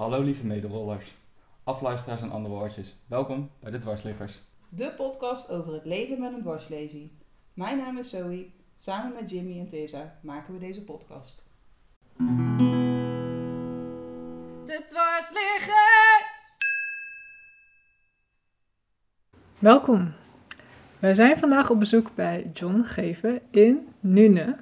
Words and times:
Hallo 0.00 0.22
lieve 0.22 0.46
medewollers, 0.46 1.14
afluisteraars 1.64 2.22
en 2.22 2.30
andere 2.30 2.54
woordjes. 2.54 2.96
Welkom 3.06 3.50
bij 3.60 3.70
de 3.70 3.78
Dwarsliggers. 3.78 4.40
De 4.68 4.92
podcast 4.96 5.50
over 5.50 5.72
het 5.72 5.84
leven 5.84 6.20
met 6.20 6.32
een 6.32 6.40
dwarslesie. 6.40 7.12
Mijn 7.54 7.78
naam 7.78 7.98
is 7.98 8.10
Zoe. 8.10 8.46
Samen 8.78 9.12
met 9.14 9.30
Jimmy 9.30 9.58
en 9.58 9.68
Tessa 9.68 10.18
maken 10.22 10.52
we 10.52 10.58
deze 10.58 10.82
podcast. 10.82 11.44
De 14.64 14.84
dwarsliggers! 14.86 16.56
Welkom. 19.58 20.12
Wij 20.98 21.14
zijn 21.14 21.36
vandaag 21.36 21.70
op 21.70 21.78
bezoek 21.78 22.14
bij 22.14 22.50
John 22.54 22.82
Geven 22.82 23.40
in 23.50 23.88
Nune, 24.00 24.56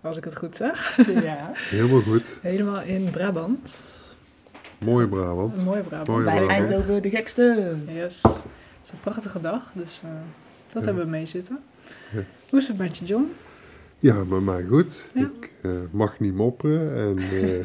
als 0.00 0.16
ik 0.16 0.24
het 0.24 0.36
goed 0.36 0.56
zeg. 0.56 0.96
Ja. 1.22 1.50
Helemaal 1.70 2.00
goed. 2.00 2.38
Helemaal 2.42 2.82
in 2.82 3.10
Brabant. 3.10 4.02
Mooi 4.86 5.06
Brabant. 5.06 5.58
Een 5.58 5.64
mooie 5.64 5.82
Brabant. 5.82 6.24
Bij 6.24 6.32
Brabant. 6.32 6.50
Eindhoven 6.50 7.02
de 7.02 7.10
gekste. 7.10 7.74
Yes. 7.86 8.22
Het 8.22 8.44
is 8.84 8.90
een 8.92 9.00
prachtige 9.00 9.40
dag, 9.40 9.72
dus 9.74 10.00
eh, 10.04 10.10
dat 10.72 10.82
Ja. 10.82 10.86
hebben 10.88 11.04
we 11.04 11.10
mee 11.10 11.26
zitten. 11.26 11.58
Ja. 12.12 12.20
Hoe 12.50 12.58
is 12.58 12.68
het 12.68 12.78
met 12.78 12.96
je, 12.96 13.04
John? 13.04 13.32
Ja, 13.98 14.22
bij 14.24 14.38
mij 14.40 14.64
goed. 14.68 15.08
Ja. 15.12 15.20
Ik 15.20 15.52
eh, 15.62 15.70
mag 15.90 16.20
niet 16.20 16.34
mopperen. 16.34 16.96
En 16.96 17.18
eh, 17.18 17.64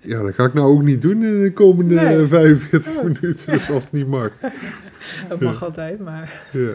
ja, 0.10 0.22
dat 0.22 0.34
ga 0.34 0.44
ik 0.44 0.54
nou 0.54 0.72
ook 0.76 0.82
niet 0.82 1.02
doen 1.02 1.24
in 1.24 1.42
de 1.42 1.52
komende 1.52 1.94
Nee. 1.94 2.26
45 2.26 3.02
minuten. 3.02 3.52
Dus 3.52 3.70
als 3.74 3.84
het 3.84 3.92
niet 3.92 4.06
mag. 4.06 4.30
Dat 5.28 5.40
mag 5.40 5.62
altijd, 5.64 5.98
maar 6.00 6.42
Ja, 6.52 6.74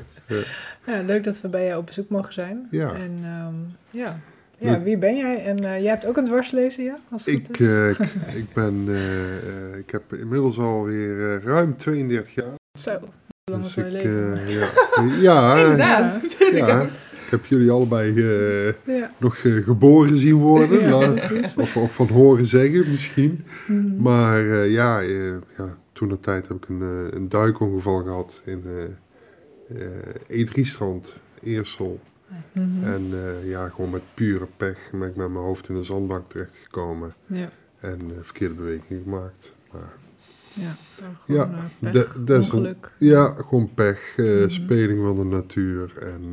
ja, 0.94 1.02
leuk 1.02 1.24
dat 1.24 1.42
we 1.42 1.48
bij 1.48 1.66
jou 1.66 1.80
op 1.80 1.86
bezoek 1.86 2.10
mogen 2.10 2.34
zijn. 2.34 2.68
Ja. 2.72 2.94
En 2.94 3.20
ehm, 3.24 3.54
ja. 4.00 4.20
Ja, 4.60 4.82
wie 4.82 4.98
ben 4.98 5.18
jij? 5.18 5.44
En 5.44 5.58
eh, 5.58 5.82
jij 5.82 5.90
hebt 5.90 6.06
ook 6.06 6.18
een 6.18 6.26
dwarslezen, 6.26 6.84
ja? 6.84 6.98
Als 7.12 7.28
ik, 7.28 7.60
eh, 7.60 7.90
ik, 7.90 7.98
ik 8.42 8.54
ben, 8.54 8.86
eh, 8.88 9.78
ik 9.78 9.92
heb 9.92 10.14
inmiddels 10.14 10.60
alweer 10.60 11.42
ruim 11.44 11.78
32 11.78 12.36
jaar. 12.36 12.56
Zo, 12.80 13.00
lang 13.52 13.64
Dus 13.64 13.76
is 13.78 13.84
ik, 13.84 13.92
leven? 13.92 14.40
ja, 14.48 14.70
ja, 15.30 15.58
Inderdaad. 15.66 16.22
ja, 16.56 16.82
ik 17.26 17.30
heb 17.30 17.46
jullie 17.46 17.72
allebei 17.72 18.14
ja. 18.86 19.14
nog 19.20 19.42
geboren 19.42 20.18
zien 20.18 20.36
worden. 20.36 20.90
Nou, 20.90 21.20
of, 21.56 21.78
of 21.78 21.94
van 21.94 22.08
horen 22.08 22.46
zeggen 22.46 22.90
misschien. 22.90 23.46
Mhm. 23.68 24.02
Maar 24.02 24.46
ja, 24.68 25.00
ja, 25.00 25.40
toen 25.94 26.10
de 26.10 26.20
tijd 26.20 26.48
heb 26.48 26.58
ik 26.58 26.70
een, 26.70 26.82
een 27.12 27.30
duikongeval 27.30 28.04
gehad 28.04 28.42
in 28.46 28.64
eh 28.66 28.84
eh 30.30 30.46
E3-strand, 30.46 31.20
Mhm. 32.52 32.84
En 32.84 33.06
eh, 33.14 33.50
ja, 33.50 33.70
gewoon 33.70 33.90
met 33.90 34.02
pure 34.14 34.48
pech 34.58 34.90
ben 34.92 35.10
ik 35.10 35.16
met 35.16 35.28
mijn 35.32 35.44
hoofd 35.46 35.70
in 35.70 35.76
een 35.76 35.84
zandbak 35.86 36.30
terechtgekomen. 36.30 37.14
Ja, 37.28 37.50
En 37.80 38.00
eh, 38.02 38.18
verkeerde 38.22 38.54
beweging 38.56 39.02
gemaakt. 39.04 39.54
Maar, 39.74 39.94
ja. 40.54 40.76
Nou, 41.02 41.12
gewoon, 41.26 41.50
Ja, 41.52 41.58
eh, 41.58 41.92
pech, 41.92 42.14
de- 42.24 42.76
ja, 42.98 43.34
gewoon 43.38 43.74
pech, 43.74 44.14
Mhm. 44.18 44.50
speling 44.50 45.00
van 45.00 45.16
de 45.16 45.24
natuur. 45.36 45.98
En 45.98 46.24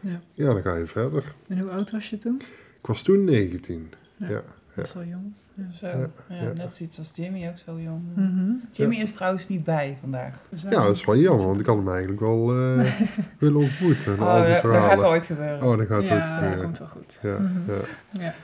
Ja. 0.00 0.20
ja, 0.32 0.52
dan 0.52 0.62
ga 0.62 0.74
je 0.74 0.86
verder. 0.86 1.34
En 1.48 1.58
hoe 1.58 1.70
oud 1.70 1.90
was 1.90 2.10
je 2.10 2.18
toen? 2.18 2.40
Ik 2.80 2.86
was 2.86 3.02
toen 3.02 3.24
19. 3.24 3.90
Ja. 4.16 4.28
Ja. 4.28 4.42
Dat 4.74 4.84
is 4.84 4.92
wel 4.94 5.04
jong. 5.04 5.32
Ja. 5.56 5.64
Zo, 5.78 5.86
Ja, 5.86 6.08
ja, 6.28 6.42
ja. 6.42 6.52
net 6.52 6.72
zoiets 6.74 6.98
als 6.98 7.10
Jimmy, 7.14 7.48
ook 7.48 7.58
zo 7.64 7.80
jong. 7.80 8.02
Mhm. 8.14 8.52
Jimmy 8.70 8.96
is 8.96 9.12
trouwens 9.12 9.48
niet 9.48 9.64
bij 9.64 9.96
vandaag. 10.00 10.40
Ja, 10.70 10.70
dat 10.84 10.94
is 10.94 11.04
wel 11.04 11.16
jammer, 11.16 11.46
want 11.46 11.60
ik 11.60 11.66
had 11.66 11.76
hem 11.76 11.88
eigenlijk 11.88 12.20
wel 12.20 12.50
eh, 12.50 12.92
willen 13.38 13.60
ontmoeten. 13.60 14.12
Oh, 14.20 14.28
al 14.28 14.42
die 14.44 14.52
dat, 14.52 14.62
dat 14.62 14.74
gaat 14.74 15.04
ooit 15.04 15.26
gebeuren. 15.26 15.62
Oh, 15.62 15.76
dat 15.78 15.86
gaat 15.86 16.02
ja, 16.02 16.40
ooit 16.42 16.52
dat 16.52 16.62
komt 16.62 16.78
wel 16.78 16.88
goed. 16.88 17.18
Ja, 17.22 17.38
Mhm. 17.38 17.70
ja. 17.70 17.80
Ja. 18.20 18.34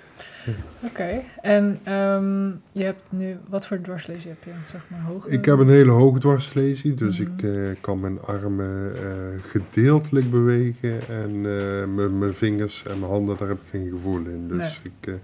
Oké, 0.84 1.20
en 1.40 1.78
ehm, 1.82 2.48
je 2.72 2.84
hebt 2.84 3.02
nu, 3.08 3.36
wat 3.48 3.66
voor 3.66 3.80
dwarslezen 3.80 4.28
heb 4.30 4.44
je? 4.44 4.50
Zeg 4.66 4.80
maar 4.88 5.00
hoge? 5.00 5.28
Ik 5.28 5.44
heb 5.44 5.58
een 5.58 5.68
hele 5.68 5.90
hoge 5.90 6.18
dwarslesie, 6.18 6.94
dus 6.94 7.18
Mhm. 7.18 7.30
ik 7.32 7.42
eh, 7.42 7.80
kan 7.80 8.00
mijn 8.00 8.20
armen 8.20 8.92
eh, 8.96 9.02
gedeeltelijk 9.50 10.30
bewegen 10.30 11.00
en 11.08 11.30
eh, 11.30 11.86
mijn, 11.94 12.18
mijn 12.18 12.34
vingers 12.34 12.84
en 12.86 12.98
mijn 12.98 13.12
handen, 13.12 13.36
daar 13.38 13.48
heb 13.48 13.56
ik 13.60 13.68
geen 13.70 13.88
gevoel 13.90 14.24
in. 14.24 14.48
Dus 14.48 14.58
Nee. 14.58 14.92
ik, 15.00 15.06
eh, 15.08 15.14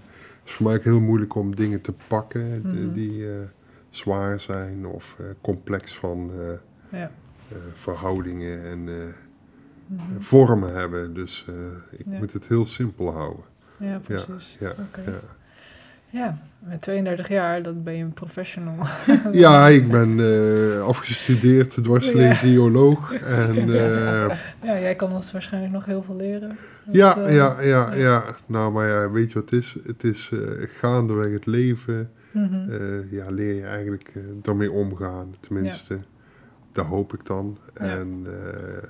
is 0.47 0.53
voor 0.53 0.65
mij 0.65 0.75
ook 0.75 0.83
heel 0.83 0.99
moeilijk 1.01 1.35
om 1.35 1.55
dingen 1.55 1.81
te 1.81 1.93
pakken 2.07 2.51
eh, 2.53 2.59
Mhm. 2.71 2.91
die 2.93 3.25
eh, 3.27 3.33
zwaar 3.89 4.39
zijn 4.39 4.85
of 4.85 5.15
eh, 5.19 5.25
complex 5.41 5.95
van 5.97 6.31
Ja. 6.91 7.11
verhoudingen 7.73 8.63
en 8.63 8.83
Mhm. 8.83 10.01
vormen 10.19 10.73
hebben. 10.75 11.13
Dus 11.13 11.45
ik 11.91 12.05
Ja. 12.09 12.17
moet 12.17 12.33
het 12.33 12.47
heel 12.47 12.65
simpel 12.65 13.11
houden. 13.11 13.43
ja, 13.77 13.99
precies. 13.99 14.57
Ja, 14.59 14.73
ja. 15.05 15.11
Ja, 16.09 16.37
met 16.59 16.81
32 16.81 17.27
jaar, 17.29 17.61
dat 17.61 17.83
ben 17.83 17.93
je 17.93 18.03
een 18.03 18.13
professional. 18.13 18.75
ja, 19.31 19.67
ik 19.67 19.91
ben 19.91 20.19
afgestudeerd 20.83 21.83
dwarslesioloog 21.83 23.13
en... 23.13 23.55
eh, 23.79 24.37
ja, 24.63 24.79
jij 24.79 24.95
kan 24.95 25.11
ons 25.11 25.31
waarschijnlijk 25.31 25.73
nog 25.73 25.85
heel 25.85 26.03
veel 26.03 26.15
leren. 26.15 26.57
Dat, 26.87 26.95
Ja, 26.95 27.17
eh, 27.17 27.35
ja, 27.35 27.61
ja, 27.61 27.93
ja. 27.93 28.35
Nou, 28.45 28.71
maar 28.71 28.87
ja, 28.87 29.11
weet 29.11 29.27
je 29.31 29.33
wat 29.33 29.49
het 29.49 29.59
is? 29.63 29.77
Het 29.85 30.03
is 30.03 30.29
eh, 30.33 30.39
gaandeweg 30.79 31.31
het 31.31 31.45
leven, 31.45 32.11
mhm. 32.31 32.69
eh, 32.69 33.11
ja, 33.11 33.29
leer 33.29 33.53
je 33.53 33.63
eigenlijk 33.63 34.11
eh 34.15 34.21
daarmee 34.41 34.71
omgaan. 34.71 35.35
Tenminste, 35.39 35.99
dat 36.71 36.85
hoop 36.85 37.13
ik 37.13 37.25
dan. 37.25 37.57
En 37.73 38.25
eh, 38.25 38.83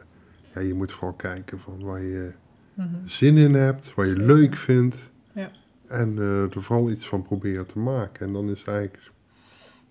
ja, 0.54 0.62
je 0.62 0.74
moet 0.74 0.92
vooral 0.92 1.14
kijken 1.14 1.60
van 1.60 1.80
waar 1.84 2.02
je 2.02 2.32
Mhm. 2.74 2.88
zin 3.06 3.38
in 3.38 3.54
hebt, 3.54 3.94
wat 3.94 4.06
je 4.06 4.12
Zeker. 4.12 4.26
leuk 4.28 4.56
vindt. 4.56 5.12
Ja. 5.32 5.50
En 5.88 6.18
eh, 6.18 6.42
er 6.42 6.62
vooral 6.62 6.90
iets 6.90 7.08
van 7.08 7.22
proberen 7.22 7.66
te 7.66 7.80
maken. 7.80 8.28
En 8.28 8.34
dan 8.34 8.50
is 8.50 8.60
het 8.60 8.68
eigenlijk, 8.68 9.12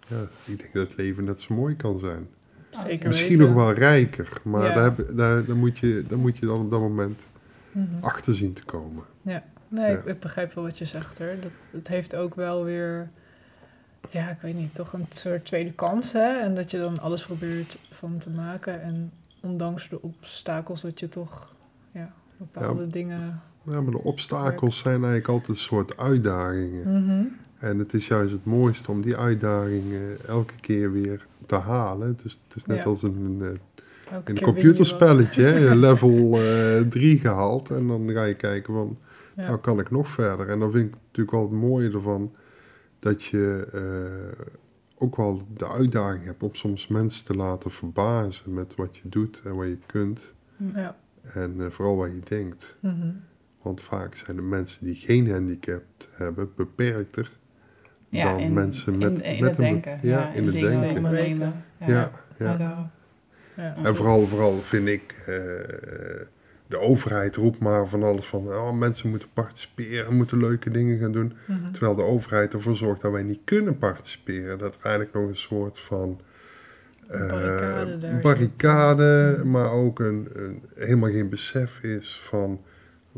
ja, 0.09 0.21
ik 0.45 0.59
denk 0.59 0.73
dat 0.73 0.89
het 0.89 0.97
leven 0.97 1.25
net 1.25 1.41
zo 1.41 1.55
mooi 1.55 1.77
kan 1.77 1.99
zijn. 1.99 2.29
Zeker 2.71 3.09
Misschien 3.09 3.39
weten. 3.39 3.55
nog 3.55 3.65
wel 3.65 3.73
rijker, 3.73 4.33
maar 4.45 4.63
Ja. 4.65 4.75
daar, 4.75 4.85
heb- 4.85 5.17
daar, 5.17 5.45
daar, 5.45 5.57
moet 5.57 5.79
je, 5.79 6.05
daar 6.09 6.19
moet 6.19 6.37
je 6.39 6.47
dan 6.47 6.61
op 6.61 6.71
dat 6.71 6.81
moment 6.81 7.27
Mhm. 7.77 8.05
achter 8.05 8.35
zien 8.35 8.53
te 8.53 8.65
komen. 8.65 9.05
Nee, 9.23 9.41
Ja. 9.69 9.85
ik, 9.87 10.05
ik 10.05 10.21
begrijp 10.21 10.53
wel 10.53 10.65
wat 10.65 10.79
je 10.79 10.85
zegt 10.85 11.19
hoor. 11.19 11.35
Dat, 11.41 11.51
het 11.71 11.89
heeft 11.89 12.17
ook 12.17 12.35
wel 12.35 12.65
weer, 12.65 13.11
ja, 14.11 14.29
ik 14.31 14.41
weet 14.41 14.55
niet, 14.55 14.75
toch 14.75 14.93
een 14.93 15.07
soort 15.09 15.45
tweede 15.45 15.73
kans. 15.73 16.13
Hè? 16.13 16.39
En 16.39 16.55
dat 16.55 16.71
je 16.71 16.79
dan 16.79 17.01
alles 17.01 17.27
probeert 17.27 17.79
van 17.91 18.19
te 18.19 18.31
maken. 18.31 18.83
En 18.83 19.13
ondanks 19.41 19.89
de 19.89 20.03
obstakels 20.03 20.81
dat 20.83 21.01
je 21.01 21.09
toch 21.09 21.55
ja, 21.91 22.13
bepaalde 22.37 22.87
dingen... 22.87 23.41
Ja, 23.71 23.81
maar 23.81 23.93
de 23.93 24.03
obstakels 24.03 24.79
zijn 24.79 24.95
eigenlijk 24.95 25.29
altijd 25.29 25.49
een 25.49 25.57
soort 25.57 25.97
uitdagingen. 25.97 27.05
Mhm. 27.05 27.25
En 27.59 27.79
het 27.79 27.95
is 27.95 28.07
juist 28.07 28.33
het 28.33 28.45
mooiste 28.45 28.91
om 28.91 29.01
die 29.03 29.17
uitdagingen 29.17 30.27
elke 30.27 30.55
keer 30.61 30.93
weer 30.93 31.27
te 31.47 31.55
halen. 31.55 32.19
Dus 32.23 32.33
het 32.33 32.57
is 32.57 32.67
net 32.67 32.77
Ja. 32.77 32.85
als 32.85 33.03
een, 33.03 33.39
eh, 33.43 33.49
Elke 33.49 33.61
een 34.25 34.41
computerspelletje, 34.41 35.43
hè, 35.43 35.75
level 35.87 36.39
3 36.89 37.19
gehaald. 37.19 37.71
En 37.71 37.87
dan 37.87 38.11
ga 38.13 38.25
je 38.25 38.35
kijken 38.35 38.75
van. 38.75 38.99
Ja. 39.37 39.47
nou 39.47 39.59
kan 39.61 39.81
ik 39.81 39.91
nog 39.91 40.09
verder. 40.09 40.49
En 40.49 40.59
dan 40.59 40.71
vind 40.71 40.87
ik 40.89 40.95
natuurlijk 41.01 41.31
wel 41.31 41.43
het 41.43 41.51
mooie 41.61 41.91
ervan 41.91 42.33
dat 42.99 43.23
je 43.25 43.67
eh, 43.73 44.45
ook 44.99 45.17
wel 45.17 45.43
de 45.57 45.69
uitdaging 45.71 46.25
hebt 46.25 46.43
om 46.43 46.55
soms 46.55 46.87
mensen 46.89 47.25
te 47.25 47.35
laten 47.37 47.71
verbazen 47.71 48.55
met 48.55 48.75
wat 48.75 48.97
je 48.97 49.09
doet 49.09 49.41
en 49.45 49.57
wat 49.57 49.67
je 49.67 49.79
kunt. 49.87 50.33
ja. 50.75 50.97
En 51.35 51.55
eh, 51.59 51.67
vooral 51.71 51.97
wat 51.97 52.09
je 52.11 52.21
denkt. 52.29 52.77
Mhm. 52.81 53.11
Want 53.63 53.81
vaak 53.81 54.15
zijn 54.17 54.37
de 54.37 54.43
mensen 54.43 54.85
die 54.85 54.95
geen 54.95 55.31
handicap 55.31 55.83
hebben 56.11 56.51
beperkter 56.57 57.31
Ja, 58.09 58.31
dan 58.33 58.41
in, 58.41 58.53
mensen 58.53 58.99
met, 58.99 59.19
in, 59.19 59.23
in 59.37 59.41
met 59.45 59.51
het 59.51 59.59
een- 59.59 59.65
denken. 59.73 59.99
Ja, 60.03 60.33
in 60.33 60.45
het 60.45 60.53
denken. 60.53 61.53
Ja, 61.87 62.11
ja. 62.39 62.91
Ja. 63.57 63.77
En 63.83 63.97
vooral, 63.97 64.27
vooral 64.27 64.63
vind 64.63 64.89
ik, 64.89 65.15
eh, 65.27 65.35
de 66.69 66.79
overheid 66.79 67.37
roept 67.37 67.59
maar 67.59 67.89
van 67.89 68.03
alles 68.03 68.27
van, 68.27 68.49
oh, 68.49 68.73
mensen 68.73 69.11
moeten 69.11 69.29
participeren, 69.35 70.15
moeten 70.17 70.39
leuke 70.39 70.71
dingen 70.71 70.99
gaan 70.99 71.13
doen. 71.13 71.33
Mhm. 71.47 71.65
Terwijl 71.73 71.95
de 71.95 72.03
overheid 72.03 72.53
ervoor 72.53 72.77
zorgt 72.77 73.01
dat 73.01 73.13
wij 73.13 73.23
niet 73.23 73.41
kunnen 73.45 73.79
participeren. 73.79 74.59
Dat 74.59 74.75
er 74.75 74.81
eigenlijk 74.83 75.15
nog 75.15 75.29
een 75.29 75.37
soort 75.37 75.79
van 75.79 76.21
eh, 77.09 77.21
Barricade 77.29 78.19
barricade, 78.23 79.33
zit. 79.37 79.45
maar 79.45 79.71
ook 79.71 79.99
een, 79.99 80.29
een, 80.33 80.63
helemaal 80.75 81.11
geen 81.11 81.29
besef 81.29 81.79
is 81.83 82.21
van 82.21 82.61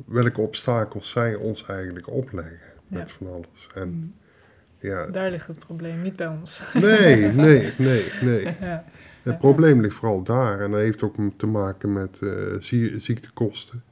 welke 0.07 0.41
obstakels 0.41 1.11
zij 1.11 1.35
ons 1.35 1.67
eigenlijk 1.67 2.11
opleggen 2.11 2.59
met 2.89 3.09
Ja. 3.09 3.15
van 3.15 3.27
alles. 3.33 3.67
En 3.75 3.89
Mhm. 3.89 4.87
ja, 4.87 5.07
Daar 5.07 5.31
ligt 5.31 5.47
het 5.47 5.59
probleem, 5.59 6.03
niet 6.03 6.17
bij 6.17 6.27
ons. 6.27 6.63
nee, 6.75 7.33
nee, 7.33 7.73
nee, 7.79 8.05
nee. 8.21 8.43
ja. 8.61 8.85
Het 9.23 9.39
probleem 9.39 9.81
ligt 9.81 9.95
vooral 9.95 10.23
daar 10.23 10.61
en 10.61 10.71
dat 10.71 10.81
heeft 10.81 11.03
ook 11.03 11.15
te 11.37 11.47
maken 11.47 11.93
met 11.93 12.19
eh, 12.23 12.31
zie- 12.59 13.01
ziektekosten. 13.01 13.83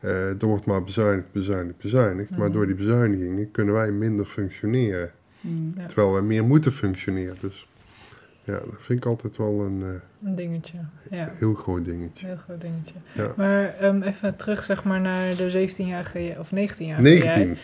Eh, 0.00 0.28
er 0.40 0.46
wordt 0.46 0.64
maar 0.66 0.84
bezuinigd, 0.84 1.32
bezuinigd, 1.32 1.78
bezuinigd. 1.78 2.30
Maar 2.30 2.38
Mhm. 2.48 2.52
door 2.52 2.66
die 2.66 2.74
bezuinigingen 2.74 3.50
kunnen 3.50 3.74
wij 3.74 3.90
minder 3.90 4.26
functioneren. 4.26 5.10
Mm. 5.40 5.72
Ja. 5.76 5.86
Terwijl 5.86 6.12
wij 6.12 6.22
meer 6.22 6.44
moeten 6.44 6.72
functioneren. 6.72 7.36
Dus 7.40 7.68
ja, 8.44 8.52
dat 8.52 8.74
vind 8.78 8.98
ik 8.98 9.04
altijd 9.06 9.36
wel 9.36 9.60
een 9.60 9.82
eh, 9.82 10.28
Een 10.28 10.34
dingetje, 10.34 10.78
ja. 11.10 11.32
heel 11.34 11.54
groot 11.54 11.84
dingetje. 11.84 12.26
Heel 12.26 12.36
groot 12.36 12.60
dingetje. 12.60 12.94
Ja. 13.12 13.32
Maar 13.36 13.74
ehm, 13.74 14.02
even 14.02 14.36
terug 14.36 14.64
zeg 14.64 14.84
maar 14.84 15.00
naar 15.00 15.36
de 15.36 15.50
17-jarige, 15.50 16.34
of 16.38 16.50
19-jarige 16.50 17.02
19. 17.02 17.56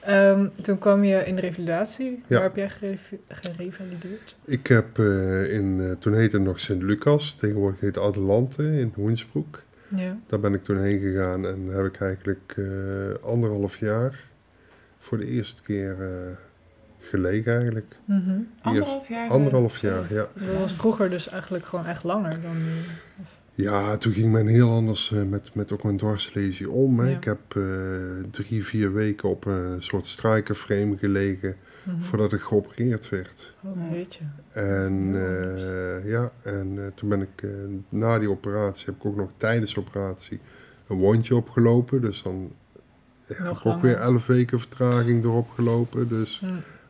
Ehm, 0.00 0.46
toen 0.62 0.78
kwam 0.78 1.04
je 1.04 1.24
in 1.24 1.34
de 1.34 1.40
revalidatie. 1.40 2.10
Ja. 2.26 2.34
Waar 2.34 2.42
heb 2.42 2.56
jij 2.56 2.68
gerev- 2.70 3.12
gerevalideerd? 3.28 4.36
Ik 4.44 4.66
heb 4.66 4.98
eh, 4.98 5.52
in, 5.54 5.80
eh, 5.80 5.90
toen 5.98 6.14
heette 6.14 6.36
het 6.36 6.44
nog 6.46 6.60
Sint-Lucas, 6.60 7.34
tegenwoordig 7.34 7.80
heet 7.80 7.94
het 7.94 8.04
Adelante 8.04 8.62
in 8.62 8.92
Hoensbroek. 8.94 9.62
Ja. 9.96 10.16
Daar 10.26 10.40
ben 10.40 10.54
ik 10.54 10.64
toen 10.64 10.78
heen 10.82 11.00
gegaan 11.00 11.46
en 11.46 11.66
heb 11.68 11.84
ik 11.84 12.00
eigenlijk 12.00 12.54
eh, 12.56 12.64
anderhalf 13.24 13.76
jaar 13.76 14.24
voor 14.98 15.18
de 15.18 15.26
eerste 15.26 15.62
keer 15.62 15.96
eh, 16.00 16.08
gelegen 17.00 17.54
eigenlijk. 17.54 17.96
Mhm. 18.04 18.30
Anderhalf 18.62 19.08
jaar. 19.08 19.28
Anderhalf 19.30 19.78
jaar, 19.78 20.12
ja. 20.12 20.26
Dus 20.34 20.46
dat 20.46 20.56
was 20.58 20.72
vroeger 20.72 21.10
dus 21.10 21.28
eigenlijk 21.28 21.64
gewoon 21.64 21.86
echt 21.86 22.04
langer 22.04 22.40
dan 22.42 22.56
nu. 22.64 22.72
Of- 23.22 23.40
Ja, 23.60 23.96
toen 23.96 24.12
ging 24.12 24.32
men 24.32 24.46
heel 24.46 24.70
anders 24.70 25.12
eh, 25.12 25.22
met, 25.22 25.54
met 25.54 25.72
ook 25.72 25.82
mijn 25.82 25.96
dwarslesie 25.96 26.70
om. 26.70 26.98
Hè. 27.00 27.08
Ja. 27.10 27.16
Ik 27.16 27.24
heb 27.24 27.40
eh, 27.56 27.62
drie, 28.30 28.64
vier 28.64 28.92
weken 28.92 29.28
op 29.28 29.44
een 29.44 29.82
soort 29.82 30.06
strijkerframe 30.06 30.96
gelegen 30.96 31.56
Mhm. 31.84 32.00
voordat 32.00 32.32
ik 32.32 32.40
geopereerd 32.40 33.08
werd. 33.08 33.56
Oh, 33.64 33.90
weet 33.90 34.14
je. 34.14 34.24
En 34.60 35.12
ja, 36.04 36.32
en 36.42 36.78
eh, 36.78 36.86
toen 36.94 37.08
ben 37.08 37.20
ik 37.20 37.44
na 37.88 38.18
die 38.18 38.30
operatie, 38.30 38.86
heb 38.86 38.94
ik 38.94 39.04
ook 39.04 39.16
nog 39.16 39.30
tijdens 39.36 39.74
de 39.74 39.80
operatie 39.80 40.40
een 40.86 40.96
wondje 40.96 41.36
opgelopen. 41.36 42.00
Dus 42.00 42.22
dan 42.22 42.52
heb 43.26 43.38
ik 43.38 43.46
ook 43.46 43.64
langer. 43.64 43.82
weer 43.82 43.96
elf 43.96 44.26
weken 44.26 44.58
vertraging 44.58 45.24
erop 45.24 45.50
gelopen. 45.50 46.08
Dus 46.08 46.42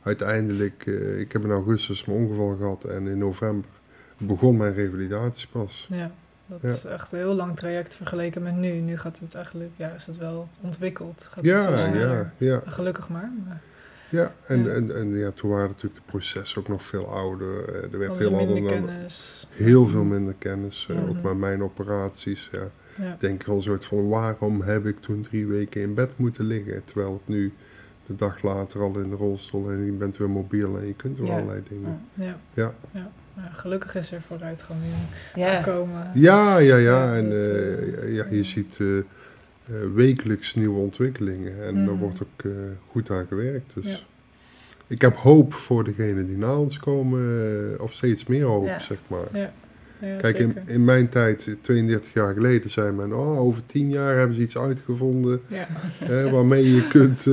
uiteindelijk, 0.02 0.86
ik 1.18 1.32
heb 1.32 1.44
in 1.44 1.50
augustus 1.50 2.04
mijn 2.04 2.18
ongeval 2.18 2.56
gehad 2.56 2.84
en 2.84 3.06
in 3.06 3.18
november 3.18 3.70
begon 4.18 4.56
mijn 4.56 4.74
revalidatie 4.74 5.48
pas. 5.52 5.86
Ja, 5.88 6.10
dat 6.50 6.58
Ja. 6.62 6.68
is 6.68 6.84
echt 6.84 7.12
een 7.12 7.18
heel 7.18 7.34
lang 7.34 7.56
traject 7.56 7.94
vergeleken 7.96 8.42
met 8.42 8.56
nu. 8.56 8.70
Nu 8.72 8.98
gaat 8.98 9.18
het 9.18 9.34
eigenlijk, 9.34 9.70
ja, 9.76 9.88
is 9.88 10.06
het 10.06 10.16
wel 10.16 10.48
ontwikkeld. 10.60 11.22
Gaat 11.26 11.34
het 11.36 11.44
Ja, 11.46 11.78
veel 11.78 12.00
ja, 12.00 12.32
ja. 12.36 12.62
Gelukkig 12.66 13.08
maar. 13.08 13.30
maar 13.46 13.60
Ja, 14.08 14.34
en, 14.46 14.62
Ja. 14.64 14.68
En, 14.70 14.96
en 14.96 15.16
ja, 15.16 15.30
toen 15.30 15.50
waren 15.50 15.68
natuurlijk 15.68 15.94
de 15.94 16.10
processen 16.10 16.60
ook 16.60 16.68
nog 16.68 16.82
veel 16.82 17.06
ouder. 17.08 17.68
Eh, 17.74 17.92
Er 17.92 17.98
werd 17.98 18.16
heel, 18.16 18.38
ander 18.38 18.62
kennis. 18.62 19.46
heel 19.50 19.86
veel 19.86 20.04
minder 20.04 20.34
kennis. 20.38 20.86
eh. 20.90 21.08
Ook 21.08 21.22
met 21.22 21.38
mijn 21.38 21.62
operaties. 21.62 22.48
Ja. 22.52 22.68
Ja. 23.04 23.12
Ik 23.12 23.20
denk 23.20 23.44
wel 23.44 23.56
een 23.56 23.62
soort 23.62 23.84
van 23.84 24.08
waarom 24.08 24.62
heb 24.62 24.86
ik 24.86 25.00
toen 25.00 25.22
drie 25.22 25.46
weken 25.46 25.80
in 25.80 25.94
bed 25.94 26.10
moeten 26.16 26.44
liggen. 26.44 26.84
Terwijl 26.84 27.12
het 27.12 27.28
nu 27.28 27.52
de 28.06 28.16
dag 28.16 28.42
later 28.42 28.80
al 28.80 28.98
in 28.98 29.10
de 29.10 29.16
rolstoel 29.16 29.70
en 29.70 29.84
je 29.84 29.92
bent 29.92 30.16
weer 30.16 30.30
mobiel 30.30 30.78
en 30.78 30.86
je 30.86 30.94
kunt 30.94 31.18
weer 31.18 31.30
allerlei 31.32 31.62
dingen. 31.68 32.00
Ja. 32.14 32.36
Ja. 32.54 32.74
Gelukkig 33.52 33.94
is 33.94 34.12
er 34.12 34.20
vooruitgang 34.26 34.80
in 34.82 35.40
Ja. 35.42 35.62
gekomen. 35.62 36.10
Ja, 36.14 36.58
ja, 36.58 36.76
ja. 36.76 37.04
Ja, 37.04 37.16
En 37.16 37.30
eh, 37.32 37.72
eh, 38.02 38.14
ja, 38.14 38.24
je 38.30 38.42
ziet 38.44 38.76
eh, 38.80 38.98
eh, 38.98 39.04
wekelijks 39.94 40.54
nieuwe 40.54 40.78
ontwikkelingen. 40.80 41.64
En 41.66 41.74
daar 41.74 41.94
Mhm. 41.94 42.02
wordt 42.02 42.22
ook 42.22 42.44
eh, 42.44 42.50
goed 42.90 43.10
aan 43.10 43.26
gewerkt. 43.28 43.74
Dus 43.74 43.84
Ja. 43.86 43.98
ik 44.86 45.00
heb 45.00 45.16
hoop 45.16 45.54
voor 45.54 45.84
degenen 45.84 46.26
die 46.26 46.36
na 46.36 46.56
ons 46.56 46.78
komen. 46.78 47.28
of 47.80 47.92
steeds 47.92 48.26
meer 48.26 48.44
hoop, 48.44 48.66
Ja. 48.66 48.78
zeg 48.80 48.98
maar. 49.06 49.28
Ja, 49.32 49.52
ja 50.00 50.16
Kijk, 50.16 50.38
in, 50.66 50.84
mijn 50.84 51.08
tijd, 51.08 51.56
32 51.60 52.12
jaar 52.12 52.34
geleden, 52.34 52.70
zei 52.70 52.92
men... 52.92 53.12
Oh, 53.12 53.38
over 53.40 53.62
10 53.66 53.90
jaar 53.90 54.16
hebben 54.16 54.36
ze 54.36 54.42
iets 54.42 54.58
uitgevonden... 54.58 55.40
Ja. 55.46 55.66
hè, 56.04 56.30
waarmee 56.30 56.74
je 56.74 56.88
kunt 56.88 57.18
eh, 57.18 57.32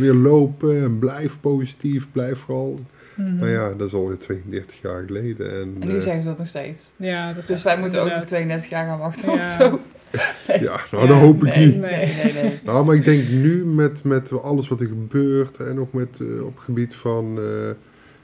weer 0.00 0.14
lopen 0.14 0.82
en 0.82 0.98
blijf 0.98 1.40
positief, 1.40 2.06
blijf 2.12 2.38
vooral... 2.38 2.80
Nou 3.16 3.48
ja, 3.50 3.72
dat 3.74 3.86
is 3.86 3.94
alweer 3.94 4.18
32 4.18 4.80
jaar 4.82 5.02
geleden. 5.06 5.50
En, 5.50 5.76
En 5.80 5.88
nu 5.88 5.94
eh, 5.94 6.00
zeggen 6.00 6.22
ze 6.22 6.28
dat 6.28 6.38
nog 6.38 6.46
steeds. 6.48 6.92
Ja, 6.96 7.28
dat 7.28 7.36
is 7.38 7.46
Dus 7.46 7.62
wij 7.62 7.78
moeten 7.78 7.98
ook 8.00 8.04
nog 8.10 8.14
inderdaad- 8.14 8.28
32 8.28 8.70
jaar 8.70 8.86
gaan 8.86 8.98
wachten 8.98 9.32
Ja. 9.32 9.40
of 9.40 9.46
zo. 9.60 9.80
ja, 10.66 10.80
nou, 10.90 11.06
dat 11.08 11.18
hoop 11.18 11.44
ik 11.44 11.54
nee, 11.56 11.66
niet. 11.66 11.80
Nee, 11.80 12.14
nee, 12.14 12.32
nee. 12.32 12.60
Nou, 12.64 12.84
maar 12.84 12.94
ik 12.94 13.04
denk 13.04 13.28
nu 13.28 13.64
met, 13.64 14.04
met 14.04 14.42
alles 14.42 14.68
wat 14.68 14.80
er 14.80 14.86
gebeurt... 14.86 15.56
en 15.56 15.78
ook 15.80 15.92
met, 15.92 16.18
eh, 16.20 16.44
op 16.44 16.54
het 16.54 16.64
gebied 16.64 16.94
van 16.94 17.38
eh, 17.38 17.44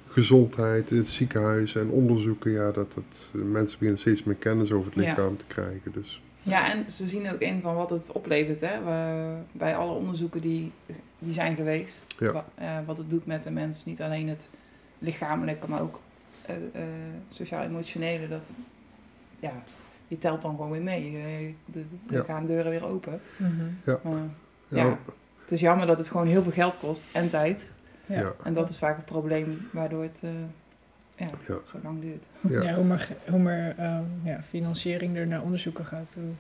gezondheid 0.09 0.91
in 0.91 0.97
het 0.97 1.09
ziekenhuis 1.09 1.75
en 1.75 1.89
onderzoeken... 1.91 2.51
ja, 2.51 2.71
dat 2.73 2.95
het, 2.95 3.31
mensen 3.33 3.79
beginnen 3.79 3.99
steeds 3.99 4.23
meer 4.25 4.35
kennis 4.35 4.73
over 4.73 4.91
het 4.95 5.03
Ja. 5.05 5.09
lichaam 5.11 5.37
te 5.37 5.45
krijgen. 5.47 5.93
Dus 5.93 6.23
Ja, 6.43 6.73
en 6.73 6.91
ze 6.91 7.07
zien 7.07 7.31
ook 7.33 7.41
in 7.41 7.61
van 7.61 7.75
wat 7.75 7.91
het 7.91 8.13
oplevert. 8.13 8.61
Hè? 8.61 8.83
We- 8.85 9.59
bij 9.59 9.77
alle 9.77 9.93
onderzoeken 9.93 10.41
die, 10.41 10.73
die 11.19 11.33
zijn 11.33 11.57
geweest. 11.57 12.03
Ja. 12.19 12.33
Wa- 12.33 12.45
eh, 12.55 12.67
wat 12.87 12.99
het 12.99 13.11
doet 13.11 13.27
met 13.27 13.43
de 13.45 13.51
mens. 13.51 13.85
Niet 13.85 14.01
alleen 14.03 14.29
het 14.29 14.51
lichamelijke, 14.99 15.69
maar 15.69 15.81
ook 15.81 16.01
eh, 16.47 16.55
eh, 16.57 16.83
sociaal-emotionele. 17.29 18.29
Dat, 18.29 18.53
ja, 19.41 19.53
je 20.09 20.19
telt 20.19 20.43
dan 20.43 20.51
gewoon 20.51 20.71
weer 20.71 20.83
mee. 20.83 21.11
Je- 21.13 21.55
de, 21.65 21.85
de 22.07 22.15
Ja. 22.15 22.23
gaan 22.23 22.47
deuren 22.47 22.71
weer 22.71 22.85
open. 22.93 23.21
Mhm. 23.37 23.99
Maar, 24.03 24.13
ja, 24.69 24.85
ja, 24.85 24.99
het 25.41 25.51
is 25.53 25.61
jammer 25.61 25.87
dat 25.87 25.99
het 25.99 26.09
gewoon 26.09 26.27
heel 26.27 26.43
veel 26.43 26.53
geld 26.53 26.79
kost 26.79 27.09
en 27.13 27.31
tijd. 27.31 27.73
Ja. 28.07 28.21
Ja. 28.21 28.33
En 28.45 28.53
dat 28.53 28.71
is 28.71 28.79
vaak 28.79 28.97
het 28.97 29.05
probleem 29.07 29.69
waardoor 29.73 30.03
het 30.03 30.21
eh, 30.25 30.31
ja, 31.17 31.27
Ja. 31.47 31.59
zo 31.65 31.79
lang 31.83 32.01
duurt. 32.01 32.29
ja. 32.41 32.63
Ja, 32.63 32.75
hoe 32.75 32.85
meer, 32.85 33.09
hoe 33.31 33.39
meer 33.39 33.75
ehm, 33.79 34.05
ja, 34.23 34.43
financiering 34.49 35.17
er 35.17 35.27
naar 35.27 35.43
onderzoeken 35.43 35.87
gaat, 35.87 36.13
hoe 36.15 36.33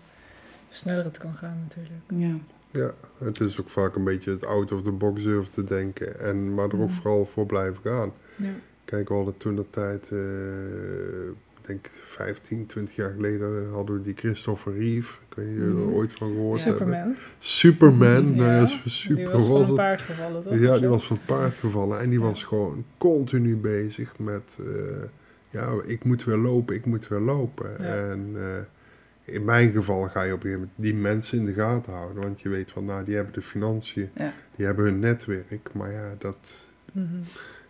sneller 0.69 1.04
het 1.04 1.19
kan 1.19 1.34
gaan 1.34 1.58
natuurlijk. 1.62 2.02
Ja. 2.08 2.34
Ja, 2.70 2.93
het 3.25 3.40
is 3.40 3.61
ook 3.61 3.69
vaak 3.70 3.94
een 3.94 4.04
beetje 4.04 4.31
het 4.31 4.46
out 4.46 4.72
of 4.72 4.82
the 4.82 4.93
box 4.93 5.22
durven 5.22 5.52
te 5.52 5.64
denken. 5.64 6.20
En, 6.20 6.54
maar 6.54 6.69
er 6.69 6.81
ook 6.81 6.88
Mhm. 6.88 7.00
vooral 7.00 7.25
voor 7.26 7.46
blijven 7.46 7.82
gaan. 7.84 8.12
Ja. 8.38 8.49
Kijk, 8.85 9.08
we 9.08 9.14
hadden 9.14 9.37
toen 9.37 9.56
de 9.56 9.70
tijd, 9.70 10.08
eh, 10.12 11.29
ik 11.61 11.67
denk 11.67 11.88
15, 12.05 12.67
20 12.67 12.94
jaar 12.96 13.11
geleden, 13.11 13.69
hadden 13.73 13.96
we 13.96 14.02
die 14.02 14.14
Christopher 14.17 14.73
Reeve. 14.79 15.14
Ik 15.29 15.37
weet 15.37 15.46
niet 15.46 15.56
of 15.58 15.62
jullie 15.64 15.81
er 15.81 15.87
Mhm. 15.87 15.94
ooit 15.94 16.12
van 16.12 16.29
gehoord 16.29 16.64
hebben. 16.64 16.87
Superman. 16.87 17.14
Superman, 17.38 18.35
Ja, 18.35 18.43
nou 18.43 18.52
ja, 18.52 18.67
super 18.85 19.17
die 19.17 19.29
was 19.29 19.46
van 19.46 19.64
het. 19.64 19.75
paard 19.75 20.02
gevallen, 20.02 20.43
toch? 20.43 20.58
Ja, 20.58 20.79
die 20.79 20.88
was 20.88 21.06
van 21.06 21.17
het 21.17 21.25
paard 21.26 21.55
gevallen 21.55 22.00
en 22.00 22.11
die 22.11 22.20
was 22.20 22.44
gewoon 22.44 22.85
continu 22.99 23.56
bezig 23.56 24.19
met, 24.19 24.58
eh, 24.61 25.02
ja, 25.50 25.73
ik 25.87 26.05
moet 26.05 26.25
weer 26.25 26.37
lopen, 26.37 26.75
ik 26.75 26.85
moet 26.87 27.08
weer 27.08 27.20
lopen. 27.20 27.79
En 27.79 28.31
eh, 28.37 29.35
in 29.35 29.44
mijn 29.44 29.73
geval 29.73 30.08
ga 30.08 30.23
je 30.23 30.32
op 30.32 30.38
een 30.38 30.50
gegeven 30.50 30.58
moment 30.61 30.70
die 30.75 30.94
mensen 30.94 31.38
in 31.38 31.44
de 31.46 31.52
gaten 31.52 31.93
houden, 31.93 32.23
want 32.23 32.40
je 32.40 32.49
weet 32.49 32.70
van, 32.70 32.85
nou, 32.85 33.05
die 33.05 33.14
hebben 33.14 33.32
de 33.35 33.43
financiën, 33.43 34.11
Ja. 34.14 34.32
die 34.56 34.67
hebben 34.67 34.85
hun 34.85 34.99
netwerk, 34.99 35.69
maar 35.73 35.93
ja, 35.93 36.14
dat, 36.19 36.56
Mhm. 36.93 37.06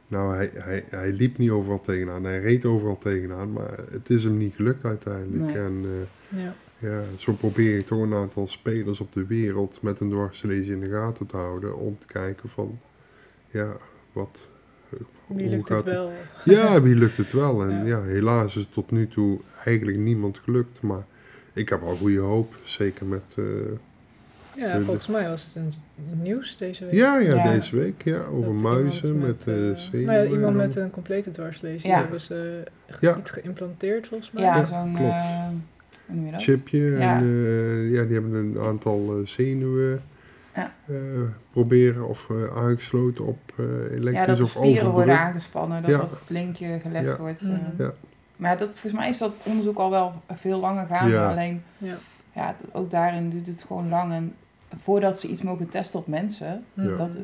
Nou, 0.08 0.34
hij, 0.34 0.50
hij, 0.54 0.84
hij 0.88 1.12
liep 1.12 1.38
niet 1.38 1.50
overal 1.50 1.80
tegenaan, 1.80 2.24
hij 2.24 2.40
reed 2.40 2.64
overal 2.64 2.98
tegenaan, 2.98 3.52
maar 3.52 3.78
het 3.90 4.10
is 4.10 4.24
hem 4.24 4.36
niet 4.36 4.54
gelukt 4.54 4.84
uiteindelijk. 4.84 5.52
Nee. 5.54 5.62
En 5.64 5.84
eh, 5.84 6.42
Ja. 6.42 6.54
ja, 6.78 7.02
zo 7.16 7.32
probeer 7.32 7.76
je 7.76 7.84
toch 7.84 8.02
een 8.02 8.14
aantal 8.14 8.46
spelers 8.46 9.00
op 9.00 9.12
de 9.12 9.26
wereld 9.26 9.82
met 9.82 10.00
een 10.00 10.10
dwarslesie 10.10 10.72
in 10.72 10.80
de 10.80 10.88
gaten 10.90 11.26
te 11.26 11.36
houden. 11.36 11.76
Om 11.76 11.98
te 11.98 12.06
kijken 12.06 12.48
van, 12.48 12.78
ja, 13.50 13.76
wat... 14.12 14.48
eh, 14.90 14.98
Wie 15.26 15.46
hoe 15.46 15.56
lukt 15.56 15.68
het 15.68 15.78
gaat 15.78 15.86
wel? 15.86 16.12
Ja, 16.44 16.82
wie 16.82 16.94
lukt 16.94 17.16
het 17.16 17.32
wel? 17.32 17.62
En 17.62 17.70
Ja. 17.70 17.84
ja. 17.84 18.02
helaas 18.02 18.56
is 18.56 18.62
het 18.62 18.72
tot 18.72 18.90
nu 18.90 19.08
toe 19.08 19.40
eigenlijk 19.64 19.98
niemand 19.98 20.38
gelukt. 20.38 20.80
Maar 20.80 21.06
ik 21.52 21.68
heb 21.68 21.82
al 21.82 21.96
goede 21.96 22.18
hoop, 22.18 22.54
zeker 22.62 23.06
met... 23.06 23.34
eh, 23.36 23.44
Ja, 24.58 24.76
de- 24.78 24.84
volgens 24.84 25.06
mij 25.06 25.28
was 25.28 25.44
het 25.44 25.54
een 25.56 25.72
nieuws 26.22 26.56
deze 26.56 26.84
week. 26.84 26.94
ja, 26.94 27.18
ja, 27.18 27.34
Ja. 27.34 27.50
deze 27.52 27.76
week, 27.76 28.02
ja, 28.04 28.20
over 28.32 28.52
Dat 28.52 28.62
muizen 28.62 29.18
met, 29.18 29.46
eh 29.46 29.70
eh, 29.70 29.76
zenuwen. 29.76 30.14
nou 30.14 30.26
ja, 30.28 30.32
iemand 30.34 30.56
met 30.56 30.76
een 30.76 30.90
complete 30.90 31.30
dwarslezing. 31.30 31.92
Ja. 31.92 31.98
hebben 32.00 32.20
ze 32.20 32.62
Ja. 33.00 33.16
iets 33.16 33.30
geïmplanteerd 33.30 34.06
volgens 34.06 34.30
mij. 34.30 34.42
Ja, 34.42 34.56
Ja, 34.56 34.64
zo'n... 34.64 34.96
eh, 34.96 36.30
dat? 36.32 36.42
chipje. 36.42 36.78
Ja. 36.78 37.16
En 37.16 37.22
eh, 37.22 37.90
ja, 37.92 38.02
die 38.04 38.12
hebben 38.12 38.34
een 38.34 38.58
aantal 38.60 39.18
eh, 39.20 39.26
zenuwen 39.26 40.02
Ja. 40.54 40.72
eh, 40.86 40.94
proberen 41.52 42.08
of 42.08 42.26
eh, 42.30 42.56
aangesloten 42.56 43.26
op 43.26 43.38
eh 43.56 43.64
elektrisch 43.64 44.12
Ja, 44.12 44.26
dat 44.26 44.36
de 44.36 44.42
of 44.42 44.48
spieren 44.50 44.90
worden 44.90 45.18
aangespannen, 45.18 45.82
dat 45.82 45.90
Ja. 45.90 45.96
dat 45.98 46.08
linkje 46.26 46.78
gelegd 46.80 47.06
Ja. 47.06 47.16
wordt. 47.18 47.40
eh. 47.42 47.48
Mhm. 47.48 47.60
Ja. 47.82 47.92
Maar 48.36 48.56
dat, 48.58 48.68
volgens 48.68 48.92
mij 48.92 49.08
is 49.08 49.18
dat 49.18 49.32
onderzoek 49.42 49.78
al 49.78 49.90
wel 49.90 50.12
veel 50.34 50.60
langer 50.60 50.86
gaande. 50.86 51.12
Ja. 51.14 51.30
Alleen, 51.30 51.62
Ja. 51.78 51.96
ja, 52.34 52.56
ook 52.72 52.90
daarin 52.90 53.30
duurt 53.30 53.46
het 53.46 53.64
gewoon 53.66 53.88
lang. 53.88 54.12
En 54.12 54.34
voordat 54.82 55.20
ze 55.20 55.28
iets 55.28 55.42
mogen 55.42 55.68
testen 55.68 55.98
op 56.00 56.06
mensen, 56.06 56.64
Mhm. 56.74 56.96
dat, 56.96 57.18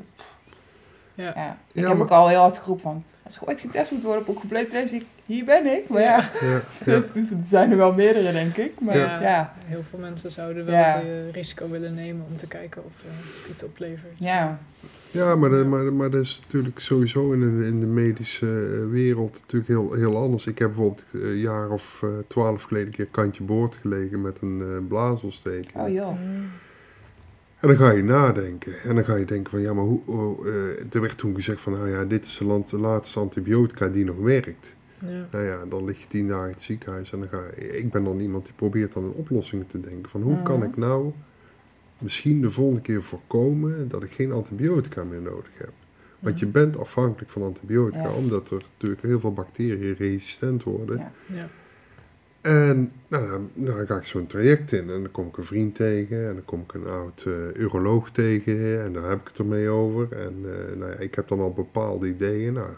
Ja. 1.14 1.24
ja. 1.34 1.58
Ik 1.72 1.80
Ja, 1.82 1.88
heb 1.88 1.96
maar- 1.96 2.06
ook 2.06 2.12
al 2.12 2.28
heel 2.28 2.40
hard 2.40 2.58
geroepen 2.58 2.82
van, 2.82 3.04
als 3.22 3.34
je 3.34 3.46
ooit 3.46 3.60
getest 3.60 3.90
moet 3.90 4.02
worden 4.02 4.22
op 4.22 4.28
een 4.28 4.34
complete 4.34 4.72
lezing, 4.72 5.04
hier 5.26 5.44
ben 5.44 5.66
ik. 5.66 5.88
Maar 5.88 6.00
ja, 6.00 6.30
Ja, 6.40 6.60
ja. 6.84 6.92
er 7.14 7.26
zijn 7.46 7.70
er 7.70 7.76
wel 7.76 7.92
meerdere, 7.94 8.32
denk 8.32 8.56
ik. 8.56 8.80
Maar 8.80 8.96
Ja. 8.98 9.20
ja, 9.22 9.54
Heel 9.66 9.82
veel 9.90 9.98
mensen 9.98 10.32
zouden 10.32 10.64
wel 10.64 10.74
Ja. 10.74 10.80
het 10.96 11.04
eh, 11.04 11.30
risico 11.30 11.68
willen 11.68 11.94
nemen 11.94 12.26
om 12.30 12.36
te 12.36 12.46
kijken 12.46 12.84
of 12.84 12.92
eh, 13.02 13.08
het 13.42 13.50
iets 13.50 13.62
oplevert. 13.64 14.12
ja, 14.18 14.58
Ja, 15.10 15.36
maar, 15.36 15.50
dat- 15.50 15.66
maar, 15.66 15.92
maar 15.92 16.10
dat 16.10 16.20
is 16.20 16.40
natuurlijk 16.44 16.78
sowieso 16.80 17.32
in, 17.32 17.40
de- 17.40 17.66
in 17.66 17.80
de 17.80 17.86
medische 17.86 18.46
eh, 18.46 18.90
wereld 18.90 19.32
natuurlijk 19.40 19.68
heel, 19.70 19.92
heel 19.92 20.16
anders. 20.16 20.46
Ik 20.46 20.58
heb 20.58 20.68
bijvoorbeeld 20.68 21.04
eh, 21.14 21.20
een 21.22 21.36
jaar 21.36 21.70
of 21.70 22.00
eh, 22.02 22.08
twaalf 22.28 22.62
geleden 22.62 22.88
een 22.88 22.94
keer 22.94 23.06
kantje 23.10 23.44
boord 23.44 23.74
gelegen 23.80 24.20
met 24.20 24.38
een 24.42 24.60
eh 24.60 24.88
blaasontsteking. 24.88 25.74
oh 25.74 25.88
joh. 25.88 26.12
En 27.64 27.70
dan 27.70 27.86
ga 27.86 27.90
je 27.92 28.02
nadenken. 28.02 28.72
En 28.82 28.94
dan 28.94 29.04
ga 29.04 29.14
je 29.16 29.24
denken 29.24 29.50
van, 29.50 29.60
ja, 29.60 29.72
maar 29.74 29.84
hoe... 29.84 30.00
hoe, 30.04 30.48
eh, 30.48 30.94
er 30.94 31.00
werd 31.00 31.18
toen 31.18 31.34
gezegd 31.34 31.60
van, 31.60 31.72
nou 31.72 31.88
ja, 31.88 32.04
dit 32.04 32.26
is 32.26 32.38
de 32.38 32.44
land- 32.44 32.70
de 32.70 32.78
laatste 32.78 33.20
antibiotica 33.20 33.88
die 33.88 34.04
nog 34.04 34.16
werkt. 34.16 34.76
Ja. 34.98 35.28
Nou 35.30 35.44
ja, 35.44 35.64
dan 35.66 35.84
lig 35.84 36.00
je 36.00 36.06
tien 36.08 36.28
dagen 36.28 36.44
in 36.46 36.52
het 36.52 36.62
ziekenhuis. 36.62 37.12
En 37.12 37.18
dan 37.18 37.28
ga 37.28 37.42
ik 37.56 37.90
ben 37.90 38.04
dan 38.04 38.20
iemand 38.20 38.44
die 38.44 38.54
probeert 38.54 38.92
dan 38.92 39.04
in 39.04 39.10
oplossingen 39.10 39.66
te 39.66 39.80
denken. 39.80 40.10
Van, 40.10 40.22
hoe 40.22 40.42
kan 40.42 40.62
ik 40.62 40.76
nou 40.76 41.12
misschien 41.98 42.40
de 42.40 42.50
volgende 42.50 42.80
keer 42.80 43.02
voorkomen 43.02 43.88
dat 43.88 44.02
ik 44.02 44.10
geen 44.10 44.32
antibiotica 44.32 45.04
meer 45.04 45.22
nodig 45.22 45.50
heb. 45.54 45.72
Want 46.18 46.38
je 46.38 46.46
bent 46.46 46.78
afhankelijk 46.78 47.30
van 47.30 47.42
antibiotica, 47.42 48.02
Ja. 48.02 48.12
omdat 48.12 48.50
er 48.50 48.62
natuurlijk 48.72 49.02
heel 49.02 49.20
veel 49.20 49.32
bacteriën 49.32 49.94
resistent 49.94 50.62
worden. 50.62 50.98
Ja. 51.26 51.48
En 52.44 52.92
nou, 53.08 53.28
dan, 53.28 53.50
nou, 53.54 53.76
dan 53.76 53.86
ga 53.86 53.96
ik 53.96 54.04
zo'n 54.04 54.26
traject 54.26 54.72
in 54.72 54.90
en 54.90 55.02
dan 55.02 55.10
kom 55.10 55.26
ik 55.26 55.36
een 55.36 55.44
vriend 55.44 55.74
tegen 55.74 56.28
en 56.28 56.34
dan 56.34 56.44
kom 56.44 56.60
ik 56.60 56.74
een 56.74 56.86
oud 56.86 57.24
eh, 57.26 57.60
uroloog 57.60 58.10
tegen 58.10 58.82
en 58.82 58.92
daar 58.92 59.08
heb 59.08 59.20
ik 59.20 59.28
het 59.28 59.38
ermee 59.38 59.68
over. 59.68 60.12
En 60.12 60.34
eh, 60.44 60.76
nou 60.78 60.90
ja, 60.90 60.98
ik 60.98 61.14
heb 61.14 61.28
dan 61.28 61.40
al 61.40 61.52
bepaalde 61.52 62.08
ideeën. 62.08 62.52
Nou, 62.52 62.70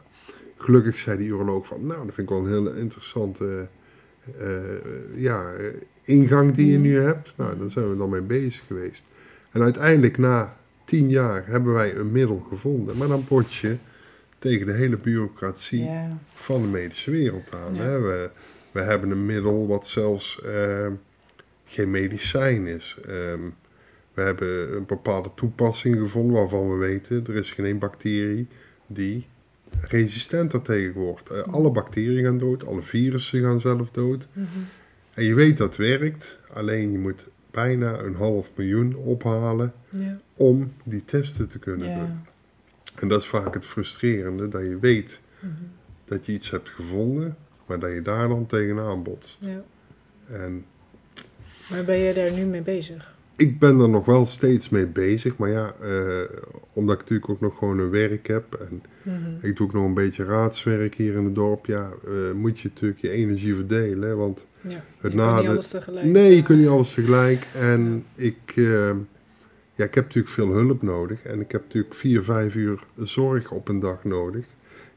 gelukkig 0.56 0.98
zei 0.98 1.18
die 1.18 1.28
uroloog 1.28 1.66
van, 1.66 1.86
nou, 1.86 2.04
dat 2.04 2.14
vind 2.14 2.30
ik 2.30 2.34
wel 2.34 2.44
een 2.44 2.52
hele 2.52 2.78
interessante 2.78 3.68
eh, 4.38 4.48
ja, 5.14 5.52
ingang 6.02 6.54
die 6.54 6.72
je 6.72 6.78
nu 6.78 7.00
hebt. 7.00 7.32
Nou, 7.36 7.58
daar 7.58 7.70
zijn 7.70 7.90
we 7.90 7.96
dan 7.96 8.10
mee 8.10 8.20
bezig 8.20 8.66
geweest. 8.66 9.04
En 9.50 9.62
uiteindelijk 9.62 10.18
na 10.18 10.56
tien 10.84 11.08
jaar 11.08 11.46
hebben 11.46 11.72
wij 11.72 11.96
een 11.96 12.12
middel 12.12 12.46
gevonden. 12.48 12.96
Maar 12.96 13.08
dan 13.08 13.24
bot 13.28 13.54
je 13.54 13.76
tegen 14.38 14.66
de 14.66 14.72
hele 14.72 14.98
bureaucratie 14.98 15.90
van 16.34 16.62
de 16.62 16.68
medische 16.68 17.10
wereld 17.10 17.54
aan. 17.54 17.74
Ja. 17.74 17.82
Hè? 17.82 18.00
We, 18.00 18.30
we 18.76 18.82
hebben 18.82 19.10
een 19.10 19.26
middel 19.26 19.66
wat 19.66 19.86
zelfs 19.86 20.40
eh, 20.40 20.86
geen 21.64 21.90
medicijn 21.90 22.66
is. 22.66 22.96
Ehm, 23.06 23.40
we 24.14 24.22
hebben 24.22 24.76
een 24.76 24.86
bepaalde 24.86 25.30
toepassing 25.34 25.98
gevonden 25.98 26.34
waarvan 26.36 26.70
we 26.70 26.76
weten, 26.76 27.24
er 27.26 27.34
is 27.34 27.50
geen 27.50 27.64
één 27.66 27.78
bacterie 27.78 28.46
die 28.86 29.26
resistent 29.80 30.50
daartegen 30.50 30.92
wordt. 31.00 31.30
Eh, 31.30 31.40
alle 31.42 31.70
bacteriën 31.70 32.24
gaan 32.24 32.38
dood, 32.38 32.66
alle 32.66 32.82
virussen 32.82 33.40
gaan 33.42 33.60
zelf 33.60 33.90
dood. 33.90 34.28
Mhm. 34.32 34.46
En 35.14 35.24
je 35.24 35.34
weet 35.34 35.56
dat 35.56 35.76
werkt, 35.76 36.38
alleen 36.52 36.92
je 36.92 36.98
moet 36.98 37.24
bijna 37.50 37.98
een 37.98 38.14
half 38.14 38.50
miljoen 38.54 38.94
ophalen 38.94 39.72
Ja. 39.90 40.18
om 40.36 40.72
die 40.84 41.04
testen 41.04 41.48
te 41.48 41.58
kunnen 41.58 41.98
doen. 41.98 42.18
En 42.94 43.08
dat 43.08 43.20
is 43.20 43.26
vaak 43.28 43.54
het 43.54 43.66
frustrerende, 43.66 44.48
dat 44.48 44.60
je 44.62 44.78
weet 44.78 45.20
Mhm. 45.40 45.52
dat 46.04 46.26
je 46.26 46.32
iets 46.32 46.50
hebt 46.50 46.68
gevonden, 46.68 47.36
maar 47.66 47.78
dat 47.78 47.90
je 47.90 48.02
daar 48.02 48.28
dan 48.28 48.46
tegenaan 48.46 49.02
botst. 49.02 49.44
ja. 49.44 49.62
En 50.34 50.64
Maar 51.70 51.84
ben 51.84 51.98
je 51.98 52.14
daar 52.14 52.32
nu 52.32 52.44
mee 52.44 52.62
bezig? 52.62 53.14
ik 53.36 53.58
ben 53.58 53.80
er 53.80 53.88
nog 53.88 54.04
wel 54.04 54.26
steeds 54.26 54.68
mee 54.68 54.86
bezig, 54.86 55.36
maar 55.36 55.50
ja, 55.50 55.74
eh, 55.82 56.20
omdat 56.72 56.94
ik 56.94 57.00
natuurlijk 57.00 57.30
ook 57.30 57.40
nog 57.40 57.58
gewoon 57.58 57.78
een 57.78 57.90
werk 57.90 58.26
heb 58.26 58.54
en 58.54 58.82
Mhm. 59.02 59.46
ik 59.46 59.56
doe 59.56 59.66
ook 59.66 59.72
nog 59.72 59.84
een 59.84 59.94
beetje 59.94 60.24
raadswerk 60.24 60.94
hier 60.94 61.14
in 61.14 61.24
het 61.24 61.34
dorp, 61.34 61.66
ja, 61.66 61.90
eh, 62.06 62.32
moet 62.34 62.58
je 62.60 62.68
natuurlijk 62.74 63.00
je 63.00 63.10
energie 63.10 63.54
verdelen, 63.54 64.16
want 64.16 64.46
Ja. 64.60 64.70
Het 64.70 65.12
je 65.12 65.18
kan 65.18 65.26
nade- 65.26 65.40
niet 65.40 65.50
alles 65.50 65.68
tegelijk. 65.70 66.06
nee, 66.06 66.30
je 66.34 66.38
eh, 66.40 66.44
kunt 66.44 66.58
niet 66.58 66.68
alles 66.68 66.94
tegelijk 66.94 67.46
en 67.54 68.04
ik, 68.14 68.52
ja, 69.74 69.84
ik 69.84 69.94
heb 69.94 70.04
natuurlijk 70.04 70.28
veel 70.34 70.48
hulp 70.52 70.82
nodig 70.82 71.22
en 71.22 71.40
ik 71.40 71.52
heb 71.52 71.62
natuurlijk 71.62 71.94
vier, 71.94 72.22
vijf 72.22 72.54
uur 72.54 72.78
zorg 72.96 73.50
op 73.50 73.68
een 73.68 73.80
dag 73.80 74.04
nodig. 74.04 74.44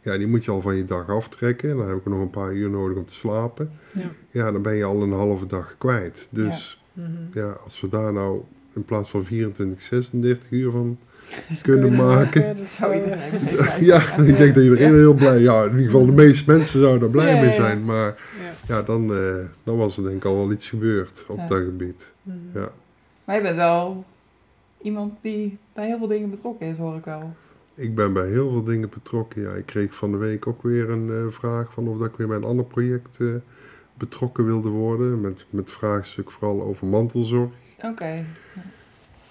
Ja, 0.01 0.17
die 0.17 0.27
moet 0.27 0.45
je 0.45 0.51
al 0.51 0.61
van 0.61 0.75
je 0.75 0.85
dag 0.85 1.09
aftrekken. 1.09 1.77
Dan 1.77 1.87
heb 1.87 1.97
ik 1.97 2.05
nog 2.05 2.19
een 2.19 2.29
paar 2.29 2.53
uur 2.53 2.69
nodig 2.69 2.97
om 2.97 3.05
te 3.05 3.13
slapen. 3.15 3.71
Ja. 3.91 4.01
Ja, 4.31 4.51
dan 4.51 4.61
ben 4.61 4.75
je 4.75 4.83
al 4.83 5.01
een 5.01 5.11
halve 5.11 5.45
dag 5.45 5.75
kwijt. 5.77 6.27
Dus 6.29 6.83
Mhm. 6.93 7.07
ja, 7.33 7.57
als 7.63 7.81
we 7.81 7.89
daar 7.89 8.13
nou 8.13 8.41
in 8.73 8.83
plaats 8.85 9.09
van 9.09 9.23
24, 9.23 9.81
36 9.81 10.45
uur 10.49 10.71
van 10.71 10.97
Dus 11.49 11.61
kunnen 11.61 11.95
maken. 11.95 12.41
dat 12.47 12.57
Dat 12.63 12.67
zou 12.67 12.93
iedereen 12.93 13.39
zijn. 13.57 13.85
Ja, 13.91 14.17
ik 14.17 14.37
denk 14.37 14.55
dat 14.55 14.63
iedereen 14.63 14.91
er 14.91 14.97
heel 14.97 15.13
blij 15.13 15.39
Ja, 15.39 15.63
in 15.63 15.69
ieder 15.71 15.85
geval 15.85 16.05
de 16.05 16.11
meeste 16.11 16.43
mensen 16.51 16.79
zouden 16.81 17.03
er 17.03 17.09
blij 17.09 17.33
Ja, 17.35 17.39
mee 17.41 17.49
ja. 17.49 17.55
zijn. 17.55 17.85
Maar 17.85 18.05
Ja. 18.67 18.75
ja, 18.75 18.81
dan, 18.81 19.13
eh, 19.15 19.33
dan 19.63 19.77
was 19.77 19.97
er 19.97 20.03
denk 20.03 20.15
ik 20.15 20.25
al 20.25 20.35
wel 20.35 20.51
iets 20.51 20.69
gebeurd 20.69 21.25
op 21.27 21.37
Ja. 21.37 21.47
dat 21.47 21.57
gebied. 21.57 22.11
Mhm. 22.23 22.37
Ja. 22.53 22.71
Maar 23.25 23.35
je 23.35 23.41
bent 23.41 23.55
wel 23.55 24.05
iemand 24.81 25.17
die 25.21 25.57
bij 25.73 25.85
heel 25.85 25.97
veel 25.97 26.07
dingen 26.07 26.29
betrokken 26.29 26.67
is, 26.67 26.77
hoor 26.77 26.95
ik 26.95 27.05
wel. 27.05 27.33
Ik 27.79 27.95
ben 27.95 28.13
bij 28.13 28.27
heel 28.27 28.51
veel 28.51 28.63
dingen 28.63 28.89
betrokken. 28.89 29.41
Ja, 29.41 29.49
ik 29.51 29.65
kreeg 29.65 29.95
van 29.95 30.11
de 30.11 30.17
week 30.17 30.47
ook 30.47 30.63
weer 30.63 30.89
een 30.89 31.09
eh, 31.09 31.31
vraag 31.31 31.73
van 31.73 31.87
of 31.87 31.97
dat 31.97 32.07
ik 32.07 32.15
weer 32.15 32.27
bij 32.27 32.37
een 32.37 32.43
ander 32.43 32.65
project 32.65 33.17
eh, 33.19 33.27
betrokken 33.97 34.45
wilde 34.45 34.69
worden. 34.69 35.21
Met, 35.21 35.45
met 35.49 35.71
vraagstuk 35.71 36.31
vooral 36.31 36.61
over 36.63 36.87
mantelzorg. 36.87 37.49
Oké. 37.83 38.23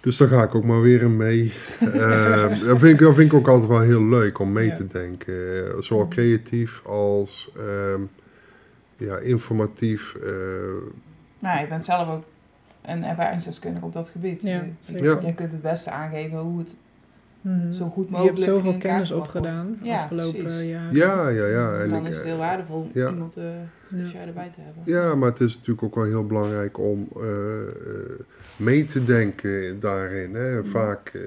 Dus 0.01 0.17
daar 0.17 0.29
ga 0.29 0.43
ik 0.43 0.55
ook 0.55 0.65
maar 0.65 0.81
weer 0.81 1.01
in 1.01 1.17
mee. 1.17 1.53
Eh, 1.81 2.49
dat, 2.67 2.79
vind 2.79 2.93
ik, 2.93 2.99
dat 2.99 3.15
vind 3.15 3.33
ik 3.33 3.39
ook 3.39 3.49
altijd 3.49 3.69
wel 3.69 3.81
heel 3.81 4.05
leuk 4.05 4.39
om 4.39 4.53
mee 4.53 4.67
Ja. 4.69 4.75
te 4.77 4.87
denken. 4.87 5.67
Eh, 5.67 5.81
zowel 5.81 6.09
creatief 6.09 6.83
als 6.87 7.53
ehm, 7.57 8.01
ja, 8.97 9.19
informatief. 9.19 10.15
eh, 10.15 10.33
Nou, 11.39 11.61
je 11.61 11.67
bent 11.69 11.85
zelf 11.85 12.09
ook 12.09 12.25
een 12.83 13.05
ervaringsdeskundige 13.05 13.85
op 13.87 13.93
dat 13.93 14.09
gebied. 14.09 14.43
Ja, 14.43 14.49
Je- 14.63 14.71
zeker. 14.81 15.05
Ja. 15.05 15.19
Jij 15.23 15.33
kunt 15.33 15.53
het 15.53 15.63
beste 15.63 15.91
aangeven 15.91 16.39
hoe 16.39 16.59
het 16.59 16.77
Mhm. 17.41 17.73
zo 17.73 17.89
goed 17.89 18.05
Je 18.05 18.11
mogelijk 18.11 18.37
hebt 18.37 18.49
zoveel 18.51 18.79
kennis 18.79 19.11
opgedaan 19.11 19.79
Ja, 19.83 20.03
afgelopen 20.03 20.43
precies. 20.43 20.69
jaren. 20.71 20.95
ja, 20.97 21.29
ja, 21.29 21.47
ja. 21.47 21.79
En 21.79 21.89
dan 21.89 22.03
ik, 22.07 22.09
is 22.11 22.15
het 22.15 22.25
eh, 22.25 22.31
heel 22.31 22.39
waardevol 22.39 22.77
om 22.81 22.91
ja. 22.93 23.09
iemand 23.11 23.37
eh 23.37 23.45
Ja. 23.89 24.01
als 24.03 24.13
jij 24.13 24.27
erbij 24.27 24.51
te 24.55 24.61
hebben. 24.61 24.83
Ja, 24.85 25.15
maar 25.15 25.29
het 25.31 25.41
is 25.41 25.55
natuurlijk 25.57 25.83
ook 25.83 25.95
wel 25.95 26.05
heel 26.05 26.27
belangrijk 26.27 26.79
om 26.79 27.09
eh, 27.17 27.23
eh, 27.69 27.69
mee 28.57 28.85
te 28.85 29.05
denken 29.05 29.81
daarin. 29.81 30.35
Hè. 30.35 30.65
Vaak 30.65 31.09
eh, 31.09 31.23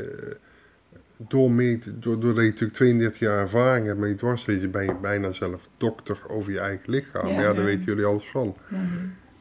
door 1.27 1.51
mee 1.51 1.77
te- 1.79 1.99
door- 1.99 2.19
doordat 2.19 2.43
je 2.43 2.49
natuurlijk 2.49 2.73
32 2.77 3.19
jaar 3.19 3.39
ervaring 3.39 3.85
hebt 3.85 3.99
met 3.99 4.09
je 4.09 4.15
dwarslezen, 4.15 4.71
ben 4.71 4.83
je 4.85 4.95
bijna 5.01 5.31
zelf 5.31 5.67
dokter 5.77 6.17
over 6.27 6.51
je 6.51 6.59
eigen 6.59 6.91
lichaam. 6.91 7.27
Ja, 7.27 7.33
Ja, 7.33 7.41
daar 7.41 7.55
ja. 7.55 7.63
weten 7.63 7.83
jullie 7.85 8.05
alles 8.05 8.29
van. 8.29 8.55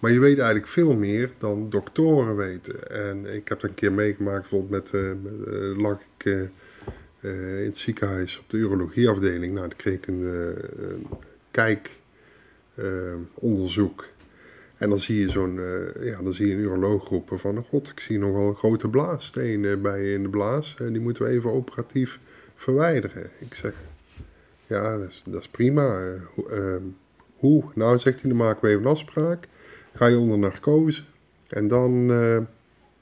Maar 0.00 0.10
je 0.10 0.20
weet 0.20 0.38
eigenlijk 0.38 0.66
veel 0.66 0.96
meer 0.96 1.32
dan 1.38 1.70
doktoren 1.70 2.36
weten. 2.36 2.90
En 2.90 3.34
ik 3.34 3.48
heb 3.48 3.60
dat 3.60 3.70
een 3.70 3.76
keer 3.76 3.92
meegemaakt, 3.92 4.40
bijvoorbeeld 4.40 4.92
met, 4.92 5.02
eh, 5.02 5.10
met, 5.22 5.46
eh, 5.46 5.76
lag 5.76 6.00
ik 6.16 6.48
eh, 7.20 7.58
in 7.58 7.64
het 7.64 7.78
ziekenhuis 7.78 8.38
op 8.38 8.50
de 8.50 8.56
urologieafdeling. 8.56 9.54
Nou, 9.54 9.68
dan 9.68 9.76
kreeg 9.76 9.94
ik 9.94 10.06
een, 10.06 10.56
kijkonderzoek. 11.50 14.08
en 14.76 14.90
dan 14.90 14.98
zie 14.98 15.20
je 15.20 15.30
zo'n, 15.30 15.58
eh, 15.58 16.06
ja, 16.06 16.22
dan 16.22 16.32
zie 16.32 16.46
je 16.46 16.54
een 16.54 16.60
uroloog 16.60 17.08
roepen 17.08 17.38
van, 17.38 17.58
oh 17.58 17.64
god, 17.68 17.88
ik 17.88 18.00
zie 18.00 18.18
nogal 18.18 18.54
grote 18.54 18.88
blaassteen 18.88 19.64
eh, 19.64 19.76
bij 19.76 20.02
je 20.02 20.12
in 20.12 20.22
de 20.22 20.28
blaas. 20.28 20.76
En 20.78 20.92
die 20.92 21.02
moeten 21.02 21.24
we 21.24 21.30
even 21.30 21.52
operatief 21.52 22.18
verwijderen. 22.54 23.30
Ik 23.38 23.54
zeg, 23.54 23.74
ja, 24.66 24.96
dat 24.96 25.08
is, 25.08 25.22
dat 25.26 25.40
is 25.40 25.48
prima. 25.48 26.14
Hoe? 27.36 27.64
Nou, 27.74 27.98
zegt 27.98 28.20
hij, 28.20 28.30
dan 28.30 28.38
maken 28.38 28.62
we 28.62 28.68
even 28.68 28.82
een 28.82 28.90
afspraak. 28.90 29.48
Ga 29.94 30.06
je 30.06 30.18
onder 30.18 30.38
narcose. 30.38 31.02
En 31.48 31.68
dan 31.68 32.10
eh, 32.12 32.38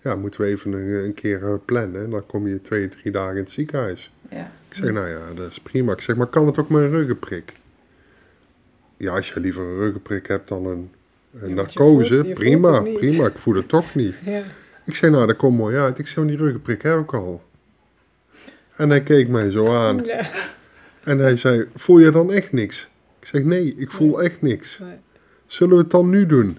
ja, 0.03 0.17
moeten 0.17 0.41
we 0.41 0.47
even 0.47 0.73
een, 0.73 1.05
een 1.05 1.15
keer 1.15 1.43
eh, 1.45 1.55
plannen. 1.65 2.03
En 2.03 2.11
dan 2.11 2.27
kom 2.27 2.49
je 2.49 2.61
twee, 2.63 2.89
drie 2.89 3.13
dagen 3.13 3.35
in 3.35 3.41
het 3.43 3.51
ziekenhuis. 3.51 4.13
Ja. 4.31 4.53
Ik 4.69 4.75
zeg, 4.75 4.91
nou 4.93 5.09
ja, 5.09 5.21
dat 5.35 5.51
is 5.51 5.61
prima. 5.61 5.93
Ik 5.93 6.01
zeg, 6.01 6.17
maar 6.17 6.27
kan 6.27 6.47
het 6.47 6.59
ook 6.59 6.69
met 6.69 6.83
een 6.83 6.91
ruggenprik? 6.91 7.53
Ja, 8.97 9.13
als 9.13 9.29
je 9.33 9.41
liever 9.41 9.63
een 9.63 9.77
ruggenprik 9.79 10.27
hebt 10.27 10.49
dan 10.49 10.67
een, 10.67 10.91
Ja, 11.41 11.47
narcose, 11.47 12.15
voelt- 12.19 12.35
prima, 12.35 12.81
prima. 12.81 13.27
Ik 13.27 13.39
voel 13.39 13.55
het 13.55 13.69
toch 13.69 13.95
niet. 13.95 14.15
Ja. 14.25 14.43
Ik 14.85 14.95
zei, 14.95 15.13
nou, 15.13 15.27
dat 15.27 15.37
komt 15.37 15.57
mooi 15.59 15.77
uit. 15.77 15.99
Ik 15.99 16.07
zei, 16.07 16.25
maar 16.27 16.35
die 16.35 16.45
ruggenprik 16.45 16.83
heb 16.83 16.99
ik 16.99 17.15
al. 17.15 17.43
En 18.77 18.89
hij 18.91 19.03
keek 19.03 19.29
mij 19.29 19.51
zo 19.51 19.75
aan. 19.75 20.01
Ja. 20.05 20.31
En 21.05 21.19
hij 21.19 21.37
zei, 21.37 21.67
voel 21.75 21.99
je 21.99 22.11
dan 22.11 22.33
echt 22.33 22.53
niks? 22.53 22.89
Ik 23.21 23.27
zeg, 23.27 23.43
nee, 23.43 23.75
ik 23.77 23.91
voel 23.91 24.23
echt 24.23 24.43
niks. 24.43 24.79
Nee. 24.79 24.97
Zullen 25.47 25.77
we 25.77 25.83
het 25.83 25.91
dan 25.91 26.09
nu 26.11 26.27
doen? 26.27 26.59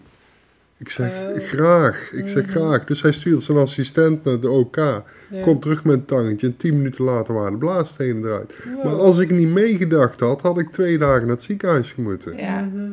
Ik 0.80 0.90
zeg, 0.90 1.12
Oh. 1.36 1.44
graag. 1.44 2.10
Ik 2.12 2.28
zeg, 2.28 2.46
Mhm. 2.46 2.52
graag. 2.58 2.84
Dus 2.86 3.02
hij 3.02 3.12
stuurt 3.12 3.44
zijn 3.44 3.58
assistent 3.58 4.24
naar 4.24 4.40
de 4.40 4.50
OK. 4.50 4.76
Ja. 4.76 5.04
Komt 5.42 5.62
terug 5.62 5.84
met 5.84 5.94
een 5.96 6.06
tangetje. 6.06 6.48
En 6.48 6.58
tien 6.58 6.78
minuten 6.78 7.04
later 7.04 7.34
waren 7.34 7.52
de 7.52 7.58
blaasstenen 7.58 8.24
eruit. 8.24 8.54
Wow. 8.76 8.84
Maar 8.84 8.94
als 8.96 9.18
ik 9.20 9.30
niet 9.30 9.48
meegedacht 9.48 10.20
had, 10.20 10.42
had 10.42 10.60
ik 10.60 10.72
twee 10.72 10.98
dagen 10.98 11.22
naar 11.22 11.36
het 11.36 11.44
ziekenhuis 11.44 11.96
moeten. 11.96 12.38
Ja. 12.38 12.60
Mhm. 12.60 12.92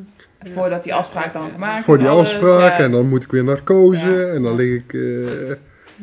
Voordat 0.53 0.83
die 0.85 0.95
afspraak 0.95 1.33
dan 1.33 1.51
gemaakt 1.51 1.85
Voor 1.85 1.99
die 1.99 2.09
alles, 2.09 2.33
afspraak. 2.33 2.79
ja. 2.79 2.85
En 2.85 2.91
dan 2.91 3.09
moet 3.09 3.23
ik 3.23 3.31
weer 3.31 3.45
narcose. 3.45 4.09
Ja. 4.11 4.23
En 4.27 4.43
dan 4.43 4.57
lig 4.57 4.75
ik... 4.83 4.93
eh, 4.95 5.55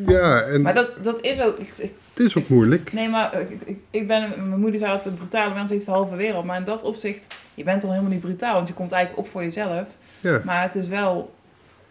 ja, 0.08 0.42
en 0.42 0.62
Maar 0.62 0.74
dat, 0.74 0.92
dat 1.02 1.22
is 1.22 1.42
ook... 1.42 1.58
Ik, 1.58 1.68
ik- 1.78 1.94
het 2.14 2.26
is 2.26 2.38
ook 2.38 2.48
moeilijk. 2.48 2.94
nee, 2.94 3.10
maar 3.10 3.40
ik, 3.42 3.58
ik, 3.66 3.78
ik 3.90 4.08
ben... 4.08 4.30
Mijn 4.38 4.60
moeder 4.60 4.80
zei 4.80 4.92
altijd, 4.92 5.16
brutale 5.16 5.54
mensen 5.54 5.74
heeft 5.74 5.86
de 5.86 5.92
halve 5.92 6.16
wereld. 6.16 6.46
Maar 6.46 6.58
in 6.58 6.64
dat 6.64 6.82
opzicht, 6.84 7.28
je 7.54 7.64
bent 7.64 7.84
al 7.84 7.90
helemaal 7.90 8.12
niet 8.12 8.20
brutaal. 8.20 8.54
Want 8.54 8.68
je 8.68 8.74
komt 8.74 8.92
eigenlijk 8.92 9.26
op 9.26 9.32
voor 9.32 9.44
jezelf. 9.44 9.88
Ja. 10.20 10.42
Maar 10.46 10.62
het 10.62 10.76
is 10.76 10.88
wel... 10.88 11.34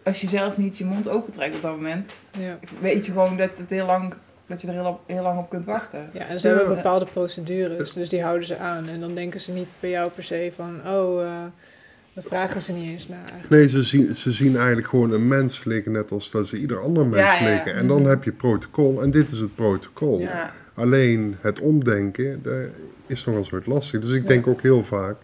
Als 0.03 0.21
je 0.21 0.27
zelf 0.27 0.57
niet 0.57 0.77
je 0.77 0.85
mond 0.85 1.07
opentrekt 1.09 1.55
op 1.55 1.61
dat 1.61 1.75
moment... 1.75 2.13
Ja. 2.39 2.59
weet 2.79 3.05
je 3.05 3.11
gewoon 3.11 3.37
dat, 3.37 3.49
het 3.55 3.69
heel 3.69 3.85
lang, 3.85 4.13
dat 4.47 4.61
je 4.61 4.67
er 4.67 4.73
heel, 4.73 4.85
op- 4.85 5.01
heel 5.05 5.23
lang 5.23 5.39
op 5.39 5.49
kunt 5.49 5.65
wachten. 5.65 6.09
ja, 6.13 6.25
en 6.27 6.39
ze 6.39 6.47
Ja. 6.47 6.55
hebben 6.55 6.75
bepaalde 6.75 7.05
procedures, 7.13 7.93
dus 7.93 8.09
die 8.09 8.21
houden 8.23 8.47
ze 8.47 8.57
aan. 8.57 8.87
En 8.87 8.99
dan 8.99 9.15
denken 9.15 9.39
ze 9.39 9.51
niet 9.51 9.67
bij 9.79 9.89
jou 9.89 10.09
per 10.09 10.23
se 10.23 10.51
van, 10.55 10.87
oh, 10.87 11.23
eh 11.23 11.29
dan 12.13 12.23
vragen 12.23 12.61
ze 12.61 12.71
niet 12.71 12.89
eens 12.89 13.07
naar. 13.07 13.17
eigenlijk. 13.19 13.49
Nee, 13.49 13.69
ze 13.69 13.83
zien, 13.83 14.15
ze 14.15 14.31
zien 14.31 14.55
eigenlijk 14.57 14.87
gewoon 14.87 15.11
een 15.11 15.27
mens 15.27 15.63
liggen, 15.63 15.91
net 15.91 16.11
als 16.11 16.31
dat 16.31 16.47
ze 16.47 16.57
ieder 16.57 16.79
ander 16.79 17.07
mens 17.07 17.31
Ja, 17.31 17.39
ja. 17.39 17.53
liggen. 17.53 17.73
En 17.73 17.87
dan 17.87 17.99
Mhm. 18.01 18.09
heb 18.09 18.23
je 18.23 18.31
protocol, 18.31 19.01
en 19.01 19.11
dit 19.11 19.31
is 19.31 19.39
het 19.39 19.55
protocol. 19.55 20.19
Ja. 20.19 20.51
Alleen 20.73 21.35
het 21.41 21.59
omdenken 21.59 22.39
dat 22.43 22.53
is 23.07 23.25
nog 23.25 23.35
wel 23.35 23.43
eens 23.43 23.49
wat 23.49 23.65
lastig. 23.65 23.99
Dus 24.01 24.15
ik 24.15 24.21
Ja. 24.21 24.27
denk 24.27 24.47
ook 24.47 24.61
heel 24.61 24.83
vaak, 24.83 25.15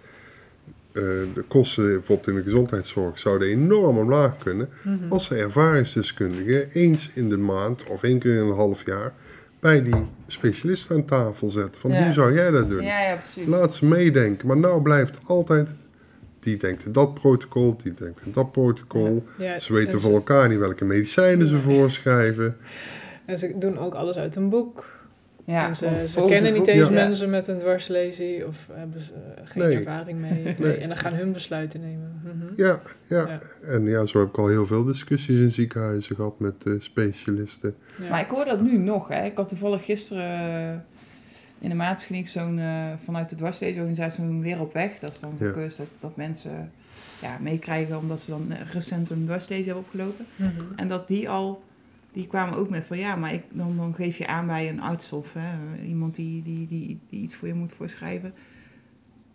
de 1.34 1.44
kosten 1.48 1.84
bijvoorbeeld 1.86 2.28
in 2.28 2.36
de 2.36 2.42
gezondheidszorg 2.44 3.20
zouden 3.20 3.48
enorm 3.48 3.98
omlaag 3.98 4.38
kunnen 4.44 4.70
Mhm. 4.84 4.98
als 5.10 5.30
de 5.30 5.36
ervaringsdeskundigen 5.36 6.70
eens 6.72 7.10
in 7.14 7.30
de 7.30 7.38
maand 7.38 7.90
of 7.90 8.04
één 8.04 8.20
keer 8.20 8.36
in 8.36 8.46
een 8.46 8.56
half 8.56 8.86
jaar 8.86 9.14
bij 9.60 9.84
die 9.84 10.08
specialist 10.28 10.92
aan 10.92 11.06
tafel 11.06 11.50
zetten. 11.50 11.82
Van 11.82 11.92
Ja. 11.92 12.04
hoe 12.04 12.14
zou 12.14 12.34
jij 12.34 12.52
dat 12.52 12.70
doen? 12.70 12.84
Ja, 12.84 13.00
ja, 13.02 13.16
precies. 13.16 13.46
Laat 13.48 13.74
ze 13.74 13.86
meedenken. 13.86 14.48
Maar 14.48 14.58
nou 14.58 14.82
blijft 14.82 15.20
altijd, 15.26 15.68
die 16.40 16.58
denkt 16.58 16.86
in 16.86 16.92
dat 16.92 17.14
protocol, 17.14 17.78
die 17.84 17.94
denkt 17.94 18.22
in 18.26 18.32
dat 18.32 18.52
protocol. 18.52 19.26
Ze 19.58 19.74
weten 19.74 19.94
en 19.94 20.02
van 20.02 20.12
elkaar 20.12 20.50
niet 20.50 20.60
welke 20.60 20.86
medicijnen 20.86 21.48
ze 21.48 21.60
voorschrijven. 21.60 22.58
En 23.26 23.38
ze 23.38 23.52
doen 23.56 23.78
ook 23.78 23.94
alles 23.94 24.16
uit 24.16 24.36
een 24.36 24.50
boek. 24.50 24.86
Ja, 25.50 25.68
en 25.68 25.76
ze, 25.76 26.26
kennen 26.28 26.54
niet 26.54 26.68
eens 26.68 26.78
Ja. 26.88 26.90
mensen 26.90 27.30
met 27.30 27.48
een 27.48 27.58
dwarslesie 27.58 28.48
of 28.48 28.68
hebben 28.72 29.02
ze 29.02 29.14
eh, 29.14 29.44
geen 29.50 29.64
Nee. 29.64 29.78
ervaring 29.78 30.20
mee. 30.20 30.44
Nee. 30.44 30.56
Nee. 30.58 30.74
En 30.78 30.88
dan 30.88 30.98
gaan 30.98 31.14
hun 31.14 31.32
besluiten 31.32 31.82
nemen. 31.82 32.22
Mhm. 32.24 32.62
Ja, 32.62 32.82
ja, 33.08 33.28
Ja. 33.28 33.40
En 33.68 33.84
ja, 33.86 34.06
zo 34.06 34.20
heb 34.20 34.28
ik 34.30 34.38
al 34.38 34.48
heel 34.48 34.66
veel 34.66 34.84
discussies 34.84 35.40
in 35.40 35.52
ziekenhuizen 35.52 36.16
gehad 36.16 36.40
met 36.40 36.54
eh, 36.66 36.74
specialisten. 36.78 37.76
Ja. 38.02 38.10
Maar 38.10 38.20
ik 38.22 38.30
hoor 38.30 38.46
dat 38.46 38.62
nu 38.62 38.78
nog. 38.78 39.08
Hè. 39.08 39.26
Ik 39.26 39.38
had 39.38 39.48
toevallig 39.48 39.86
gisteren 39.86 40.24
eh, 40.72 40.76
in 41.60 41.70
de 41.70 41.76
maatskliniek 41.76 42.28
zo'n, 42.28 42.60
eh, 42.60 42.84
vanuit 43.04 43.30
de 43.30 43.36
dwarsleesorganisatie 43.36 44.24
zo'n 44.24 44.42
weer 44.42 44.60
op 44.62 44.74
weg. 44.74 45.00
Dat 45.00 45.14
is 45.14 45.20
dan 45.20 45.36
Ja. 45.40 45.46
gekust 45.48 45.78
dat, 45.78 45.90
dat 46.00 46.16
mensen 46.16 46.72
ja, 47.22 47.38
meekrijgen 47.42 47.98
omdat 47.98 48.22
ze 48.22 48.30
dan 48.32 48.54
recent 48.72 49.10
een 49.10 49.26
dwarslesie 49.26 49.66
hebben 49.66 49.84
opgelopen. 49.84 50.26
Mhm. 50.36 50.50
En 50.76 50.88
dat 50.88 51.08
die 51.08 51.30
al, 51.30 51.62
die 52.14 52.28
kwamen 52.28 52.58
ook 52.58 52.70
met 52.70 52.86
van 52.86 52.98
ja, 52.98 53.16
maar 53.16 53.34
ik, 53.34 53.44
dan, 53.52 53.78
dan 53.78 53.94
geef 53.94 54.18
je 54.18 54.28
aan 54.28 54.48
bij 54.48 54.70
een 54.70 54.82
arts 54.82 55.12
of 55.12 55.34
hè, 55.34 55.82
iemand 55.88 56.16
die, 56.16 56.44
die, 56.44 56.68
die, 56.68 57.00
die 57.10 57.22
iets 57.22 57.36
voor 57.36 57.48
je 57.48 57.54
moet 57.54 57.74
voorschrijven. 57.74 58.34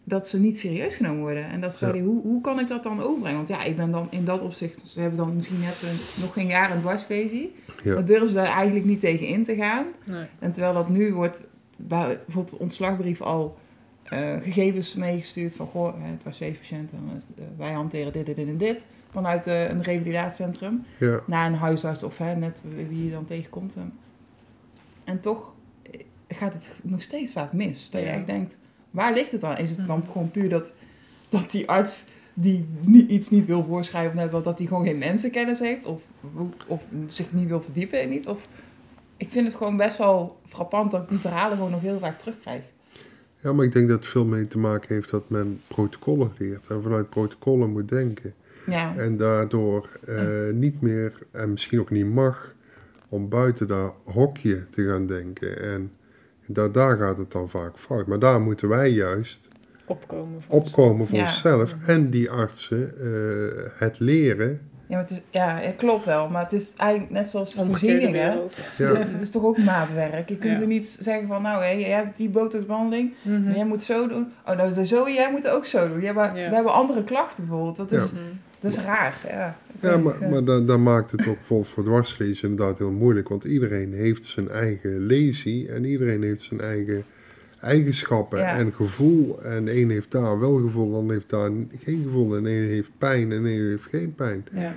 Dat 0.06 0.28
ze 0.28 0.40
niet 0.40 0.58
serieus 0.58 0.94
genomen 0.96 1.20
worden. 1.20 1.44
En 1.48 1.60
dat 1.60 1.74
ze 1.74 1.84
Ja. 1.84 1.90
zeiden, 1.90 2.10
hoe, 2.12 2.22
hoe 2.22 2.40
kan 2.40 2.60
ik 2.60 2.68
dat 2.68 2.82
dan 2.82 3.00
overbrengen? 3.02 3.36
Want 3.36 3.48
ja, 3.48 3.62
ik 3.64 3.76
ben 3.76 3.90
dan 3.90 4.06
in 4.10 4.24
dat 4.24 4.42
opzicht, 4.42 4.86
ze 4.86 5.00
hebben 5.00 5.18
dan 5.18 5.34
misschien 5.34 5.60
net 5.60 5.82
een, 5.82 6.22
nog 6.22 6.32
geen 6.32 6.46
jaar 6.46 6.70
een 6.70 6.80
dwarslesie. 6.80 7.54
Ja. 7.82 7.94
Dan 7.94 8.04
durven 8.04 8.28
ze 8.28 8.34
daar 8.34 8.46
eigenlijk 8.56 8.84
niet 8.86 9.00
tegen 9.00 9.26
in 9.26 9.44
te 9.44 9.54
gaan. 9.54 9.86
Nee. 10.06 10.24
En 10.38 10.52
terwijl 10.52 10.74
dat 10.74 10.88
nu 10.88 11.14
wordt, 11.14 11.46
bij 11.78 12.06
bijvoorbeeld 12.06 12.50
de 12.50 12.58
ontslagbrief 12.58 13.20
al 13.20 13.58
eh, 14.02 14.36
gegevens 14.42 14.94
meegestuurd 14.94 15.56
van, 15.56 15.66
goh, 15.66 15.94
hè, 16.02 16.10
het 16.10 16.24
was 16.24 16.36
zeven 16.36 16.58
patiënten, 16.58 16.98
eh, 17.36 17.44
wij 17.56 17.72
hanteren 17.72 18.12
dit, 18.12 18.26
dit, 18.26 18.36
dit 18.36 18.48
en 18.48 18.58
dit. 18.58 18.86
Vanuit 19.14 19.46
eh, 19.46 19.68
een 19.68 19.82
revalidatiecentrum 19.82 20.84
Ja, 20.98 21.20
naar 21.26 21.46
een 21.46 21.54
huisarts 21.54 22.02
of 22.02 22.18
hè, 22.18 22.34
net 22.36 22.62
wie 22.88 23.04
je 23.04 23.10
dan 23.10 23.24
tegenkomt. 23.24 23.76
En 25.04 25.20
toch 25.20 25.54
eh, 25.90 26.00
gaat 26.28 26.52
het 26.52 26.72
nog 26.82 27.02
steeds 27.02 27.32
vaak 27.32 27.52
mis. 27.52 27.90
Dat 27.90 28.00
je 28.02 28.06
echt 28.08 28.26
denkt, 28.26 28.58
waar 28.90 29.12
ligt 29.14 29.32
het 29.32 29.40
dan? 29.40 29.56
Is 29.58 29.70
het 29.70 29.86
dan 29.86 29.98
Mhm. 29.98 30.10
gewoon 30.10 30.30
puur 30.30 30.48
dat, 30.48 30.72
dat 31.28 31.50
die 31.50 31.68
arts 31.68 32.04
die 32.34 32.66
niet, 32.80 33.10
iets 33.10 33.30
niet 33.30 33.46
wil 33.46 33.64
voorschrijven, 33.64 34.10
of 34.12 34.22
net 34.22 34.30
wel, 34.30 34.42
dat 34.42 34.58
hij 34.58 34.66
gewoon 34.66 34.84
geen 34.84 34.98
mensenkennis 34.98 35.58
heeft? 35.58 35.84
Of, 35.84 36.02
of 36.66 36.84
zich 37.06 37.32
niet 37.32 37.48
wil 37.48 37.60
verdiepen 37.62 38.02
in 38.02 38.12
iets? 38.12 38.26
Of, 38.26 38.48
ik 39.16 39.30
vind 39.30 39.46
het 39.46 39.56
gewoon 39.56 39.76
best 39.76 39.98
wel 39.98 40.38
frappant 40.46 40.90
dat 40.90 41.02
ik 41.02 41.08
die 41.08 41.18
verhalen 41.18 41.56
gewoon 41.56 41.70
nog 41.72 41.80
heel 41.80 41.98
vaak 41.98 42.18
terugkrijg. 42.18 42.62
ja, 43.40 43.52
maar 43.52 43.64
ik 43.64 43.72
denk 43.72 43.88
dat 43.88 43.96
het 43.98 44.06
veel 44.08 44.24
mee 44.24 44.48
te 44.48 44.58
maken 44.58 44.94
heeft 44.94 45.10
dat 45.10 45.28
men 45.30 45.60
protocollen 45.66 46.32
leert. 46.38 46.66
En 46.68 46.82
vanuit 46.82 47.08
protocollen 47.10 47.70
moet 47.72 47.88
denken. 47.88 48.34
Ja, 48.66 48.92
En 48.96 49.16
daardoor 49.16 49.88
eh, 50.06 50.16
niet 50.52 50.80
meer, 50.80 51.12
en 51.30 51.50
misschien 51.50 51.80
ook 51.80 51.90
niet 51.90 52.06
mag, 52.06 52.54
om 53.08 53.28
buiten 53.28 53.68
dat 53.68 53.94
hokje 54.04 54.68
te 54.68 54.82
gaan 54.88 55.06
denken. 55.06 55.62
En 55.62 55.92
daar, 56.46 56.72
daar 56.72 56.98
gaat 56.98 57.18
het 57.18 57.32
dan 57.32 57.48
vaak 57.50 57.78
fout. 57.78 58.06
Maar 58.06 58.18
daar 58.18 58.40
moeten 58.40 58.68
wij 58.68 58.90
juist 58.90 59.48
Opkomen. 59.86 60.42
voor 60.42 60.54
opkomen 60.54 61.06
voor 61.06 61.16
Ja. 61.18 61.24
onszelf. 61.24 61.74
En 61.86 62.10
die 62.10 62.30
artsen 62.30 62.92
eh, 62.98 63.70
het 63.80 63.98
leren. 63.98 64.60
ja, 64.86 64.96
maar 64.96 65.00
het 65.00 65.10
is, 65.10 65.20
ja, 65.30 65.56
het 65.60 65.76
klopt 65.76 66.04
wel. 66.04 66.28
Maar 66.28 66.42
het 66.42 66.52
is 66.52 66.72
eigenlijk 66.76 67.10
net 67.12 67.26
zoals 67.26 67.54
voorzieningen. 67.54 68.42
Ja, 68.78 68.94
Het 68.94 69.20
is 69.20 69.30
toch 69.30 69.42
ook 69.44 69.58
maatwerk. 69.58 70.28
Je 70.28 70.36
kunt 70.38 70.56
Ja. 70.56 70.60
er 70.60 70.66
niet 70.66 70.88
zeggen 71.00 71.28
van, 71.28 71.42
nou, 71.42 71.62
hé, 71.62 71.70
jij 71.70 71.90
hebt 71.90 72.16
die 72.16 72.28
botoxbehandeling. 72.28 73.14
Mhm. 73.22 73.50
Jij 73.54 73.64
moet 73.66 73.82
zo 73.82 74.08
doen. 74.08 74.32
Oh, 74.46 74.56
nou, 74.56 74.84
zo, 74.84 75.08
jij 75.08 75.30
moet 75.30 75.48
ook 75.48 75.64
zo 75.64 75.88
doen. 75.88 76.00
Jij, 76.00 76.12
maar 76.14 76.36
Ja. 76.38 76.48
We 76.48 76.54
hebben 76.54 76.72
andere 76.72 77.04
klachten 77.04 77.44
bijvoorbeeld. 77.46 77.76
Dat 77.76 77.92
is, 77.92 78.12
Mhm. 78.12 78.22
Dat 78.64 78.72
is 78.72 78.84
raar. 78.84 79.20
Ja, 79.28 79.56
ja 79.80 79.96
maar, 79.96 80.14
maar 80.30 80.44
dan, 80.44 80.66
dan 80.66 80.82
maakt 80.82 81.10
het 81.10 81.20
ook 81.28 81.34
bijvoorbeeld 81.36 81.68
voor 81.70 81.84
dwarslezen 81.84 82.48
inderdaad 82.50 82.78
heel 82.78 82.92
moeilijk. 82.92 83.28
Want 83.28 83.44
iedereen 83.44 83.92
heeft 83.92 84.24
zijn 84.24 84.48
eigen 84.48 84.98
lesie 85.06 85.68
en 85.68 85.84
iedereen 85.84 86.22
heeft 86.22 86.42
zijn 86.42 86.60
eigen 86.60 87.04
eigenschappen 87.60 88.38
Ja. 88.38 88.56
en 88.58 88.72
gevoel. 88.72 89.42
En 89.42 89.64
de 89.64 89.80
een 89.80 89.90
heeft 89.90 90.10
daar 90.10 90.38
wel 90.38 90.54
gevoel, 90.56 90.90
de 90.90 90.96
ander 90.96 91.14
heeft 91.14 91.30
daar 91.30 91.50
geen 91.82 92.02
gevoel. 92.04 92.36
En 92.36 92.42
de 92.42 92.50
een 92.50 92.68
heeft 92.68 92.90
pijn 92.98 93.32
en 93.32 93.42
de 93.42 93.50
een 93.52 93.68
heeft 93.68 93.86
geen 93.90 94.14
pijn. 94.14 94.44
ja. 94.52 94.72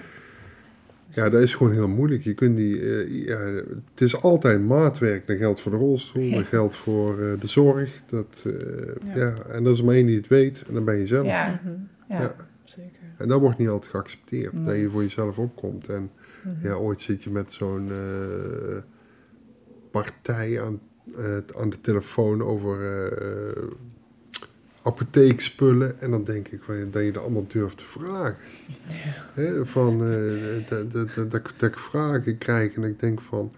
Ja, 1.09 1.29
dat 1.29 1.43
is 1.43 1.53
gewoon 1.53 1.73
heel 1.73 1.87
moeilijk. 1.87 2.23
Je 2.23 2.33
kunt 2.33 2.57
die, 2.57 2.79
eh, 2.81 3.25
ja, 3.25 3.37
het 3.39 4.01
is 4.01 4.21
altijd 4.21 4.61
maatwerk. 4.65 5.27
Dat 5.27 5.37
geldt 5.37 5.59
voor 5.61 5.71
de 5.71 5.77
rolstoel, 5.77 6.31
dat 6.31 6.45
geldt 6.45 6.75
voor 6.75 7.21
eh, 7.21 7.39
de 7.39 7.47
zorg. 7.47 8.01
Dat, 8.09 8.43
eh, 8.45 8.53
Ja. 9.15 9.15
ja. 9.15 9.33
en 9.49 9.65
er 9.65 9.71
is 9.71 9.81
maar 9.83 9.95
één 9.95 10.05
die 10.05 10.17
het 10.17 10.27
weet 10.27 10.63
en 10.67 10.73
dan 10.73 10.83
ben 10.85 10.97
je 10.97 11.07
zelf. 11.07 11.25
Ja, 11.27 11.59
Mhm. 11.63 11.73
ja. 12.09 12.21
Ja. 12.21 12.35
Zeker. 12.63 12.96
En 13.17 13.27
dat 13.27 13.39
wordt 13.39 13.57
niet 13.57 13.67
altijd 13.69 13.91
geaccepteerd, 13.91 14.65
dat 14.65 14.75
je 14.75 14.89
voor 14.89 15.01
jezelf 15.01 15.37
opkomt. 15.37 15.87
En 15.87 16.11
Mhm. 16.43 16.67
ja, 16.67 16.73
ooit 16.73 17.01
zit 17.01 17.23
je 17.23 17.29
met 17.29 17.53
zo'n 17.53 17.91
eh, 17.91 18.77
partij 19.91 20.61
aan, 20.61 20.79
eh, 21.15 21.37
aan 21.59 21.69
de 21.69 21.81
telefoon 21.81 22.41
over 22.43 23.01
eh, 23.01 23.63
apotheekspullen. 24.81 26.01
En 26.01 26.11
dan 26.11 26.23
denk 26.23 26.47
ik 26.47 26.63
wel 26.63 26.89
dat 26.89 27.03
je 27.03 27.11
dat 27.11 27.23
allemaal 27.23 27.47
durft 27.47 27.77
te 27.77 27.83
vragen. 27.85 28.37
Hè, 29.33 29.65
van, 29.65 29.99
dat, 30.69 30.91
dat, 30.91 31.15
dat, 31.15 31.31
dat, 31.31 31.53
dat 31.57 31.69
ik 31.69 31.79
vragen 31.79 32.37
krijg 32.37 32.75
en 32.75 32.83
ik 32.83 32.99
denk 32.99 33.21
van, 33.21 33.51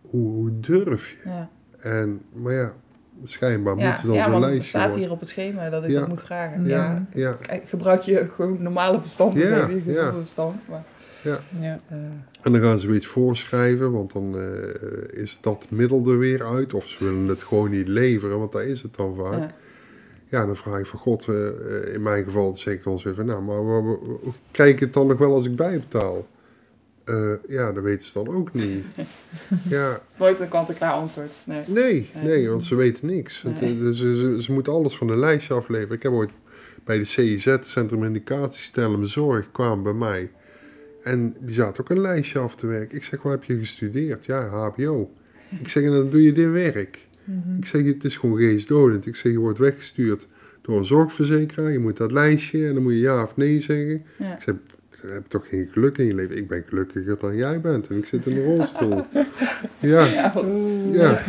hoe, 0.00 0.30
hoe 0.30 0.60
durf 0.60 1.08
je? 1.10 1.16
Ja, 1.24 1.50
En, 1.78 2.22
maar 2.32 2.52
ja, 2.52 2.74
schijnbaar 3.24 3.76
ja. 3.76 3.86
moet 3.88 3.96
het 3.96 4.06
dan 4.06 4.14
ja 4.14 4.22
zo'n 4.22 4.32
want 4.32 4.44
het 4.44 4.52
lijstje 4.54 4.78
staat 4.78 4.94
hier 4.94 5.10
op 5.10 5.20
het 5.20 5.28
schema 5.28 5.70
dat 5.70 5.84
ik 5.84 5.90
Ja. 5.90 5.98
dat 6.00 6.08
moet 6.08 6.22
vragen. 6.22 6.64
Ja, 6.66 7.06
Ja. 7.14 7.32
Kijk, 7.32 7.68
gebruik 7.68 8.00
je 8.02 8.28
gewoon 8.34 8.62
normale 8.62 9.00
verstand 9.00 9.36
Ja, 9.36 9.42
je 9.68 9.80
gezonde 9.84 10.12
verstand. 10.18 10.64
Maar, 10.68 10.84
ja. 11.22 11.38
Ja. 11.60 11.80
eh, 11.88 11.96
En 12.42 12.52
dan 12.52 12.60
gaan 12.60 12.78
ze 12.78 12.86
weer 12.86 12.96
iets 12.96 13.06
voorschrijven, 13.06 13.92
want 13.92 14.12
dan 14.12 14.38
eh, 14.38 15.20
is 15.22 15.38
dat 15.40 15.66
middel 15.70 16.06
er 16.06 16.18
weer 16.18 16.44
uit. 16.46 16.74
Of 16.74 16.88
ze 16.88 17.04
willen 17.04 17.28
het 17.28 17.42
gewoon 17.42 17.70
niet 17.70 17.88
leveren, 17.88 18.38
want 18.38 18.52
daar 18.52 18.64
is 18.64 18.82
het 18.82 18.94
dan 18.96 19.16
vaak. 19.18 19.50
ja. 20.28 20.46
Dan 20.46 20.56
vraag 20.56 20.78
ik 20.78 20.86
van 20.86 20.98
God, 20.98 21.28
eh, 21.28 21.94
in 21.94 22.02
mijn 22.02 22.24
geval 22.24 22.56
zeg 22.56 22.74
ik 22.74 22.82
dan 22.84 22.98
zo 22.98 23.08
even, 23.08 23.26
nou, 23.26 23.42
maar 23.42 23.64
wa- 23.86 23.96
krijg 24.50 24.70
ik 24.72 24.80
het 24.80 24.92
dan 24.94 25.06
nog 25.06 25.18
wel 25.18 25.34
als 25.34 25.46
ik 25.46 25.56
bijbetaal? 25.56 26.26
Eh, 27.04 27.32
ja, 27.48 27.72
dat 27.72 27.82
weten 27.82 28.06
ze 28.06 28.12
dan 28.12 28.28
ook 28.28 28.52
niet. 28.52 28.84
ja, 29.68 29.92
Het 29.92 30.02
is 30.10 30.18
nooit 30.18 30.40
een 30.40 30.48
kant-en-klaar 30.48 30.92
antwoord. 30.92 31.32
Nee. 31.44 31.62
nee, 31.66 32.08
Nee. 32.14 32.24
nee, 32.24 32.48
want 32.48 32.62
ze 32.62 32.74
weten 32.74 33.06
niks. 33.06 33.42
Nee. 33.42 33.54
eh, 33.54 33.90
ze, 33.90 34.16
ze, 34.16 34.42
ze 34.42 34.52
moeten 34.52 34.72
alles 34.72 34.96
van 34.96 35.08
een 35.08 35.18
lijstje 35.18 35.54
afleveren. 35.54 35.96
Ik 35.96 36.02
heb 36.02 36.12
ooit 36.12 36.30
bij 36.84 36.98
de 36.98 37.04
CIZ, 37.04 37.56
Centrum 37.60 38.04
Indicatie 38.04 38.62
Stellen 38.62 39.06
Zorg, 39.08 39.50
kwamen 39.52 39.82
bij 39.82 39.92
mij. 39.92 40.30
En 41.02 41.36
die 41.40 41.54
zaten 41.54 41.80
ook 41.82 41.90
een 41.90 42.00
lijstje 42.00 42.38
af 42.38 42.54
te 42.54 42.66
werken. 42.66 42.96
Ik 42.96 43.04
zeg, 43.04 43.22
waar 43.22 43.32
heb 43.32 43.44
je 43.44 43.58
gestudeerd? 43.58 44.24
Ja, 44.24 44.46
HBO. 44.48 45.10
Ik 45.60 45.68
zeg, 45.68 45.84
en 45.84 45.92
dan 45.92 46.10
doe 46.10 46.22
je 46.22 46.32
dit 46.32 46.50
werk. 46.50 47.06
Mhm. 47.24 47.56
Ik 47.56 47.66
zeg, 47.66 47.84
het 47.84 48.04
is 48.04 48.16
gewoon 48.16 48.36
geestdodend. 48.38 49.06
Ik 49.06 49.16
zeg, 49.16 49.32
je 49.32 49.38
wordt 49.38 49.58
weggestuurd 49.58 50.28
door 50.62 50.78
een 50.78 50.84
zorgverzekeraar. 50.84 51.72
Je 51.72 51.78
moet 51.78 51.96
dat 51.96 52.12
lijstje 52.12 52.66
en 52.66 52.74
dan 52.74 52.82
moet 52.82 52.92
je 52.92 52.98
ja 52.98 53.22
of 53.22 53.36
nee 53.36 53.60
zeggen. 53.60 54.02
Ja. 54.18 54.34
Ik 54.36 54.42
zeg, 54.42 54.54
je 55.02 55.08
hebt 55.08 55.30
toch 55.30 55.48
geen 55.48 55.68
geluk 55.72 55.98
in 55.98 56.06
je 56.06 56.14
leven? 56.14 56.36
Ik 56.36 56.48
ben 56.48 56.64
gelukkiger 56.68 57.16
dan 57.20 57.36
jij 57.36 57.60
bent 57.60 57.86
en 57.88 57.96
ik 57.96 58.04
zit 58.04 58.26
in 58.26 58.36
een 58.36 58.44
rolstoel. 58.56 59.04
ja, 59.80 60.04
Ja, 60.04 60.32
ja. 60.92 61.20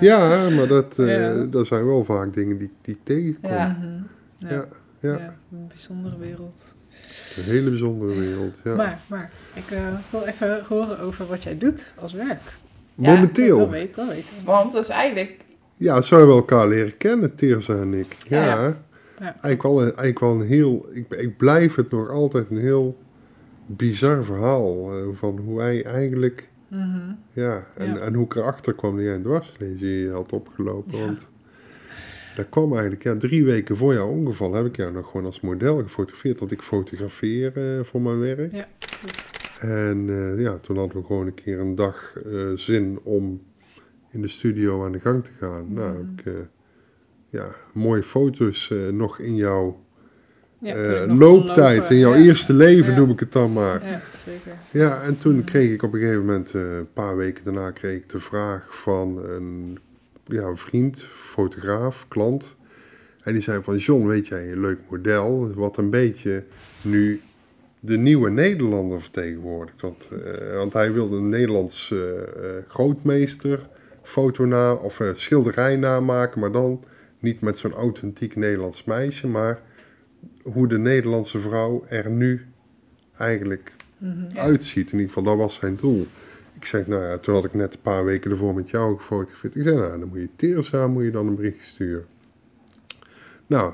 Ja, 0.00 0.50
maar 0.50 0.68
dat, 0.68 0.98
eh, 0.98 1.06
Ja. 1.20 1.44
dat 1.44 1.66
zijn 1.66 1.86
wel 1.86 2.04
vaak 2.04 2.34
dingen 2.34 2.58
die, 2.58 2.70
die 2.82 2.94
ik 2.94 3.00
tegenkom. 3.02 3.50
Ja. 3.50 3.76
Mhm. 3.80 3.86
Ja. 4.38 4.48
Ja, 4.50 4.66
Ja. 5.00 5.18
ja. 5.18 5.34
een 5.52 5.66
bijzondere 5.68 6.18
wereld. 6.18 6.74
Een 7.36 7.42
hele 7.42 7.70
bijzondere 7.70 8.14
wereld. 8.20 8.56
Ja. 8.64 8.74
Maar, 8.74 9.00
maar 9.06 9.30
ik 9.54 9.70
eh, 9.70 9.82
wil 10.10 10.22
even 10.22 10.64
horen 10.68 10.98
over 10.98 11.26
wat 11.26 11.42
jij 11.42 11.58
doet 11.58 11.92
als 11.94 12.12
werk. 12.12 12.40
Ja, 12.94 13.12
Momenteel, 13.14 13.58
Dat 13.58 13.70
weet, 13.70 13.94
dat 13.94 14.08
weten 14.08 14.28
we. 14.38 14.44
Want 14.44 14.72
dat 14.72 14.82
is 14.82 14.88
eigenlijk... 14.88 15.36
ja, 15.76 16.02
zouden 16.02 16.28
we 16.30 16.34
elkaar 16.34 16.68
leren 16.68 16.96
kennen, 16.96 17.34
Tirza 17.34 17.74
en 17.76 17.94
ik. 17.94 18.16
Ja, 18.28 18.44
Ja. 18.44 18.76
Ja. 19.18 19.24
Eigenlijk, 19.24 19.62
wel, 19.62 19.72
een- 19.78 19.84
eigenlijk 19.84 20.18
wel 20.18 20.30
een 20.30 20.46
heel, 20.46 20.86
ik, 20.92 21.04
ik 21.10 21.36
blijf 21.36 21.74
het 21.74 21.90
nog 21.90 22.10
altijd 22.10 22.46
een 22.50 22.58
heel 22.58 22.96
bizar 23.68 24.24
verhaal 24.24 24.92
eh, 24.98 25.06
van 25.12 25.38
hoe 25.38 25.60
hij 25.60 25.84
eigenlijk, 25.84 26.48
Mhm. 26.68 27.12
ja, 27.32 27.66
en, 27.76 27.86
Ja. 27.94 27.98
en 27.98 28.14
hoe 28.14 28.24
ik 28.24 28.34
erachter 28.34 28.74
kwam 28.74 28.94
dat 28.96 29.04
jij 29.04 29.14
een 29.14 29.22
dwarslesie 29.22 30.10
had 30.10 30.32
opgelopen. 30.32 30.98
Ja. 30.98 31.04
Want 31.04 31.30
dat 32.36 32.48
kwam 32.48 32.72
eigenlijk, 32.72 33.02
ja, 33.02 33.16
drie 33.16 33.44
weken 33.44 33.76
voor 33.76 33.92
jouw 33.94 34.08
ongeval 34.08 34.54
heb 34.54 34.66
ik 34.66 34.76
jou 34.76 34.92
nog 34.92 35.10
gewoon 35.10 35.26
als 35.26 35.40
model 35.40 35.78
gefotografeerd, 35.78 36.38
dat 36.38 36.50
ik 36.50 36.62
fotografeer 36.62 37.52
eh, 37.78 37.84
voor 37.84 38.00
mijn 38.02 38.18
werk. 38.18 38.52
Ja. 38.52 38.68
En 39.60 40.06
eh, 40.08 40.40
ja, 40.40 40.58
toen 40.58 40.76
hadden 40.78 40.96
we 41.00 41.04
gewoon 41.06 41.26
een 41.26 41.34
keer 41.34 41.58
een 41.60 41.74
dag 41.74 42.12
zin 42.54 42.98
om 43.02 43.42
in 44.10 44.22
de 44.22 44.28
studio 44.28 44.84
aan 44.84 44.92
de 44.92 45.00
gang 45.00 45.24
te 45.24 45.30
gaan. 45.40 45.72
Nou, 45.72 45.88
Mhm. 45.90 45.98
heb 45.98 46.26
ik 46.36 46.48
ja, 47.28 47.54
mooie 47.72 48.02
foto's 48.02 48.74
nog 48.92 49.18
in 49.18 49.34
jouw 49.36 49.80
Ja, 50.60 51.06
kon 51.06 51.18
looptijd 51.18 51.90
in 51.90 51.98
jouw 51.98 52.14
ja. 52.14 52.24
eerste 52.24 52.52
leven, 52.52 52.92
Ja. 52.92 52.98
noem 52.98 53.10
ik 53.10 53.20
het 53.20 53.32
dan 53.32 53.52
maar. 53.52 53.86
Ja, 53.86 54.00
zeker. 54.24 54.52
Ja, 54.70 55.02
en 55.02 55.18
toen 55.18 55.34
Mhm. 55.36 55.44
kreeg 55.44 55.70
ik 55.72 55.82
op 55.82 55.92
een 55.94 56.00
gegeven 56.00 56.24
moment, 56.24 56.54
eh, 56.54 56.76
een 56.76 56.92
paar 56.92 57.16
weken 57.16 57.44
daarna, 57.44 57.70
kreeg 57.70 57.96
ik 57.96 58.08
de 58.08 58.20
vraag 58.20 58.66
van 58.76 59.24
een, 59.24 59.78
ja, 60.24 60.42
een 60.42 60.56
vriend, 60.56 61.04
fotograaf, 61.14 62.04
klant. 62.08 62.56
En 63.22 63.32
die 63.32 63.42
zei 63.42 63.62
van, 63.62 63.76
John, 63.76 64.06
weet 64.06 64.26
jij 64.26 64.52
een 64.52 64.60
leuk 64.60 64.78
model, 64.90 65.52
wat 65.54 65.76
een 65.76 65.90
beetje 65.90 66.44
nu 66.82 67.20
de 67.80 67.96
nieuwe 67.98 68.30
Nederlander 68.30 69.00
vertegenwoordigt. 69.00 69.80
Want, 69.80 70.08
eh, 70.24 70.56
want 70.56 70.72
hij 70.72 70.92
wilde 70.92 71.16
een 71.16 71.28
Nederlands 71.28 71.94
grootmeester 72.68 73.68
foto 74.02 74.44
na, 74.44 74.72
of 74.72 75.00
schilderij 75.14 75.76
namaken, 75.76 76.40
maar 76.40 76.52
dan 76.52 76.84
niet 77.18 77.40
met 77.40 77.58
zo'n 77.58 77.72
authentiek 77.74 78.36
Nederlands 78.36 78.84
meisje, 78.84 79.26
maar 79.26 79.60
hoe 80.52 80.68
de 80.68 80.78
Nederlandse 80.78 81.38
vrouw 81.40 81.84
er 81.88 82.10
nu 82.10 82.46
eigenlijk 83.16 83.72
Mhm. 83.98 84.36
Uitziet. 84.38 84.86
In 84.86 84.92
ieder 84.98 85.06
geval, 85.14 85.22
dat 85.22 85.36
was 85.36 85.54
zijn 85.54 85.76
doel. 85.80 86.06
Ik 86.54 86.64
zeg, 86.64 86.86
nou 86.86 87.02
ja, 87.02 87.18
toen 87.18 87.34
had 87.34 87.44
ik 87.44 87.54
net 87.54 87.74
een 87.74 87.80
paar 87.80 88.04
weken 88.04 88.30
ervoor 88.30 88.54
met 88.54 88.70
jou 88.70 88.96
gefotografeerd. 88.96 89.56
Ik 89.56 89.62
zei, 89.62 89.76
nou, 89.76 89.98
dan 89.98 90.08
moet 90.08 90.18
je 90.18 90.28
Teresa, 90.36 90.86
moet 90.86 91.04
je 91.04 91.10
dan 91.10 91.26
een 91.26 91.34
bericht 91.34 91.62
sturen. 91.64 92.06
Nou, 93.46 93.72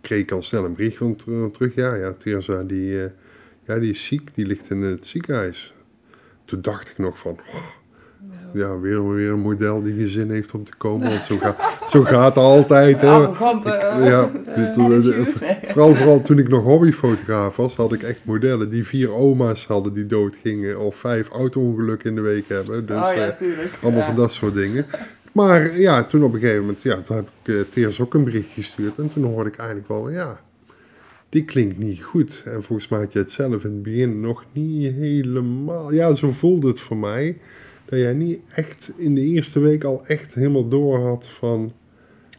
kreeg 0.00 0.20
ik 0.20 0.30
al 0.30 0.42
snel 0.42 0.64
een 0.64 0.74
bericht 0.74 0.96
van 0.96 1.16
ter- 1.16 1.50
terug. 1.50 1.74
Ja, 1.74 1.94
ja, 1.94 2.12
Teresa, 2.12 2.62
die, 2.62 3.02
eh, 3.04 3.10
ja, 3.64 3.78
die 3.78 3.90
is 3.90 4.04
ziek, 4.04 4.34
die 4.34 4.46
ligt 4.46 4.70
in 4.70 4.82
het 4.82 5.06
ziekenhuis. 5.06 5.74
Toen 6.44 6.60
dacht 6.60 6.88
ik 6.90 6.98
nog 6.98 7.18
van, 7.18 7.38
oh, 7.52 7.64
ja, 8.52 8.78
weer, 8.78 9.08
weer 9.14 9.30
een 9.30 9.40
model 9.40 9.82
die 9.82 9.94
geen 9.94 10.08
zin 10.08 10.30
heeft 10.30 10.52
om 10.52 10.64
te 10.64 10.76
komen. 10.76 11.08
Want 11.08 11.22
zo, 11.22 11.36
gaat 11.36 11.58
zo 11.92 12.02
gaat 12.02 12.34
het 12.34 12.44
altijd, 12.44 13.00
hè. 13.00 13.08
Arrogante... 13.08 13.68
Ja, 14.00 14.30
eh. 14.44 15.26
Vooral, 15.62 15.94
vooral 15.94 16.22
toen 16.22 16.38
ik 16.38 16.48
nog 16.48 16.62
hobbyfotograaf 16.62 17.56
was, 17.56 17.76
had 17.76 17.92
ik 17.92 18.02
echt 18.02 18.20
modellen 18.24 18.70
die 18.70 18.84
vier 18.86 19.12
oma's 19.12 19.66
hadden 19.66 19.94
die 19.94 20.06
doodgingen. 20.06 20.80
Of 20.80 20.96
vijf 20.96 21.28
auto-ongelukken 21.28 22.08
in 22.08 22.14
de 22.14 22.20
week 22.20 22.48
hebben. 22.48 22.86
Dus 22.86 22.96
oh 22.96 23.14
ja, 23.14 23.30
eh, 23.30 23.48
allemaal 23.82 24.00
ja. 24.00 24.06
van 24.06 24.16
dat 24.16 24.32
soort 24.32 24.54
dingen. 24.54 24.86
Maar 25.32 25.78
ja, 25.78 26.04
toen 26.04 26.24
op 26.24 26.34
een 26.34 26.40
gegeven 26.40 26.60
moment, 26.60 26.82
ja, 26.82 27.00
toen 27.00 27.16
heb 27.16 27.28
ik 27.42 27.54
uh, 27.54 27.60
Teers 27.70 28.00
ook 28.00 28.14
een 28.14 28.24
bericht 28.24 28.52
gestuurd. 28.52 28.98
En 28.98 29.12
toen 29.12 29.24
hoorde 29.24 29.50
ik 29.50 29.56
eigenlijk 29.56 29.88
wel, 29.88 30.10
ja, 30.10 30.40
die 31.28 31.44
klinkt 31.44 31.78
niet 31.78 32.02
goed. 32.02 32.42
En 32.44 32.62
volgens 32.62 32.88
mij 32.88 32.98
had 32.98 33.12
je 33.12 33.18
het 33.18 33.30
zelf 33.30 33.64
in 33.64 33.70
het 33.70 33.82
begin 33.82 34.20
nog 34.20 34.44
niet 34.52 34.92
helemaal... 34.92 35.92
Ja, 35.92 36.14
zo 36.14 36.30
voelde 36.30 36.68
het 36.68 36.80
voor 36.80 36.96
mij. 36.96 37.38
Dat 37.88 37.98
jij 37.98 38.12
niet 38.12 38.40
echt 38.54 38.92
in 38.96 39.14
de 39.14 39.20
eerste 39.20 39.60
week 39.60 39.84
al 39.84 40.02
echt 40.06 40.34
helemaal 40.34 40.68
door 40.68 40.98
had 40.98 41.28
van... 41.28 41.72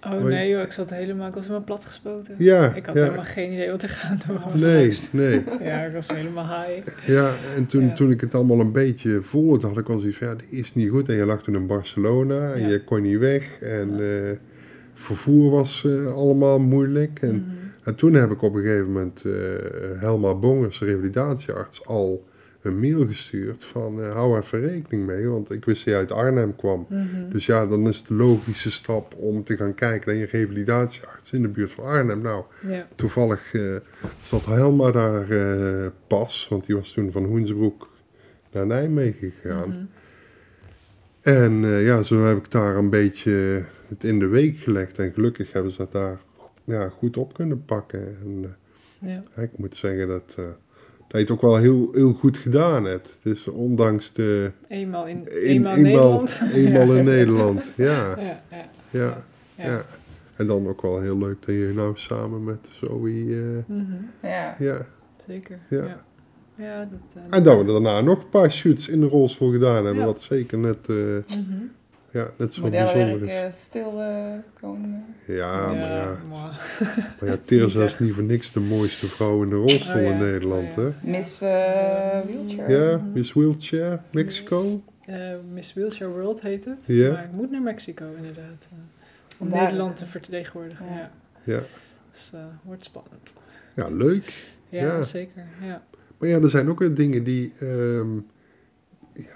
Oh 0.07 0.23
nee 0.23 0.49
joh, 0.49 0.61
ik 0.61 0.71
zat 0.71 0.89
helemaal, 0.89 1.27
ik 1.27 1.33
was 1.33 1.43
helemaal 1.43 1.63
plat 1.65 1.85
gespoten. 1.85 2.35
Ja, 2.37 2.73
Ik 2.73 2.85
had 2.85 2.95
ja. 2.95 3.01
helemaal 3.03 3.23
geen 3.23 3.51
idee 3.53 3.69
wat 3.71 3.83
er 3.83 3.89
gaande 3.89 4.23
was. 4.45 4.61
Nee, 4.61 4.91
nee. 5.11 5.43
Ja, 5.69 5.83
ik 5.83 5.93
was 5.93 6.07
helemaal 6.11 6.45
high. 6.61 6.87
Ja, 7.07 7.31
en 7.55 7.65
toen, 7.65 7.85
Ja. 7.85 7.93
toen 7.93 8.11
ik 8.11 8.21
het 8.21 8.35
allemaal 8.35 8.59
een 8.59 8.71
beetje 8.71 9.19
voelde, 9.21 9.67
had 9.67 9.77
ik 9.77 9.87
wel 9.87 9.97
zoiets 9.99 10.17
van, 10.17 10.27
ja, 10.27 10.35
dit 10.35 10.47
is 10.51 10.73
niet 10.75 10.89
goed. 10.89 11.09
En 11.09 11.15
je 11.15 11.25
lag 11.25 11.43
toen 11.43 11.55
in 11.55 11.67
Barcelona 11.67 12.53
en 12.53 12.61
Ja. 12.61 12.67
je 12.67 12.83
kon 12.83 13.01
niet 13.01 13.19
weg. 13.19 13.61
En 13.61 13.99
eh, 13.99 14.31
vervoer 14.93 15.51
was 15.51 15.85
eh, 15.85 16.13
allemaal 16.13 16.59
moeilijk. 16.59 17.19
En, 17.21 17.35
Mhm. 17.35 17.43
en 17.83 17.95
toen 17.95 18.13
heb 18.13 18.31
ik 18.31 18.41
op 18.41 18.53
een 18.55 18.61
gegeven 18.63 18.85
moment 18.87 19.21
eh 19.25 19.31
Helma 19.99 20.35
Bongers, 20.35 20.79
revalidatiearts, 20.81 21.85
al 21.85 22.25
een 22.61 22.79
mail 22.79 23.05
gestuurd 23.07 23.63
van, 23.63 24.01
eh, 24.03 24.13
hou 24.13 24.39
even 24.39 24.59
rekening 24.61 25.05
mee. 25.05 25.27
Want 25.27 25.51
ik 25.51 25.65
wist 25.65 25.85
dat 25.85 25.93
je 25.93 25.99
uit 25.99 26.11
Arnhem 26.11 26.55
kwam. 26.55 26.85
Mhm. 26.89 27.29
Dus 27.29 27.45
ja, 27.45 27.67
dan 27.67 27.87
is 27.87 28.03
de 28.03 28.13
logische 28.13 28.71
stap 28.71 29.15
om 29.15 29.43
te 29.43 29.57
gaan 29.57 29.73
kijken 29.73 30.11
naar 30.11 30.19
je 30.19 30.25
revalidatiearts 30.31 31.31
in 31.31 31.41
de 31.41 31.47
buurt 31.47 31.71
van 31.71 31.83
Arnhem. 31.85 32.21
Nou, 32.21 32.43
Ja. 32.67 32.87
Toevallig 32.95 33.53
eh, 33.53 33.75
zat 34.23 34.45
Helma 34.45 34.91
daar 34.91 35.29
eh, 35.29 35.87
pas, 36.07 36.47
want 36.49 36.65
die 36.65 36.75
was 36.75 36.91
toen 36.91 37.11
van 37.11 37.25
Hoensbroek 37.25 37.89
naar 38.51 38.65
Nijmegen 38.65 39.31
gegaan. 39.41 39.69
Mhm. 39.69 39.85
En 41.21 41.53
ja, 41.65 42.03
zo 42.03 42.23
heb 42.25 42.37
ik 42.37 42.51
daar 42.51 42.75
een 42.75 42.89
beetje 42.89 43.63
het 43.87 44.03
in 44.03 44.19
de 44.19 44.27
week 44.27 44.57
gelegd. 44.57 44.99
En 44.99 45.11
gelukkig 45.13 45.51
hebben 45.51 45.71
ze 45.71 45.77
dat 45.77 45.91
daar 45.91 46.19
ja, 46.63 46.89
goed 46.89 47.17
op 47.17 47.33
kunnen 47.33 47.65
pakken. 47.65 48.17
En 48.23 48.55
Ja. 48.99 49.23
ik 49.43 49.57
moet 49.57 49.75
zeggen 49.75 50.07
dat, 50.07 50.37
dat 51.07 51.19
je 51.21 51.25
het 51.25 51.29
ook 51.31 51.41
wel 51.41 51.57
heel, 51.57 51.89
heel 51.93 52.13
goed 52.13 52.37
gedaan 52.37 52.85
hebt. 52.85 53.17
Dus 53.23 53.47
ondanks 53.47 54.13
de... 54.13 54.51
Eenmaal 54.67 55.07
in, 55.07 55.17
een- 55.17 55.27
eenmaal 55.27 55.75
in 55.75 55.81
Nederland. 55.81 56.39
Eenmaal 56.53 56.93
Ja. 56.93 56.97
in 56.99 57.05
Nederland, 57.05 57.71
ja. 57.75 57.85
Ja, 57.85 58.17
ja, 58.21 58.41
ja, 58.91 59.23
ja. 59.55 59.65
ja. 59.71 59.85
En 60.35 60.47
dan 60.47 60.67
ook 60.67 60.81
wel 60.81 60.99
heel 61.01 61.17
leuk 61.17 61.45
dat 61.45 61.55
je 61.55 61.71
nou 61.75 61.91
samen 61.95 62.43
met 62.43 62.69
Zoe... 62.71 63.09
eh, 63.11 63.75
Mhm. 63.75 63.91
Ja. 64.21 64.55
ja, 64.59 64.85
Zeker. 65.27 65.59
Ja. 65.69 65.83
Ja. 65.83 66.05
Ja, 66.57 66.79
dat, 66.91 67.23
eh, 67.29 67.37
En 67.37 67.43
dat 67.43 67.57
we 67.57 67.65
daarna 67.71 68.01
nog 68.01 68.21
een 68.23 68.29
paar 68.29 68.51
shoots 68.51 68.87
in 68.89 68.99
de 68.99 69.05
rolstoel 69.07 69.51
gedaan 69.51 69.75
hebben, 69.85 69.95
Ja. 70.03 70.05
wat 70.05 70.21
zeker 70.21 70.57
net, 70.57 70.77
eh, 70.87 70.95
mhm. 70.95 71.63
Ja, 72.17 72.29
net 72.37 72.53
zo 72.53 72.61
bijzonder 72.61 72.95
Modellenwerk 72.95 73.31
is. 73.31 73.55
eh, 73.55 73.61
stil 73.61 74.01
eh, 74.01 74.33
komen. 74.59 75.05
Ja, 75.27 75.65
maar 75.67 75.75
ja, 75.75 76.17
maar 77.19 77.29
ja 77.29 77.37
Teresa 77.45 77.79
Niet 77.81 77.91
is 77.91 77.99
niet 77.99 78.13
voor 78.13 78.23
niks 78.23 78.51
de 78.51 78.59
mooiste 78.59 79.07
vrouw 79.07 79.43
in 79.43 79.49
de 79.49 79.55
rolstoel 79.55 79.95
Oh 79.95 80.01
ja, 80.01 80.09
in 80.09 80.17
Nederland, 80.17 80.67
oh 80.69 80.75
ja. 80.75 80.81
hè? 80.81 81.09
Miss 81.09 81.41
eh, 81.41 81.49
Wheelchair. 82.31 82.69
Ja, 82.91 82.97
Mhm. 82.97 83.11
Miss 83.11 83.33
Wheelchair, 83.33 84.01
Mexico. 84.11 84.83
Eh, 85.05 85.17
Miss 85.53 85.73
Wheelchair 85.73 86.09
World 86.11 86.41
heet 86.41 86.65
het. 86.65 86.79
Ja. 86.85 87.11
Maar 87.11 87.23
ik 87.23 87.31
moet 87.31 87.51
naar 87.51 87.61
Mexico 87.61 88.05
inderdaad. 88.17 88.67
eh, 88.71 88.77
om 89.39 89.49
Daar 89.49 89.61
Nederland 89.63 89.93
is 89.93 89.99
te 89.99 90.05
vertegenwoordigen. 90.05 90.85
Ja. 90.85 90.91
Ja. 91.43 91.53
Ja. 91.53 91.59
Dus 92.11 92.31
eh 92.33 92.39
wordt 92.63 92.83
spannend. 92.83 93.33
ja, 93.75 93.89
leuk. 93.89 94.33
Ja, 94.69 94.81
Ja. 94.83 95.01
zeker. 95.01 95.43
Ja. 95.61 95.83
Maar 96.17 96.29
ja, 96.29 96.39
er 96.39 96.49
zijn 96.49 96.69
ook 96.69 96.79
weer 96.79 96.93
dingen 96.93 97.23
die, 97.23 97.53
ehm, 97.59 98.07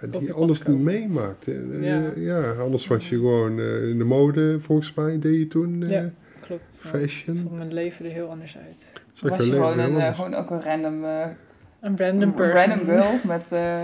ja, 0.01 0.19
die 0.19 0.33
anders 0.33 0.57
niet 0.59 0.67
komen. 0.67 0.83
meemaakt. 0.83 1.45
hè. 1.45 1.53
Eh, 1.79 1.83
Ja. 1.85 2.01
ja, 2.15 2.51
anders 2.51 2.87
was 2.87 3.09
je 3.09 3.15
gewoon 3.15 3.59
eh, 3.59 3.89
in 3.89 3.97
de 3.97 4.03
mode, 4.03 4.59
volgens 4.59 4.93
mij, 4.93 5.19
deed 5.19 5.37
je 5.39 5.47
toen. 5.47 5.83
eh, 5.83 5.89
Ja. 5.89 6.09
Klopt. 6.41 6.81
Ja. 6.83 6.89
Fashion. 6.89 7.37
Vond 7.37 7.57
mijn 7.57 7.73
leven 7.73 8.05
er 8.05 8.11
heel 8.11 8.27
anders 8.29 8.57
uit. 8.57 8.93
Zag 9.11 9.29
Was 9.29 9.45
je 9.45 9.51
gewoon, 9.51 9.79
een, 9.79 9.95
eh, 9.99 10.15
gewoon 10.15 10.33
ook 10.33 10.49
een 10.49 10.61
random, 10.63 11.03
eh, 11.03 11.25
Een 11.81 11.97
random 11.97 12.21
een 12.21 12.33
person. 12.33 12.55
random 12.69 12.85
girl 12.85 13.11
met 13.27 13.43
eh, 13.49 13.81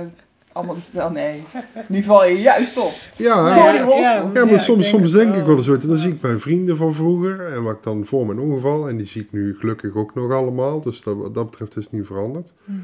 allemaal 0.51 0.75
stel. 0.79 1.09
Nee, 1.11 1.43
nu 1.87 2.03
val 2.03 2.25
je 2.27 2.39
juist 2.41 2.77
op. 2.77 2.91
Ja, 3.15 3.47
Ja, 3.55 3.73
ja. 3.99 4.29
Ja, 4.33 4.45
maar 4.45 4.59
soms, 4.59 4.87
soms 4.89 5.11
denk 5.11 5.35
ik 5.35 5.45
wel 5.45 5.55
eens, 5.57 5.67
weet 5.67 5.81
je, 5.81 5.87
dan 5.87 5.95
Ja. 5.97 6.01
zie 6.03 6.13
ik 6.13 6.21
mijn 6.21 6.39
vrienden 6.39 6.77
van 6.77 6.93
vroeger 6.93 7.39
en 7.53 7.63
wat 7.63 7.75
ik 7.75 7.83
dan 7.83 8.05
voor 8.05 8.25
mijn 8.25 8.39
ongeval, 8.39 8.89
en 8.89 8.97
die 8.97 9.05
zie 9.05 9.21
ik 9.21 9.31
nu 9.31 9.55
gelukkig 9.59 9.95
ook 9.95 10.15
nog 10.15 10.31
allemaal, 10.33 10.81
dus 10.81 11.03
dat, 11.03 11.15
wat 11.17 11.33
dat 11.33 11.49
betreft 11.49 11.77
is 11.77 11.83
het 11.83 11.93
niet 11.93 12.05
veranderd. 12.05 12.53
Mhm. 12.65 12.79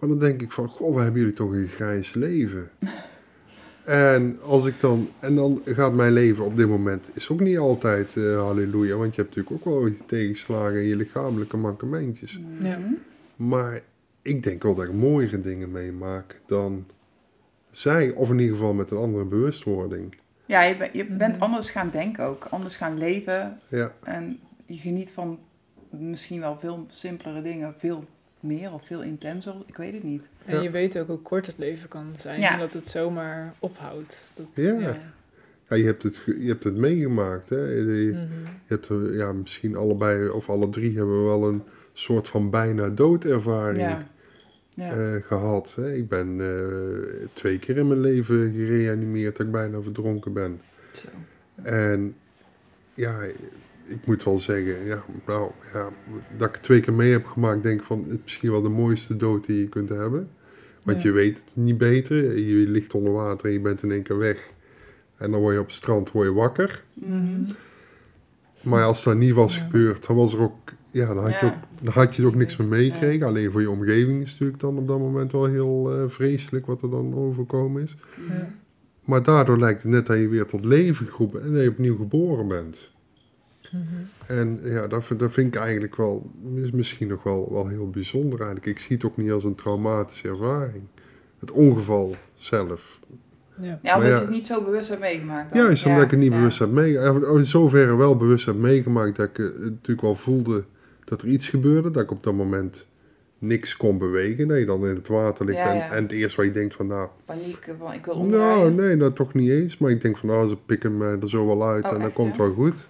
Maar 0.00 0.08
dan 0.08 0.18
denk 0.18 0.42
ik 0.42 0.52
van, 0.52 0.68
goh, 0.68 0.94
wat 0.94 1.02
hebben 1.02 1.20
jullie 1.20 1.36
toch 1.36 1.52
een 1.52 1.68
grijs 1.68 2.14
leven. 2.14 2.70
en, 3.84 4.38
als 4.42 4.66
ik 4.66 4.74
dan, 4.80 5.08
en 5.18 5.34
dan 5.34 5.62
gaat 5.64 5.92
mijn 5.94 6.12
leven 6.12 6.44
op 6.44 6.56
dit 6.56 6.68
moment, 6.68 7.08
is 7.12 7.28
ook 7.30 7.40
niet 7.40 7.58
altijd 7.58 8.16
eh, 8.16 8.36
halleluja, 8.36 8.96
want 8.96 9.14
je 9.14 9.22
hebt 9.22 9.36
natuurlijk 9.36 9.66
ook 9.66 9.74
wel 9.74 9.86
je 9.86 10.04
tegenslagen 10.06 10.74
en 10.76 10.84
je 10.86 10.96
lichamelijke 10.96 11.56
mankementjes. 11.56 12.40
Ja. 12.60 12.78
Maar 13.36 13.80
ik 14.22 14.42
denk 14.42 14.62
wel 14.62 14.74
dat 14.74 14.84
ik 14.84 14.92
mooiere 14.92 15.40
dingen 15.40 15.70
meemaak 15.70 16.40
dan 16.46 16.86
zij, 17.70 18.10
of 18.10 18.30
in 18.30 18.38
ieder 18.38 18.56
geval 18.56 18.72
met 18.72 18.90
een 18.90 18.96
andere 18.96 19.24
bewustwording. 19.24 20.14
Ja, 20.46 20.62
je, 20.62 20.76
ben- 20.76 20.90
je 20.92 21.04
bent 21.06 21.34
Mhm. 21.34 21.44
anders 21.44 21.70
gaan 21.70 21.90
denken 21.90 22.24
ook. 22.24 22.44
Anders 22.44 22.76
gaan 22.76 22.98
leven. 22.98 23.58
Ja. 23.68 23.92
En 24.02 24.38
je 24.66 24.76
geniet 24.76 25.12
van 25.12 25.38
misschien 25.90 26.40
wel 26.40 26.58
veel 26.58 26.86
simpelere 26.88 27.42
dingen. 27.42 27.74
Veel 27.76 28.04
meer 28.40 28.72
of 28.72 28.86
veel 28.86 29.02
intenser. 29.02 29.54
Ik 29.66 29.76
weet 29.76 29.92
het 29.92 30.02
niet. 30.02 30.28
En 30.44 30.54
Ja. 30.56 30.62
je 30.62 30.70
weet 30.70 30.98
ook 30.98 31.06
hoe 31.06 31.18
kort 31.22 31.46
het 31.46 31.58
leven 31.58 31.88
kan 31.88 32.06
zijn. 32.18 32.40
Ja. 32.40 32.52
En 32.52 32.58
dat 32.58 32.72
het 32.72 32.88
zomaar 32.88 33.54
ophoudt. 33.58 34.32
Dat, 34.34 34.46
Ja. 34.54 34.96
Ja, 35.68 35.76
je 35.76 35.84
hebt 35.84 36.02
het, 36.02 36.16
je 36.26 36.46
hebt 36.48 36.64
het 36.64 36.76
meegemaakt. 36.76 37.48
Hè? 37.48 37.64
Je, 37.66 37.82
Mhm. 38.12 38.20
je 38.66 38.74
hebt 38.78 38.88
ja, 39.16 39.32
misschien 39.32 39.76
allebei 39.76 40.28
of 40.28 40.48
alle 40.48 40.68
drie 40.68 40.96
hebben 40.96 41.18
we 41.22 41.24
wel 41.28 41.48
een 41.48 41.62
soort 41.92 42.28
van 42.28 42.50
bijna 42.50 42.88
doodervaring 42.88 43.78
Ja. 43.80 44.06
Ja. 44.74 44.92
eh, 44.92 45.22
gehad. 45.26 45.72
Hè? 45.76 45.94
Ik 45.94 46.08
ben 46.08 46.40
eh, 46.40 47.26
twee 47.32 47.58
keer 47.58 47.76
in 47.76 47.88
mijn 47.88 48.00
leven 48.00 48.52
gereanimeerd 48.52 49.36
dat 49.36 49.46
ik 49.46 49.52
bijna 49.52 49.80
verdronken 49.80 50.32
ben. 50.32 50.60
Zo. 50.94 51.08
En 51.62 52.14
ja, 52.94 53.20
ik 53.90 54.06
moet 54.06 54.24
wel 54.24 54.38
zeggen, 54.38 54.84
ja, 54.84 55.04
nou, 55.26 55.50
ja, 55.72 55.88
dat 56.36 56.48
ik 56.48 56.62
twee 56.62 56.80
keer 56.80 56.92
mee 56.94 57.12
heb 57.12 57.26
gemaakt, 57.26 57.62
denk 57.62 57.80
ik 57.80 57.86
van, 57.86 57.98
het 58.02 58.10
is 58.12 58.18
misschien 58.22 58.50
wel 58.50 58.62
de 58.62 58.68
mooiste 58.68 59.16
dood 59.16 59.46
die 59.46 59.58
je 59.60 59.68
kunt 59.68 59.88
hebben. 59.88 60.28
Want 60.84 60.98
Ja. 61.02 61.08
je 61.08 61.12
weet 61.12 61.36
het 61.36 61.44
niet 61.52 61.78
beter. 61.78 62.38
Je 62.38 62.68
ligt 62.68 62.94
onder 62.94 63.12
water 63.12 63.46
en 63.46 63.52
je 63.52 63.60
bent 63.60 63.82
in 63.82 63.90
één 63.92 64.02
keer 64.02 64.18
weg. 64.18 64.50
En 65.16 65.30
dan 65.30 65.40
word 65.40 65.54
je 65.54 65.60
op 65.60 65.66
het 65.66 65.74
strand 65.74 66.10
word 66.12 66.26
je 66.26 66.32
wakker. 66.34 66.84
Mhm. 66.94 67.50
Maar 68.62 68.84
als 68.84 69.04
dat 69.04 69.16
niet 69.16 69.34
was 69.34 69.54
Ja. 69.56 69.62
gebeurd, 69.62 70.06
dan 70.06 70.16
was 70.16 70.32
er 70.34 70.40
ook, 70.40 70.56
ja, 70.90 71.14
dan 71.14 71.24
had, 71.24 71.40
Je, 71.40 71.46
ook, 71.46 71.54
dan 71.82 71.92
had 71.92 72.14
je 72.14 72.22
er 72.22 72.28
ook 72.28 72.34
niks 72.34 72.56
meer 72.56 72.68
meegekregen. 72.68 73.26
Alleen 73.26 73.50
voor 73.50 73.60
je 73.60 73.70
omgeving 73.70 74.22
is 74.22 74.30
het 74.30 74.40
natuurlijk 74.40 74.60
dan 74.60 74.76
op 74.78 74.86
dat 74.86 74.98
moment 74.98 75.32
wel 75.32 75.44
heel 75.44 75.92
eh, 75.92 76.08
vreselijk 76.08 76.66
wat 76.66 76.82
er 76.82 76.90
dan 76.90 77.14
overkomen 77.14 77.82
is. 77.82 77.96
Ja. 78.28 78.52
Maar 79.04 79.22
daardoor 79.22 79.58
lijkt 79.58 79.82
het 79.82 79.90
net 79.92 80.06
dat 80.06 80.18
je 80.18 80.28
weer 80.28 80.46
tot 80.46 80.64
leven 80.64 81.06
geroepen 81.06 81.42
en 81.42 81.52
dat 81.52 81.62
je 81.62 81.68
opnieuw 81.68 81.96
geboren 81.96 82.48
bent. 82.48 82.90
Mhm. 83.70 83.82
En 84.26 84.58
ja, 84.62 84.86
dat, 84.86 85.04
vind- 85.04 85.20
dat 85.20 85.32
vind 85.32 85.54
ik 85.54 85.60
eigenlijk 85.60 85.96
wel, 85.96 86.30
is 86.54 86.70
misschien 86.70 87.08
nog 87.08 87.22
wel, 87.22 87.48
wel 87.52 87.68
heel 87.68 87.90
bijzonder 87.90 88.38
eigenlijk. 88.38 88.66
Ik 88.66 88.78
zie 88.78 88.96
het 88.96 89.04
ook 89.06 89.16
niet 89.16 89.30
als 89.30 89.44
een 89.44 89.54
traumatische 89.54 90.28
ervaring. 90.28 90.82
Het 91.38 91.50
ongeval 91.50 92.14
zelf. 92.34 92.98
Ja. 93.60 93.78
Ja, 93.82 93.94
omdat 93.94 94.08
ja. 94.10 94.14
je 94.14 94.20
het 94.20 94.30
niet 94.30 94.46
zo 94.46 94.64
bewust 94.64 94.88
hebt 94.88 95.00
meegemaakt. 95.00 95.52
dan. 95.54 95.62
Juist 95.62 95.86
omdat 95.86 96.04
ik 96.04 96.10
het 96.10 96.20
niet 96.20 96.32
ja. 96.32 96.36
bewust 96.38 96.58
heb 96.58 96.70
meegemaakt. 96.70 97.24
In 97.24 97.44
zoverre 97.44 97.96
wel 97.96 98.16
bewust 98.16 98.46
heb 98.46 98.56
meegemaakt 98.56 99.16
dat 99.16 99.28
ik 99.28 99.38
eh, 99.38 99.44
natuurlijk 99.60 100.00
wel 100.00 100.14
voelde 100.14 100.64
dat 101.04 101.22
er 101.22 101.28
iets 101.28 101.48
gebeurde. 101.48 101.90
Dat 101.90 102.02
ik 102.02 102.10
op 102.10 102.22
dat 102.22 102.34
moment 102.34 102.86
niks 103.38 103.76
kon 103.76 103.98
bewegen. 103.98 104.48
Dat 104.48 104.58
je 104.58 104.64
dan 104.66 104.86
in 104.86 104.94
het 104.94 105.08
water 105.08 105.44
ligt. 105.44 105.58
Ja, 105.58 105.70
en, 105.70 105.76
ja. 105.76 105.90
en 105.90 106.02
het 106.02 106.12
eerste 106.12 106.36
wat 106.36 106.46
je 106.46 106.52
denkt 106.52 106.74
van 106.74 106.86
nou, 106.86 107.08
Paniek 107.24 107.66
eh, 107.66 107.74
van 107.78 107.92
ik 107.92 108.04
wil 108.04 108.14
nou 108.14 108.26
omdraaien. 108.26 108.74
nee, 108.74 108.96
dat 108.96 109.16
toch 109.16 109.34
niet 109.34 109.50
eens. 109.50 109.78
Maar 109.78 109.90
ik 109.90 110.00
denk 110.02 110.16
van 110.16 110.28
nou, 110.28 110.48
ze 110.48 110.56
pikken 110.66 110.96
me 110.96 111.18
er 111.20 111.28
zo 111.28 111.46
wel 111.46 111.68
uit 111.68 111.84
Oh, 111.84 111.90
en 111.90 111.96
dan 111.96 112.06
echt, 112.06 112.14
komt 112.14 112.28
het 112.28 112.36
ja? 112.36 112.42
wel 112.42 112.54
goed. 112.54 112.88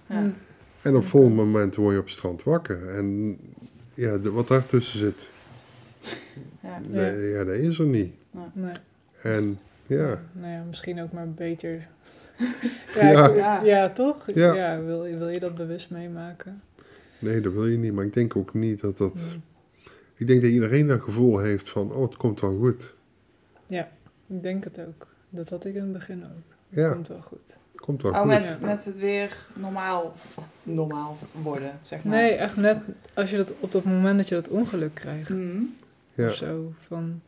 Ja. 0.83 0.89
En 0.89 0.95
op 0.95 1.03
volgende 1.03 1.35
moment 1.35 1.75
word 1.75 1.91
je 1.93 1.99
op 1.99 2.05
het 2.05 2.13
strand 2.13 2.43
wakker. 2.43 2.87
En 2.89 3.37
ja, 3.93 4.17
de, 4.17 4.31
wat 4.31 4.47
daartussen 4.47 4.99
zit, 4.99 5.29
Ja. 6.61 6.81
nee, 6.87 7.21
ja, 7.29 7.43
dat 7.43 7.55
is 7.55 7.79
er 7.79 7.85
niet. 7.85 8.13
Nee. 8.53 8.73
En 9.23 9.57
ja, 9.87 10.21
Nou 10.31 10.51
ja, 10.53 10.63
misschien 10.67 11.01
ook 11.01 11.11
maar 11.11 11.29
beter. 11.31 11.87
Ja. 12.95 13.09
ja, 13.11 13.29
ik- 13.29 13.35
Ja. 13.37 13.61
ja, 13.63 13.89
toch? 13.89 14.31
Ja. 14.33 14.53
Ja. 14.53 14.81
wil, 14.83 15.05
je- 15.05 15.17
wil 15.17 15.29
je 15.29 15.39
dat 15.39 15.55
bewust 15.55 15.89
meemaken? 15.89 16.61
nee, 17.19 17.41
dat 17.41 17.53
wil 17.53 17.67
je 17.67 17.77
niet. 17.77 17.93
Maar 17.93 18.05
ik 18.05 18.13
denk 18.13 18.35
ook 18.35 18.53
niet 18.53 18.81
dat 18.81 18.97
dat... 18.97 19.21
Ik 20.15 20.27
denk 20.27 20.41
dat 20.41 20.51
iedereen 20.51 20.87
dat 20.87 21.01
gevoel 21.01 21.39
heeft 21.39 21.69
van, 21.69 21.91
oh, 21.93 22.01
het 22.01 22.17
komt 22.17 22.39
wel 22.41 22.57
goed. 22.57 22.93
Ik 24.27 24.43
denk 24.43 24.63
het 24.63 24.79
ook. 24.79 25.07
Dat 25.29 25.49
had 25.49 25.65
ik 25.65 25.75
in 25.75 25.81
het 25.81 25.91
begin 25.93 26.23
ook. 26.23 26.53
Het 26.69 26.79
Ja, 26.79 26.91
komt 26.91 27.07
wel 27.07 27.21
goed. 27.21 27.57
Komt 27.81 28.01
wel 28.01 28.11
Oh, 28.11 28.17
goed. 28.17 28.27
met, 28.27 28.57
met 28.61 28.85
het 28.85 28.99
weer 28.99 29.37
normaal, 29.53 30.13
normaal 30.63 31.17
worden, 31.31 31.79
zeg 31.81 32.03
maar. 32.03 32.15
Nee, 32.17 32.31
echt 32.33 32.55
net 32.57 32.77
als 33.13 33.29
je 33.29 33.37
dat 33.37 33.53
op 33.59 33.71
dat 33.71 33.83
moment 33.83 34.17
dat 34.17 34.29
je 34.29 34.35
dat 34.35 34.49
ongeluk 34.49 34.93
krijgt. 34.93 35.29
Mhm. 35.29 35.61
Ja. 36.13 36.27
Of 36.29 36.35
zo. 36.35 36.73
Van, 36.87 37.21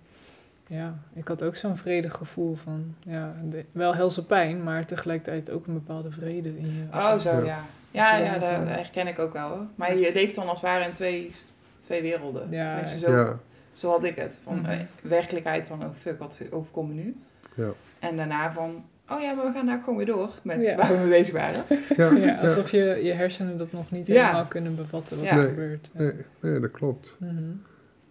ja, 0.68 0.96
ik 1.14 1.28
had 1.28 1.44
ook 1.44 1.56
zo'n 1.56 1.78
vredig 1.78 2.14
gevoel 2.14 2.56
van, 2.56 2.96
ja, 3.00 3.36
de- 3.50 3.66
wel 3.72 3.96
helse 3.96 4.26
pijn, 4.26 4.64
maar 4.64 4.86
tegelijkertijd 4.86 5.50
ook 5.50 5.68
een 5.68 5.74
bepaalde 5.74 6.12
vrede 6.12 6.58
in 6.58 6.66
je. 6.74 6.98
Oh, 6.98 7.18
zo, 7.18 7.30
Ja. 7.32 7.44
ja. 7.46 7.64
Ja, 7.92 8.18
ja, 8.18 8.34
dat 8.34 8.50
herken 8.68 9.08
ik 9.08 9.20
ook 9.20 9.34
wel. 9.34 9.50
Hoor. 9.50 9.66
Maar 9.76 9.98
je 9.98 10.14
leeft 10.14 10.36
dan 10.36 10.48
als 10.48 10.62
het 10.62 10.70
ware 10.70 10.86
in 10.86 10.94
twee, 10.94 11.32
twee 11.80 12.02
werelden. 12.02 12.52
Ja, 12.52 12.68
Tenminste, 12.68 13.00
zo, 13.00 13.12
Ja, 13.12 13.40
zo 13.74 13.90
had 13.90 14.04
ik 14.04 14.16
het. 14.16 14.40
Van 14.44 14.56
Mhm. 14.60 14.70
eh, 14.70 14.80
werkelijkheid 15.02 15.68
van, 15.68 15.84
oh 15.84 15.90
fuck, 16.00 16.20
wat 16.20 16.38
overkomt 16.52 16.90
me 16.96 17.02
nu? 17.02 17.16
ja, 17.56 17.70
En 18.00 18.16
daarna 18.18 18.52
van, 18.54 18.84
oh 19.10 19.22
ja, 19.22 19.34
maar 19.34 19.46
we 19.46 19.52
gaan 19.52 19.66
daar 19.66 19.80
gewoon 19.80 19.98
weer 19.98 20.06
door 20.06 20.30
met 20.44 20.62
Ja. 20.62 20.76
waar 20.76 20.92
we 20.92 20.98
mee 20.98 21.08
bezig 21.10 21.34
waren. 21.36 21.64
ja, 21.98 22.12
Ja, 22.12 22.18
ja. 22.26 22.36
alsof 22.36 22.72
je, 22.72 23.00
je 23.04 23.12
hersenen 23.14 23.58
dat 23.58 23.72
nog 23.72 23.92
niet 23.92 24.08
Ja. 24.08 24.14
helemaal 24.26 24.46
kunnen 24.46 24.76
bevatten 24.76 25.18
wat 25.18 25.26
Ja. 25.26 25.32
er 25.32 25.38
Nee, 25.38 25.48
gebeurt. 25.48 25.90
Ja. 25.94 26.00
Nee, 26.02 26.14
nee, 26.40 26.60
dat 26.60 26.72
klopt. 26.72 27.16
Mhm. 27.20 27.32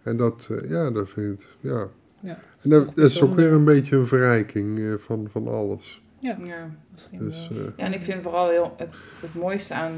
En 0.03 0.17
dat, 0.17 0.47
eh, 0.51 0.69
ja, 0.69 0.91
dat 0.91 1.09
vind 1.09 1.41
ik, 1.41 1.47
ja. 1.59 1.87
Ja, 2.19 2.37
En 2.61 2.69
dat, 2.69 2.85
dat 2.95 3.05
is 3.05 3.21
ook 3.21 3.35
weer 3.35 3.51
een 3.51 3.65
beetje 3.65 3.95
een 3.95 4.07
verrijking 4.07 4.79
eh, 4.79 4.93
van, 4.97 5.27
van 5.31 5.47
alles. 5.47 6.01
Ja, 6.19 6.37
Ja. 6.43 6.69
misschien 6.91 7.19
Dus, 7.19 7.47
wel. 7.47 7.57
eh, 7.59 7.71
Ja, 7.77 7.85
en 7.85 7.93
ik 7.93 8.01
vind 8.01 8.23
vooral 8.23 8.49
heel, 8.49 8.73
het, 8.77 8.89
het 9.21 9.33
mooiste 9.35 9.73
aan, 9.73 9.93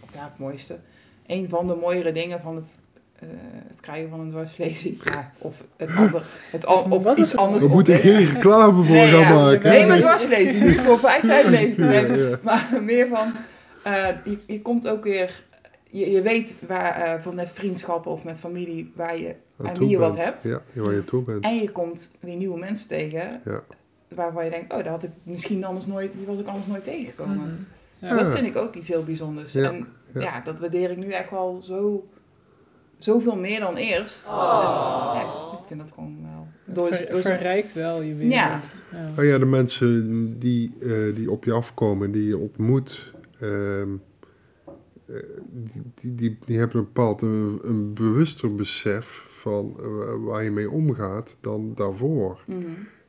of 0.00 0.14
ja, 0.14 0.24
het 0.24 0.38
mooiste, 0.38 0.78
een 1.26 1.48
van 1.48 1.66
de 1.66 1.74
mooiere 1.74 2.12
dingen 2.12 2.40
van 2.40 2.54
het, 2.56 2.78
eh, 3.18 3.28
het 3.68 3.80
krijgen 3.80 4.10
van 4.10 4.20
een 4.20 4.30
dwarslesie. 4.30 4.98
Ja, 5.04 5.30
of 5.38 5.64
het 5.76 5.94
ander, 5.96 6.22
het 6.50 6.66
an, 6.66 6.92
of 6.92 7.02
Wat 7.02 7.18
iets 7.18 7.30
het? 7.30 7.40
anders. 7.40 7.64
we 7.64 7.70
moeten 7.70 7.98
geen 7.98 8.26
reclame 8.26 8.84
voor 8.84 8.94
Nee, 8.94 9.10
gaan 9.10 9.20
ja, 9.20 9.34
maken. 9.44 9.70
Nee, 9.70 9.86
maar 9.86 9.98
dwarslesie, 9.98 10.60
nu 10.60 10.72
voor 10.72 10.98
5,95. 10.98 11.04
Ja. 12.16 12.38
Maar 12.42 12.68
meer 12.82 13.06
van, 13.08 13.32
eh, 13.82 14.06
je, 14.24 14.38
je 14.46 14.62
komt 14.62 14.88
ook 14.88 15.04
weer, 15.04 15.42
je, 15.90 16.10
je 16.10 16.22
weet 16.22 16.56
waar, 16.66 16.92
eh, 16.92 17.22
van 17.22 17.34
met 17.34 17.50
vriendschappen 17.50 18.10
of 18.10 18.24
met 18.24 18.38
familie 18.38 18.92
waar 18.94 19.18
je, 19.18 19.34
Aan 19.62 19.78
wie 19.78 19.88
je 19.88 19.98
wat 19.98 20.16
hebt. 20.16 20.42
Ja, 20.42 20.60
waar 20.74 20.94
je 20.94 21.04
toe 21.04 21.22
bent. 21.22 21.44
En 21.44 21.56
je 21.56 21.70
komt 21.70 22.10
weer 22.20 22.36
nieuwe 22.36 22.58
mensen 22.58 22.88
tegen, 22.88 23.40
Ja. 23.44 23.62
waarvan 24.08 24.44
je 24.44 24.50
denkt, 24.50 24.72
oh, 24.72 24.78
dat 24.78 24.86
had 24.86 25.04
ik 25.04 25.10
misschien 25.22 25.64
anders 25.64 25.86
nooit, 25.86 26.12
die 26.16 26.26
was 26.26 26.38
ik 26.38 26.46
anders 26.46 26.66
nooit 26.66 26.84
tegengekomen. 26.84 27.36
Mhm. 27.36 28.16
Dat 28.16 28.30
vind 28.34 28.46
ik 28.46 28.56
ook 28.56 28.74
iets 28.74 28.88
heel 28.88 29.04
bijzonders. 29.04 29.52
Ja, 29.52 29.70
En 29.70 29.88
ja. 30.14 30.20
ja. 30.20 30.40
dat 30.40 30.60
waardeer 30.60 30.90
ik 30.90 30.96
nu 30.96 31.10
echt 31.10 31.30
wel 31.30 31.60
zo, 31.62 32.08
zoveel 32.98 33.36
meer 33.36 33.60
dan 33.60 33.76
eerst. 33.76 34.26
En, 34.26 34.34
ja, 34.34 35.22
ik 35.60 35.66
vind 35.66 35.80
dat 35.80 35.92
gewoon 35.92 36.18
wel. 36.22 36.46
Het 36.64 36.74
Door, 36.74 36.94
ver- 36.94 37.10
door 37.10 37.20
zo- 37.20 37.28
verrijkt 37.28 37.72
wel 37.72 38.02
je 38.02 38.14
wereld. 38.14 38.32
Ja. 38.34 38.60
Ja. 38.92 39.10
Oh 39.18 39.24
ja, 39.24 39.38
de 39.38 39.44
mensen 39.46 40.38
die, 40.38 40.72
eh, 40.80 41.14
die 41.14 41.30
op 41.30 41.44
je 41.44 41.52
afkomen, 41.52 42.10
die 42.10 42.26
je 42.26 42.38
ontmoet, 42.38 43.12
ehm, 43.40 43.88
eh, 45.06 45.14
die, 45.50 45.82
die, 45.94 46.14
die, 46.14 46.38
die 46.44 46.58
hebben 46.58 46.76
een 46.78 46.84
bepaald 46.84 47.22
een, 47.22 47.58
een 47.62 47.94
bewuster 47.94 48.54
besef 48.54 49.24
van 49.28 49.76
eh, 49.80 49.86
waar 50.24 50.44
je 50.44 50.50
mee 50.50 50.70
omgaat 50.70 51.36
dan 51.40 51.72
daarvoor. 51.74 52.40
Mhm. 52.46 52.60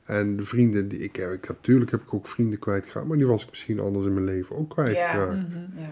En 0.03 0.37
de 0.37 0.45
vrienden 0.45 0.87
die 0.87 0.99
ik 0.99 1.15
heb, 1.15 1.31
ik 1.31 1.45
heb, 1.45 1.55
natuurlijk 1.55 1.91
heb 1.91 2.01
ik 2.01 2.13
ook 2.13 2.27
vrienden 2.27 2.59
kwijtgeraakt, 2.59 3.07
maar 3.07 3.17
die 3.17 3.27
was 3.27 3.43
ik 3.43 3.49
misschien 3.49 3.79
anders 3.79 4.05
in 4.05 4.13
mijn 4.13 4.25
leven 4.25 4.55
ook 4.57 4.69
kwijtgeraakt. 4.69 5.55
Mhm. 5.55 5.79
Ja. 5.79 5.89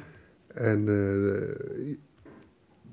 En 0.53 0.87
eh, 0.87 1.91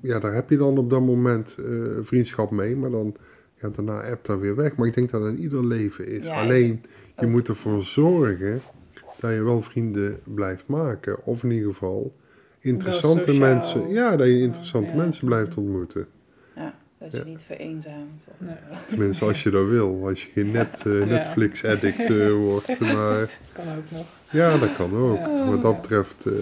ja, 0.03 0.19
daar 0.19 0.33
heb 0.33 0.49
je 0.49 0.57
dan 0.57 0.77
op 0.77 0.89
dat 0.89 1.01
moment 1.01 1.55
eh, 1.59 1.65
vriendschap 2.01 2.51
mee, 2.51 2.75
maar 2.75 2.91
dan 2.91 3.15
ja, 3.61 3.69
daarna 3.69 4.01
appt 4.01 4.25
dat 4.25 4.39
weer 4.39 4.55
weg. 4.55 4.75
Maar 4.75 4.87
ik 4.87 4.93
denk 4.95 5.09
dat 5.11 5.21
dat 5.21 5.29
in 5.31 5.39
ieder 5.39 5.65
leven 5.65 6.07
is. 6.07 6.25
Ja, 6.25 6.41
Alleen, 6.41 6.81
je 7.17 7.25
ook. 7.25 7.31
moet 7.31 7.47
ervoor 7.47 7.83
zorgen 7.83 8.61
dat 9.19 9.33
je 9.33 9.43
wel 9.43 9.61
vrienden 9.61 10.19
blijft 10.23 10.67
maken. 10.67 11.25
Of 11.25 11.43
in 11.43 11.51
ieder 11.51 11.71
geval 11.73 12.13
interessante 12.59 13.23
sociaal. 13.23 13.39
mensen. 13.53 13.89
Ja, 13.89 14.15
dat 14.15 14.27
je 14.27 14.39
interessante 14.39 14.89
Ja. 14.91 14.97
mensen 14.97 15.27
blijft 15.27 15.55
ontmoeten. 15.55 16.07
ja, 16.55 16.73
dat 16.99 17.11
je 17.11 17.17
Ja. 17.17 17.23
niet 17.23 17.43
vereenzaamt. 17.43 18.27
Of, 18.29 18.47
Nee. 18.47 18.55
Tenminste, 18.87 19.25
als 19.25 19.43
je 19.43 19.49
dat 19.49 19.67
wil. 19.67 20.07
Als 20.07 20.23
je 20.23 20.29
geen 20.31 20.51
net, 20.51 20.83
eh. 20.85 21.05
Netflix-addict 21.17 22.09
eh, 22.09 22.31
wordt. 22.33 22.79
Maar 22.93 23.39
Kan 23.53 23.65
ook 23.77 23.91
nog. 23.91 24.05
ja, 24.31 24.57
dat 24.57 24.75
kan 24.75 24.95
ook. 24.95 25.19
Wat 25.49 25.61
dat 25.61 25.81
betreft 25.81 26.25
eh, 26.25 26.33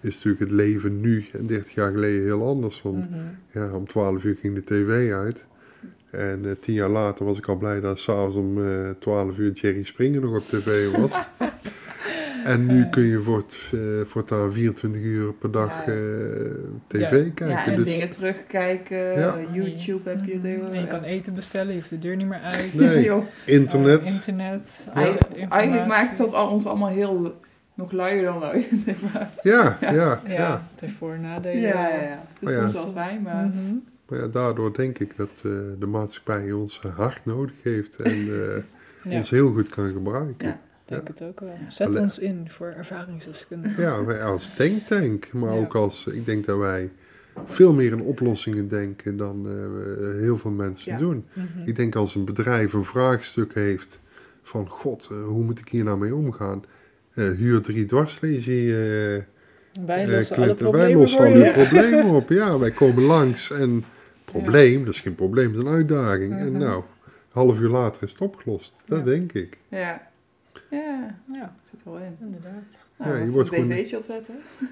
is 0.00 0.14
natuurlijk 0.14 0.40
het 0.40 0.50
leven 0.50 1.00
nu 1.00 1.26
en 1.32 1.46
30 1.46 1.74
jaar 1.74 1.90
geleden 1.90 2.22
heel 2.22 2.46
anders. 2.46 2.82
Want 2.82 3.10
Mhm. 3.10 3.18
Ja, 3.50 3.72
om 3.74 3.86
12 3.86 4.24
uur 4.24 4.36
ging 4.40 4.54
de 4.54 4.64
tv 4.64 5.12
uit. 5.12 5.46
En 6.10 6.40
eh, 6.44 6.50
tien 6.60 6.74
jaar 6.74 6.88
later 6.88 7.24
was 7.24 7.38
ik 7.38 7.46
al 7.46 7.56
blij 7.56 7.80
dat 7.80 7.98
s'avonds 7.98 8.36
om 8.36 8.64
eh 8.66 8.90
12 8.98 9.38
uur 9.38 9.52
Jerry 9.52 9.82
Springer 9.82 10.20
nog 10.20 10.36
op 10.36 10.48
tv 10.48 10.90
was. 10.96 11.10
en 12.44 12.66
nu 12.66 12.86
kun 12.88 13.02
je 13.02 13.22
voort, 13.22 13.56
eh, 13.72 13.78
voortaan 14.04 14.52
24 14.52 15.02
uur 15.02 15.32
per 15.32 15.50
dag 15.50 15.86
Ja. 15.86 15.92
eh, 15.92 15.98
tv 16.86 17.00
Ja. 17.00 17.08
kijken. 17.08 17.48
ja, 17.48 17.66
en 17.66 17.76
dus, 17.76 17.84
dingen 17.84 18.10
terugkijken. 18.10 18.96
Ja. 18.98 19.36
YouTube 19.52 20.08
heb 20.10 20.24
je 20.24 20.34
Mhm. 20.36 20.74
je 20.74 20.86
kan 20.86 21.02
eten 21.02 21.34
bestellen, 21.34 21.68
je 21.72 21.74
hoeft 21.78 21.90
de 21.90 21.98
deur 21.98 22.16
niet 22.16 22.28
meer 22.28 22.40
uit. 22.40 22.74
Nee. 22.74 23.10
Internet. 23.44 24.06
Internet. 24.08 24.88
eigenlijk, 25.50 25.86
maakt 25.86 26.18
dat 26.18 26.32
al- 26.32 26.50
ons 26.50 26.66
allemaal 26.66 26.88
heel 26.88 27.34
nog 27.78 27.92
luier 27.92 28.22
dan 28.22 28.38
lui. 28.38 28.66
maar. 29.12 29.30
ja, 29.42 29.78
ja, 29.80 29.92
ja, 29.92 30.20
Ja, 30.26 30.68
het 30.70 30.80
heeft 30.80 30.92
voor- 30.94 31.12
en 31.12 31.20
nadelen. 31.20 31.60
ja, 31.60 31.88
ja, 31.88 32.02
ja. 32.02 32.22
Het 32.28 32.38
is 32.38 32.40
Maar 32.40 32.52
ja. 32.52 32.68
soms 32.68 32.84
als 32.84 32.92
wij, 32.92 33.20
maar... 33.22 33.46
Mhm. 33.46 33.74
Maar 34.08 34.18
ja, 34.18 34.26
daardoor 34.26 34.76
denk 34.76 34.98
ik 34.98 35.16
dat 35.16 35.28
eh, 35.36 35.42
de 35.78 35.86
maatschappij 35.86 36.52
ons 36.52 36.80
hard 36.96 37.24
nodig 37.24 37.54
heeft 37.62 38.02
en 38.02 38.12
eh, 38.12 38.62
Ja, 39.10 39.16
ons 39.16 39.30
heel 39.30 39.52
goed 39.52 39.68
kan 39.68 39.92
gebruiken. 39.92 40.46
Ja. 40.48 40.60
Ja. 40.86 40.94
denk 40.94 41.08
het 41.08 41.22
ook 41.22 41.40
wel. 41.40 41.56
Zet 41.68 41.96
ons 41.98 42.18
in 42.18 42.50
voor 42.50 42.66
ervaringsdeskundigen. 42.66 43.82
Ja, 43.82 44.04
wij 44.04 44.22
als 44.22 44.56
denktank, 44.56 45.32
maar 45.32 45.52
Ja. 45.54 45.58
ook 45.60 45.74
als, 45.74 46.06
ik 46.06 46.26
denk 46.26 46.46
dat 46.46 46.58
wij 46.58 46.90
veel 47.44 47.72
meer 47.72 47.92
in 47.92 48.00
oplossingen 48.02 48.68
denken 48.68 49.16
dan 49.16 49.46
eh, 49.48 50.20
heel 50.20 50.38
veel 50.38 50.50
mensen 50.50 50.92
Ja. 50.92 50.98
doen. 50.98 51.24
Mhm. 51.32 51.46
Ik 51.64 51.76
denk 51.76 51.94
als 51.94 52.14
een 52.14 52.24
bedrijf 52.24 52.72
een 52.72 52.84
vraagstuk 52.84 53.54
heeft 53.54 53.98
van, 54.42 54.68
god, 54.68 55.04
hoe 55.26 55.44
moet 55.44 55.58
ik 55.58 55.68
hier 55.68 55.84
nou 55.84 55.98
mee 55.98 56.14
omgaan? 56.14 56.64
Eh, 57.18 57.30
huur 57.30 57.60
drie 57.60 57.84
dwarslesie 57.84 58.66
eh 58.76 59.22
Wij 59.86 60.04
eh, 60.04 60.10
lossen 60.16 60.36
alle. 60.36 60.46
Wij 60.46 60.54
problemen 60.54 60.98
lossen 61.00 61.18
voor 61.18 61.26
al 61.26 61.32
je. 61.38 61.44
uw 61.46 61.52
problemen 61.52 62.04
op. 62.20 62.28
Ja, 62.28 62.58
wij 62.58 62.70
komen 62.70 63.02
langs 63.02 63.50
en 63.50 63.84
probleem, 64.24 64.84
dat 64.84 64.94
is 64.94 65.00
geen 65.00 65.14
probleem, 65.14 65.52
dat 65.52 65.62
is 65.62 65.68
een 65.68 65.74
uitdaging. 65.74 66.36
En 66.38 66.50
Mhm. 66.52 66.58
nou, 66.60 66.76
een 66.76 66.82
half 67.44 67.60
uur 67.60 67.68
later 67.68 68.02
is 68.02 68.10
het 68.12 68.20
opgelost. 68.20 68.74
Dat 68.86 68.98
Ja. 68.98 69.04
denk 69.04 69.32
ik. 69.32 69.58
Ja. 69.68 70.06
Ja, 70.70 71.16
Ja, 71.32 71.54
zit 71.70 71.80
er 71.84 71.90
wel 71.92 72.00
in. 72.00 72.16
inderdaad. 72.20 72.86
Nou, 72.96 73.10
Ja, 73.10 73.16
je 73.16 73.20
even 73.22 73.32
wordt 73.32 73.48
een 73.48 73.54
gewoon-. 73.54 73.68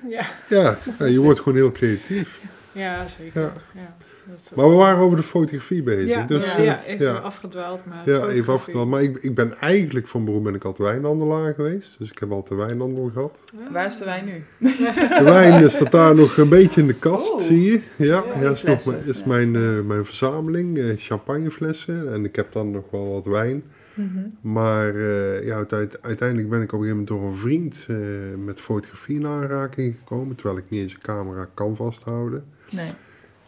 Ja, 0.08 0.26
Ja, 0.48 0.78
ja, 0.98 1.04
je 1.06 1.20
wordt 1.20 1.38
gewoon 1.40 1.58
heel 1.58 1.72
creatief. 1.72 2.42
ja 2.72 3.08
zeker. 3.08 3.52
Ja. 3.74 3.96
Dat 4.30 4.52
Maar 4.56 4.68
we 4.68 4.74
waren 4.74 4.98
over 4.98 5.16
de 5.16 5.22
fotografie 5.22 5.82
bezig. 5.82 6.06
ja, 6.08 6.22
dus, 6.26 6.44
ja, 6.44 6.56
eh, 6.56 6.64
ja, 6.64 6.84
even 6.86 7.06
ja. 7.06 7.12
afgedwaald. 7.12 7.86
Maar 7.86 7.96
Ja, 7.96 8.02
fotografie. 8.04 8.40
even 8.40 8.52
afgedwaald. 8.52 8.88
Maar 8.88 9.02
ik, 9.02 9.16
ik 9.16 9.34
ben 9.34 9.58
eigenlijk 9.58 10.06
van 10.08 10.24
beroep 10.24 10.44
ben 10.44 10.54
ik 10.54 10.64
altijd 10.64 10.88
wijnhandelaar 10.88 11.54
geweest. 11.54 11.94
Dus 11.98 12.10
ik 12.10 12.18
heb 12.18 12.30
altijd 12.32 12.60
wijnhandel 12.60 13.10
gehad. 13.12 13.40
Ah. 13.66 13.72
Waar 13.72 13.86
is 13.86 13.98
de 13.98 14.04
wijn 14.04 14.24
nu? 14.24 14.44
De 14.58 15.20
wijn 15.24 15.70
staat 15.70 15.90
daar 15.90 16.14
nog 16.14 16.36
een 16.36 16.48
beetje 16.48 16.80
in 16.80 16.86
de 16.86 16.94
kast, 16.94 17.32
Oh. 17.32 17.40
zie 17.40 17.62
je. 17.72 17.80
Ja, 17.96 18.06
Ja, 18.06 18.40
ja, 18.42 18.50
is, 18.50 18.62
nog 18.62 18.94
is 18.94 19.18
ja. 19.18 19.26
mijn, 19.26 19.56
eh, 19.56 19.80
mijn 19.80 20.04
verzameling. 20.04 20.78
eh, 20.78 20.84
champagneflessen. 20.96 22.12
En 22.12 22.24
ik 22.24 22.36
heb 22.36 22.52
dan 22.52 22.70
nog 22.70 22.84
wel 22.90 23.08
wat 23.10 23.24
wijn. 23.24 23.62
Mhm. 23.94 24.18
Maar 24.40 24.94
eh, 24.94 25.44
ja, 25.46 25.54
uite- 25.56 25.98
uiteindelijk 26.00 26.48
ben 26.48 26.60
ik 26.62 26.72
op 26.72 26.80
een 26.80 26.86
gegeven 26.86 27.04
moment 27.04 27.08
door 27.08 27.22
een 27.22 27.34
vriend 27.36 27.84
eh, 27.88 27.96
met 28.44 28.60
fotografie 28.60 29.18
in 29.18 29.26
aanraking 29.26 29.94
gekomen. 29.98 30.36
Terwijl 30.36 30.58
ik 30.58 30.64
niet 30.68 30.80
eens 30.82 30.92
een 30.92 31.00
camera 31.00 31.48
kan 31.54 31.76
vasthouden. 31.76 32.44
Nee. 32.70 32.90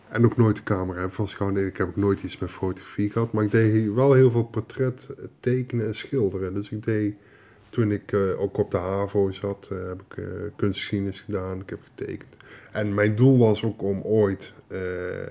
En 0.08 0.24
ook 0.24 0.36
nooit 0.36 0.56
de 0.56 0.62
camera 0.62 1.00
heb 1.00 1.12
vastgehouden. 1.12 1.66
Ik 1.66 1.76
heb 1.76 1.88
ook 1.88 1.96
nooit 1.96 2.22
iets 2.22 2.38
met 2.38 2.50
fotografie 2.50 3.10
gehad. 3.10 3.32
Maar 3.32 3.44
ik 3.44 3.50
deed 3.50 3.92
wel 3.92 4.12
heel 4.12 4.30
veel 4.30 4.44
portret 4.44 5.08
tekenen 5.40 5.86
en 5.86 5.94
schilderen. 5.94 6.54
Dus 6.54 6.70
ik 6.70 6.84
deed, 6.84 7.14
toen 7.70 7.92
ik 7.92 8.12
eh, 8.12 8.40
ook 8.40 8.58
op 8.58 8.70
de 8.70 8.76
HAVO 8.76 9.30
zat, 9.30 9.68
eh, 9.70 9.88
heb 9.88 10.02
ik 10.08 10.16
eh 10.16 10.24
kunstgeschiedenis 10.56 11.20
gedaan. 11.20 11.60
Ik 11.60 11.70
heb 11.70 11.80
getekend. 11.94 12.34
En 12.72 12.94
mijn 12.94 13.14
doel 13.14 13.38
was 13.38 13.64
ook 13.64 13.82
om 13.82 14.00
ooit 14.02 14.52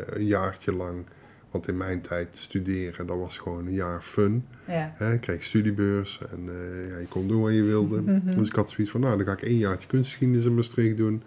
een 0.09 0.25
jaartje 0.25 0.73
lang... 0.73 1.05
Want 1.51 1.67
in 1.67 1.77
mijn 1.77 2.01
tijd 2.01 2.27
studeren, 2.31 3.07
dat 3.07 3.17
was 3.17 3.37
gewoon 3.37 3.65
een 3.65 3.73
jaar 3.73 4.01
fun. 4.01 4.45
Ja. 4.67 4.93
Hè, 4.95 5.13
ik 5.13 5.21
kreeg 5.21 5.43
studiebeurs 5.43 6.21
en 6.31 6.43
ja, 6.89 6.97
je 6.97 7.05
kon 7.09 7.27
doen 7.27 7.41
wat 7.41 7.53
je 7.53 7.63
wilde. 7.63 8.03
Dus 8.37 8.47
ik 8.47 8.55
had 8.55 8.69
zoiets 8.69 8.91
van, 8.91 9.01
nou, 9.01 9.17
dan 9.17 9.25
ga 9.25 9.31
ik 9.31 9.41
één 9.41 9.57
jaartje 9.57 9.87
kunstgeschiedenis 9.87 10.45
in 10.45 10.55
Maastricht 10.55 10.97
doen. 10.97 11.23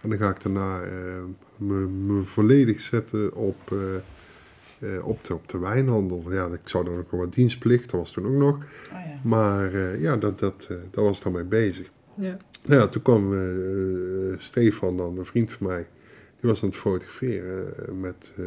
En 0.00 0.08
dan 0.08 0.18
ga 0.18 0.30
ik 0.30 0.42
daarna 0.42 0.82
eh, 0.82 0.90
me, 1.56 1.74
me 1.86 2.22
volledig 2.22 2.80
zetten 2.80 3.34
op, 3.34 3.72
eh, 3.72 4.94
eh, 4.96 5.06
op, 5.06 5.24
de, 5.24 5.34
op 5.34 5.48
de 5.48 5.58
wijnhandel. 5.58 6.32
Ja, 6.32 6.46
ik 6.46 6.60
zou 6.64 6.84
dan 6.84 6.98
ook 6.98 7.10
nog 7.10 7.20
wat 7.20 7.32
dienstplicht, 7.34 7.90
dat 7.90 8.00
was 8.00 8.10
toen 8.10 8.26
ook 8.26 8.32
nog. 8.32 8.54
Oh, 8.54 8.60
ja. 8.90 9.20
Maar 9.22 9.74
eh, 9.74 10.00
ja, 10.00 10.16
dat, 10.16 10.38
dat, 10.38 10.66
eh, 10.70 10.76
daar 10.90 11.04
was 11.04 11.16
ik 11.16 11.22
dan 11.22 11.32
mee 11.32 11.44
bezig. 11.44 11.90
Ja. 12.14 12.36
Nou 12.66 12.80
ja, 12.80 12.88
toen 12.88 13.02
kwam 13.02 13.32
eh, 13.32 14.38
Stefan 14.38 14.96
dan, 14.96 15.18
een 15.18 15.24
vriend 15.24 15.52
van 15.52 15.66
mij. 15.66 15.86
Die 16.40 16.50
was 16.50 16.62
aan 16.62 16.68
het 16.68 16.78
fotograferen 16.78 18.00
met 18.00 18.32
eh, 18.36 18.44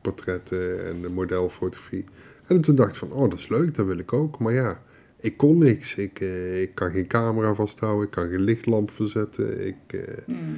portretten 0.00 0.84
en 0.86 1.12
modelfotografie. 1.12 2.04
En 2.46 2.60
toen 2.60 2.74
dacht 2.74 2.88
ik 2.90 2.94
van, 2.96 3.12
oh 3.12 3.30
dat 3.30 3.38
is 3.38 3.48
leuk, 3.48 3.74
dat 3.74 3.86
wil 3.86 3.98
ik 3.98 4.12
ook. 4.12 4.38
Maar 4.38 4.52
ja, 4.52 4.82
ik 5.16 5.36
kon 5.36 5.58
niks. 5.58 5.94
Ik, 5.94 6.20
eh, 6.20 6.62
ik 6.62 6.74
kan 6.74 6.90
geen 6.90 7.06
camera 7.06 7.54
vasthouden, 7.54 8.04
ik 8.04 8.10
kan 8.10 8.28
geen 8.30 8.40
lichtlamp 8.40 8.90
verzetten. 8.90 9.66
Ik, 9.66 9.76
eh, 9.86 10.24
Hmm. 10.24 10.56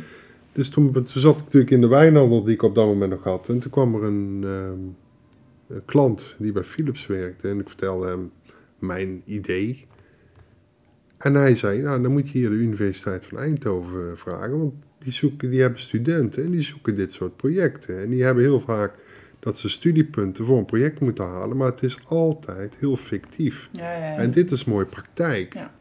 Dus 0.54 0.68
toen, 0.68 0.92
toen 0.92 1.06
zat 1.06 1.36
ik 1.36 1.44
natuurlijk 1.44 1.70
in 1.70 1.80
de 1.80 1.86
wijnhandel 1.88 2.44
die 2.44 2.54
ik 2.54 2.62
op 2.62 2.74
dat 2.74 2.86
moment 2.86 3.10
nog 3.10 3.22
had. 3.22 3.48
En 3.48 3.58
toen 3.58 3.70
kwam 3.70 3.94
er 3.94 4.02
een, 4.02 4.40
ehm, 4.44 5.76
een 5.76 5.84
klant 5.84 6.36
die 6.38 6.52
bij 6.52 6.64
Philips 6.64 7.06
werkte. 7.06 7.48
En 7.48 7.60
ik 7.60 7.68
vertelde 7.68 8.06
hem 8.06 8.30
mijn 8.78 9.22
idee. 9.24 9.86
En 11.18 11.34
hij 11.34 11.56
zei, 11.56 11.82
nou 11.82 12.02
dan 12.02 12.12
moet 12.12 12.30
je 12.30 12.38
hier 12.38 12.50
de 12.50 12.56
Universiteit 12.56 13.26
van 13.26 13.38
Eindhoven 13.38 14.18
vragen. 14.18 14.58
Want 14.58 14.74
die, 14.98 15.12
zoeken, 15.12 15.50
die 15.50 15.60
hebben 15.60 15.80
studenten 15.80 16.44
en 16.44 16.50
die 16.50 16.62
zoeken 16.62 16.94
dit 16.94 17.12
soort 17.12 17.36
projecten. 17.36 18.00
En 18.00 18.10
die 18.10 18.24
hebben 18.24 18.42
heel 18.42 18.60
vaak 18.60 18.94
dat 19.38 19.58
ze 19.58 19.68
studiepunten 19.68 20.44
voor 20.44 20.58
een 20.58 20.64
project 20.64 21.00
moeten 21.00 21.24
halen. 21.24 21.56
Maar 21.56 21.70
het 21.70 21.82
is 21.82 21.98
altijd 22.04 22.74
heel 22.78 22.96
fictief. 22.96 23.68
Ja, 23.72 23.92
ja, 23.92 23.98
ja. 23.98 24.16
En 24.16 24.30
dit 24.30 24.50
is 24.50 24.64
mooie 24.64 24.86
praktijk. 24.86 25.54
Ja. 25.54 25.74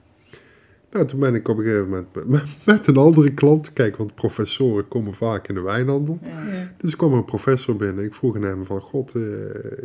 Nou, 0.94 1.06
toen 1.06 1.20
ben 1.20 1.36
ik 1.36 1.48
op 1.48 1.58
een 1.58 1.64
gegeven 1.64 1.90
moment 1.90 2.28
met, 2.28 2.66
met 2.66 2.88
een 2.88 2.98
andere 2.98 3.34
klant. 3.34 3.74
Kijk, 3.74 3.96
want 3.96 4.16
professoren 4.16 4.88
komen 4.88 5.14
vaak 5.14 5.48
in 5.48 5.56
de 5.56 5.62
wijnhandel. 5.62 6.20
Ja. 6.22 6.74
Dus 6.78 6.92
er 6.92 6.98
kwam 6.98 7.14
een 7.14 7.26
professor 7.26 7.76
binnen. 7.76 8.04
Ik 8.04 8.14
vroeg 8.14 8.36
aan 8.36 8.42
hem 8.42 8.66
van, 8.66 8.82
god, 8.82 9.16
eh, 9.16 9.22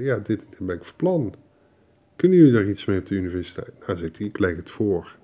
ja, 0.05 0.17
dit, 0.17 0.27
dit 0.27 0.59
ben 0.59 0.77
ik 0.77 0.85
van 0.85 0.97
plan. 0.97 1.35
Kunnen 2.17 2.39
jullie 2.39 2.53
daar 2.53 2.69
iets 2.69 2.85
mee 2.85 2.99
op 2.99 3.07
de 3.07 3.15
universiteit? 3.15 3.73
Nou, 3.87 3.99
zegt 3.99 4.19
hij, 4.19 4.27
ik 4.27 4.39
leg 4.39 4.57
het 4.57 4.71
voor. 4.71 5.17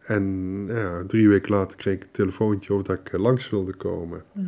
En 0.00 0.64
ja, 0.66 1.04
drie 1.06 1.28
weken 1.28 1.50
later 1.50 1.76
kreeg 1.76 1.94
ik 1.94 2.02
een 2.02 2.08
telefoontje 2.12 2.74
of 2.74 2.82
dat 2.82 2.98
ik 2.98 3.12
eh, 3.12 3.20
langs 3.20 3.50
wilde 3.50 3.74
komen. 3.74 4.22
Mhm. 4.32 4.46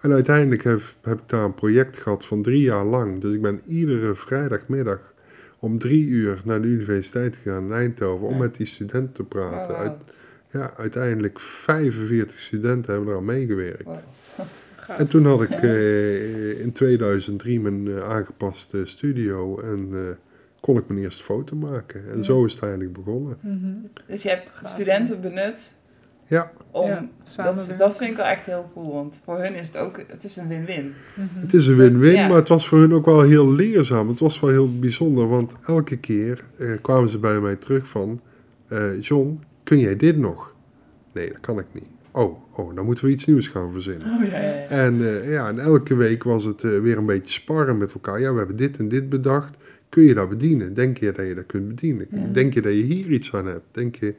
En 0.00 0.12
uiteindelijk 0.12 0.62
heb, 0.62 0.80
heb 1.00 1.18
ik 1.18 1.28
daar 1.28 1.44
een 1.44 1.54
project 1.54 1.96
gehad 1.96 2.26
van 2.26 2.42
drie 2.42 2.62
jaar 2.62 2.84
lang. 2.84 3.20
Dus 3.20 3.32
ik 3.32 3.42
ben 3.42 3.60
iedere 3.64 4.14
vrijdagmiddag 4.14 5.14
om 5.58 5.78
drie 5.78 6.06
uur 6.06 6.40
naar 6.44 6.62
de 6.62 6.68
universiteit 6.68 7.36
gegaan 7.36 7.64
in 7.64 7.72
Eindhoven 7.72 8.26
om 8.26 8.32
Ja. 8.32 8.38
met 8.38 8.56
die 8.56 8.66
studenten 8.66 9.12
te 9.12 9.22
Oh, 9.22 9.28
praten. 9.28 9.76
Uit- 9.76 9.96
ja, 10.52 10.72
uiteindelijk 10.76 11.40
45 11.40 12.40
studenten 12.40 12.92
hebben 12.92 13.10
eraan 13.10 13.24
meegewerkt. 13.24 13.84
Wow. 13.84 13.96
Gaaf. 14.76 14.98
En 14.98 15.06
toen 15.08 15.26
had 15.26 15.42
ik 15.42 15.50
eh, 15.50 16.60
in 16.60 16.72
2003 16.72 17.60
mijn 17.60 17.88
eh, 17.88 18.08
aangepaste 18.08 18.86
studio 18.86 19.60
en 19.60 19.88
eh, 19.92 20.00
kon 20.60 20.76
ik 20.78 20.88
mijn 20.88 21.00
eerste 21.02 21.22
foto 21.22 21.56
maken. 21.56 22.08
En 22.10 22.16
Ja. 22.16 22.22
zo 22.22 22.44
is 22.44 22.52
het 22.52 22.62
eigenlijk 22.62 22.92
begonnen. 22.92 23.36
Mhm. 23.40 23.66
Dus 24.06 24.22
je 24.22 24.28
hebt 24.28 24.50
Gaaf. 24.54 24.68
studenten 24.70 25.20
benut 25.20 25.74
Ja, 26.28 26.52
om... 26.70 26.88
Ja, 27.36 27.52
dat, 27.78 27.96
vind 27.96 28.10
ik 28.10 28.16
wel 28.16 28.26
echt 28.26 28.46
heel 28.46 28.70
cool, 28.74 28.92
want 28.92 29.20
voor 29.24 29.38
hun 29.38 29.54
is 29.54 29.66
het 29.66 29.76
ook... 29.78 30.02
Het 30.06 30.24
is 30.24 30.36
een 30.36 30.48
win-win. 30.48 30.92
Mhm. 31.14 31.26
het 31.40 31.54
is 31.54 31.66
een 31.66 31.76
win-win, 31.76 32.14
Ja. 32.14 32.28
maar 32.28 32.36
het 32.36 32.48
was 32.48 32.68
voor 32.68 32.78
hun 32.78 32.94
ook 32.94 33.04
wel 33.04 33.22
heel 33.22 33.52
leerzaam. 33.52 34.08
Het 34.08 34.18
was 34.18 34.40
wel 34.40 34.50
heel 34.50 34.78
bijzonder, 34.78 35.28
want 35.28 35.52
elke 35.66 35.96
keer 35.96 36.44
eh, 36.58 36.70
kwamen 36.82 37.08
ze 37.08 37.18
bij 37.18 37.40
mij 37.40 37.56
terug 37.56 37.88
van... 37.88 38.20
eh, 38.68 39.00
John, 39.00 39.40
kun 39.64 39.78
jij 39.78 39.96
dit 39.96 40.16
nog? 40.16 40.54
Nee, 41.12 41.28
dat 41.28 41.40
kan 41.40 41.58
ik 41.58 41.66
niet. 41.72 41.84
Oh, 42.12 42.38
oh, 42.58 42.74
dan 42.76 42.84
moeten 42.84 43.04
we 43.04 43.10
iets 43.10 43.24
nieuws 43.24 43.46
gaan 43.48 43.72
verzinnen. 43.72 44.06
Oh, 44.06 44.24
ja, 44.28 44.38
ja, 44.38 44.48
ja. 44.48 44.66
En, 44.66 45.06
eh, 45.06 45.32
ja, 45.32 45.48
en 45.48 45.58
elke 45.58 45.96
week 45.96 46.22
was 46.22 46.44
het 46.44 46.62
eh, 46.64 46.78
weer 46.78 46.98
een 46.98 47.06
beetje 47.06 47.32
sparren 47.32 47.78
met 47.78 47.92
elkaar. 47.94 48.20
Ja, 48.20 48.32
we 48.32 48.38
hebben 48.38 48.56
dit 48.56 48.76
en 48.76 48.88
dit 48.88 49.08
bedacht. 49.08 49.56
Kun 49.88 50.02
je 50.02 50.14
dat 50.14 50.28
bedienen? 50.28 50.74
Denk 50.74 50.98
je 50.98 51.12
dat 51.12 51.26
je 51.26 51.34
dat 51.34 51.46
kunt 51.46 51.68
bedienen? 51.68 52.06
Ja. 52.10 52.26
Denk 52.32 52.54
je 52.54 52.62
dat 52.62 52.72
je 52.72 52.82
hier 52.82 53.06
iets 53.06 53.34
aan 53.34 53.46
hebt? 53.46 53.64
Denk 53.70 53.94
je 53.96 54.14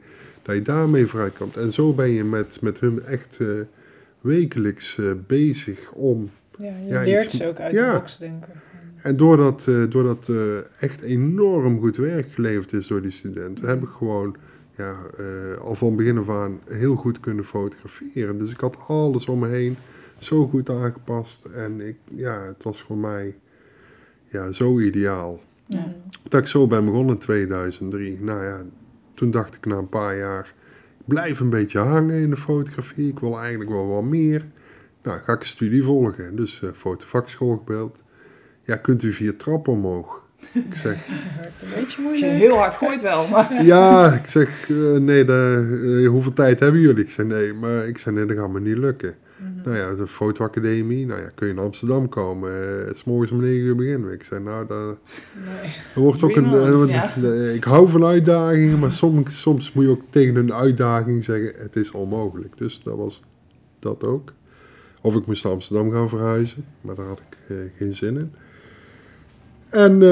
dat 0.48 0.56
je 0.56 0.62
daarmee 0.72 1.06
vooruit 1.06 1.36
komt? 1.36 1.56
En 1.56 1.72
zo 1.72 1.92
ben 1.94 2.10
je 2.10 2.24
met, 2.24 2.60
met 2.60 2.80
hun 2.80 3.04
echt 3.04 3.36
eh, 3.40 3.48
wekelijks 4.20 4.98
eh, 4.98 5.10
bezig 5.26 5.92
om... 5.92 6.30
Ja, 6.56 6.66
je 6.66 6.86
Ja, 6.86 7.02
leert 7.02 7.24
iets- 7.26 7.36
ze 7.36 7.46
ook 7.46 7.58
uit 7.60 7.72
ja. 7.72 7.92
de 7.92 7.98
box 7.98 8.18
denken. 8.18 8.48
En 9.02 9.16
doordat, 9.16 9.64
eh 9.68 9.82
doordat 9.88 10.28
echt 10.80 11.02
enorm 11.02 11.80
goed 11.80 11.96
werk 11.96 12.32
geleverd 12.32 12.72
is 12.72 12.86
door 12.86 13.02
die 13.02 13.10
studenten... 13.10 13.68
heb 13.68 13.82
ik 13.82 13.88
gewoon 13.88 14.36
ja, 14.76 14.96
al 15.60 15.74
van 15.74 15.96
begin 15.96 16.18
af 16.18 16.28
aan 16.30 16.60
heel 16.68 16.94
goed 16.94 17.20
kunnen 17.20 17.44
fotograferen. 17.44 18.38
Dus 18.38 18.50
ik 18.50 18.60
had 18.60 18.76
alles 18.86 19.26
om 19.26 19.38
me 19.38 19.48
heen 19.48 19.76
zo 20.18 20.46
goed 20.46 20.70
aangepast. 20.70 21.44
En 21.44 21.80
ik, 21.80 21.96
ja, 22.14 22.42
het 22.44 22.62
was 22.62 22.82
voor 22.82 22.96
mij 22.98 23.36
ja, 24.30 24.52
zo 24.52 24.78
ideaal. 24.80 25.40
Ja. 25.66 25.94
Dat 26.28 26.40
ik 26.40 26.46
zo 26.46 26.66
ben 26.66 26.84
begonnen 26.84 27.14
in 27.14 27.20
2003. 27.20 28.18
Nou 28.20 28.44
ja, 28.44 28.64
toen 29.18 29.30
dacht 29.30 29.54
ik 29.54 29.66
na 29.66 29.76
een 29.76 29.88
paar 29.88 30.16
jaar... 30.16 30.54
ik 30.98 31.04
blijf 31.06 31.40
een 31.40 31.50
beetje 31.50 31.78
hangen 31.78 32.20
in 32.20 32.30
de 32.30 32.36
fotografie. 32.36 33.08
Ik 33.08 33.18
wil 33.18 33.38
eigenlijk 33.38 33.70
wel 33.70 33.88
wat 33.88 34.02
meer. 34.02 34.46
Nou, 35.02 35.18
ga 35.24 35.32
ik 35.32 35.40
een 35.40 35.46
studie 35.46 35.82
volgen. 35.82 36.36
Dus 36.36 36.62
eh 36.62 36.70
fotovakschool 36.74 37.56
gebeld. 37.56 38.02
Ja, 38.62 38.76
kunt 38.76 39.02
u 39.02 39.12
vier 39.12 39.36
trappen 39.36 39.72
omhoog? 39.72 40.22
Ik 40.52 40.74
zeg, 40.74 40.96
Dat 41.42 41.44
werkt 41.44 41.62
een 41.62 41.68
beetje 41.74 42.02
je 42.02 42.08
moeilijk. 42.08 42.32
heel 42.32 42.56
hard 42.56 42.74
gooit 42.74 43.02
wel, 43.02 43.28
maar... 43.28 43.64
ja, 43.74 44.12
ik 44.12 44.26
zeg, 44.26 44.70
eh, 44.70 44.92
nee, 44.92 45.24
de, 45.24 46.00
eh, 46.02 46.08
hoeveel 46.08 46.32
tijd 46.32 46.60
hebben 46.60 46.80
jullie? 46.80 47.04
Ik 47.04 47.10
zeg, 47.10 47.26
nee, 47.26 47.52
maar 47.52 47.86
ik 47.86 47.98
zeg, 47.98 48.14
nee, 48.14 48.24
dat 48.24 48.36
gaat 48.36 48.50
me 48.50 48.60
niet 48.60 48.78
lukken. 48.78 49.14
Mhm. 49.58 49.68
Nou 49.68 49.76
ja, 49.76 49.94
de 49.94 50.06
fotoacademie, 50.06 51.06
nou 51.06 51.20
ja, 51.20 51.28
kun 51.34 51.46
je 51.46 51.52
in 51.52 51.58
Amsterdam 51.58 52.08
komen. 52.08 52.50
eh, 52.86 52.94
s 52.94 53.04
morgens 53.04 53.30
om 53.30 53.40
9 53.40 53.64
uur 53.64 53.76
beginnen. 53.76 54.12
Ik 54.12 54.22
zei, 54.22 54.40
nou, 54.42 54.66
dat, 54.66 54.96
Nee. 55.62 55.74
wordt 55.94 56.22
ook 56.22 56.36
een... 56.36 56.54
Eh, 56.54 56.88
ja. 56.88 57.14
ik 57.54 57.64
hou 57.64 57.88
van 57.88 58.04
uitdagingen, 58.04 58.78
maar 58.78 58.92
soms, 58.92 59.40
soms 59.40 59.72
moet 59.72 59.84
je 59.84 59.90
ook 59.90 60.02
tegen 60.10 60.36
een 60.36 60.52
uitdaging 60.54 61.24
zeggen, 61.24 61.52
het 61.62 61.76
is 61.76 61.90
onmogelijk. 61.90 62.58
Dus 62.58 62.82
dat 62.82 62.96
was 62.96 63.22
dat 63.78 64.04
ook. 64.04 64.32
Of 65.00 65.14
ik 65.14 65.26
moest 65.26 65.44
naar 65.44 65.52
Amsterdam 65.52 65.92
gaan 65.92 66.08
verhuizen, 66.08 66.64
maar 66.80 66.94
daar 66.94 67.06
had 67.06 67.20
ik 67.30 67.38
eh, 67.48 67.56
geen 67.76 67.94
zin 67.94 68.16
in. 68.18 68.32
En 69.68 70.02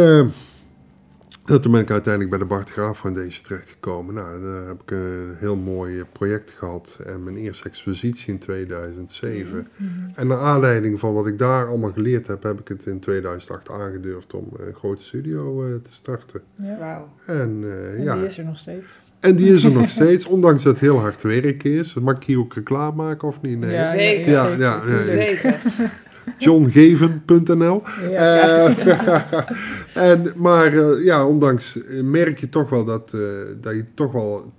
nou, 1.47 1.61
toen 1.61 1.73
ben 1.73 1.81
ik 1.81 1.91
uiteindelijk 1.91 2.31
bij 2.31 2.39
de 2.39 2.47
Bart 2.55 2.71
Graaf 2.71 2.99
Foundation 2.99 3.43
terechtgekomen. 3.45 4.15
Nou, 4.15 4.43
daar 4.43 4.67
heb 4.67 4.83
ik 4.83 4.91
een 4.91 5.35
heel 5.39 5.57
mooi 5.57 6.05
project 6.13 6.51
gehad 6.59 6.99
en 7.07 7.25
mijn 7.25 7.37
eerste 7.37 7.69
expositie 7.69 8.33
in 8.33 8.39
2007. 8.39 9.69
Mhm. 9.77 9.89
En 10.15 10.27
naar 10.27 10.39
aanleiding 10.39 11.01
van 11.01 11.15
wat 11.15 11.27
ik 11.27 11.39
daar 11.39 11.69
allemaal 11.69 11.93
geleerd 11.93 12.27
heb, 12.27 12.43
heb 12.43 12.61
ik 12.61 12.69
het 12.69 12.87
in 12.87 13.01
2008 13.01 13.71
aangedurfd 13.71 14.35
om 14.35 14.49
een 14.59 14.75
grote 14.75 15.03
studio 15.03 15.65
eh, 15.65 15.75
te 15.83 15.93
starten. 15.93 16.41
Ja. 16.55 16.79
Wauw. 16.79 17.09
En, 17.27 17.61
eh, 17.65 17.95
En 17.95 18.03
ja, 18.03 18.15
die 18.15 18.25
is 18.27 18.39
er 18.39 18.45
nog 18.45 18.59
steeds. 18.59 18.99
en 19.21 19.37
die 19.37 19.55
is 19.55 19.65
er 19.65 19.73
nog 19.73 19.91
steeds, 20.01 20.27
ondanks 20.27 20.63
dat 20.63 20.73
het 20.73 20.81
heel 20.81 20.99
hard 20.99 21.23
werk 21.23 21.63
is. 21.63 21.95
Mag 21.95 22.17
ik 22.17 22.25
hier 22.25 22.39
ook 22.39 22.55
reclame 22.55 22.97
maken 22.97 23.29
of 23.29 23.41
niet? 23.41 23.59
Nee. 23.59 23.71
Ja, 23.71 23.91
Zeker. 23.91 24.31
Ja, 24.31 24.49
ja, 24.59 24.81
tuurlijk. 24.81 25.07
Zeker. 25.07 25.61
Johngeven.nl 26.39 27.83
Ja. 28.11 28.67
Eh, 28.67 29.49
en, 30.11 30.33
maar 30.37 30.73
eh, 30.73 31.05
ja, 31.05 31.27
ondanks 31.27 31.83
eh, 31.83 32.03
merk 32.03 32.39
je 32.39 32.49
toch 32.49 32.69
wel 32.69 32.85
dat, 32.85 33.11
dat 33.61 33.75
je 33.75 33.85
toch 33.95 34.13
wel 34.13 34.53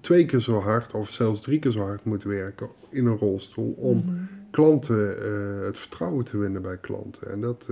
twee 0.00 0.24
keer 0.24 0.40
zo 0.40 0.60
hard 0.60 0.92
of 0.92 1.10
zelfs 1.10 1.40
drie 1.40 1.58
keer 1.58 1.70
zo 1.70 1.80
hard 1.80 2.04
moet 2.04 2.22
werken 2.22 2.68
in 2.90 3.06
een 3.06 3.18
rolstoel 3.18 3.74
om 3.78 3.96
Mhm. 3.96 4.14
klanten 4.50 5.16
het 5.64 5.78
vertrouwen 5.78 6.24
te 6.24 6.38
winnen 6.38 6.62
bij 6.62 6.78
klanten. 6.78 7.30
En 7.30 7.40
dat, 7.40 7.66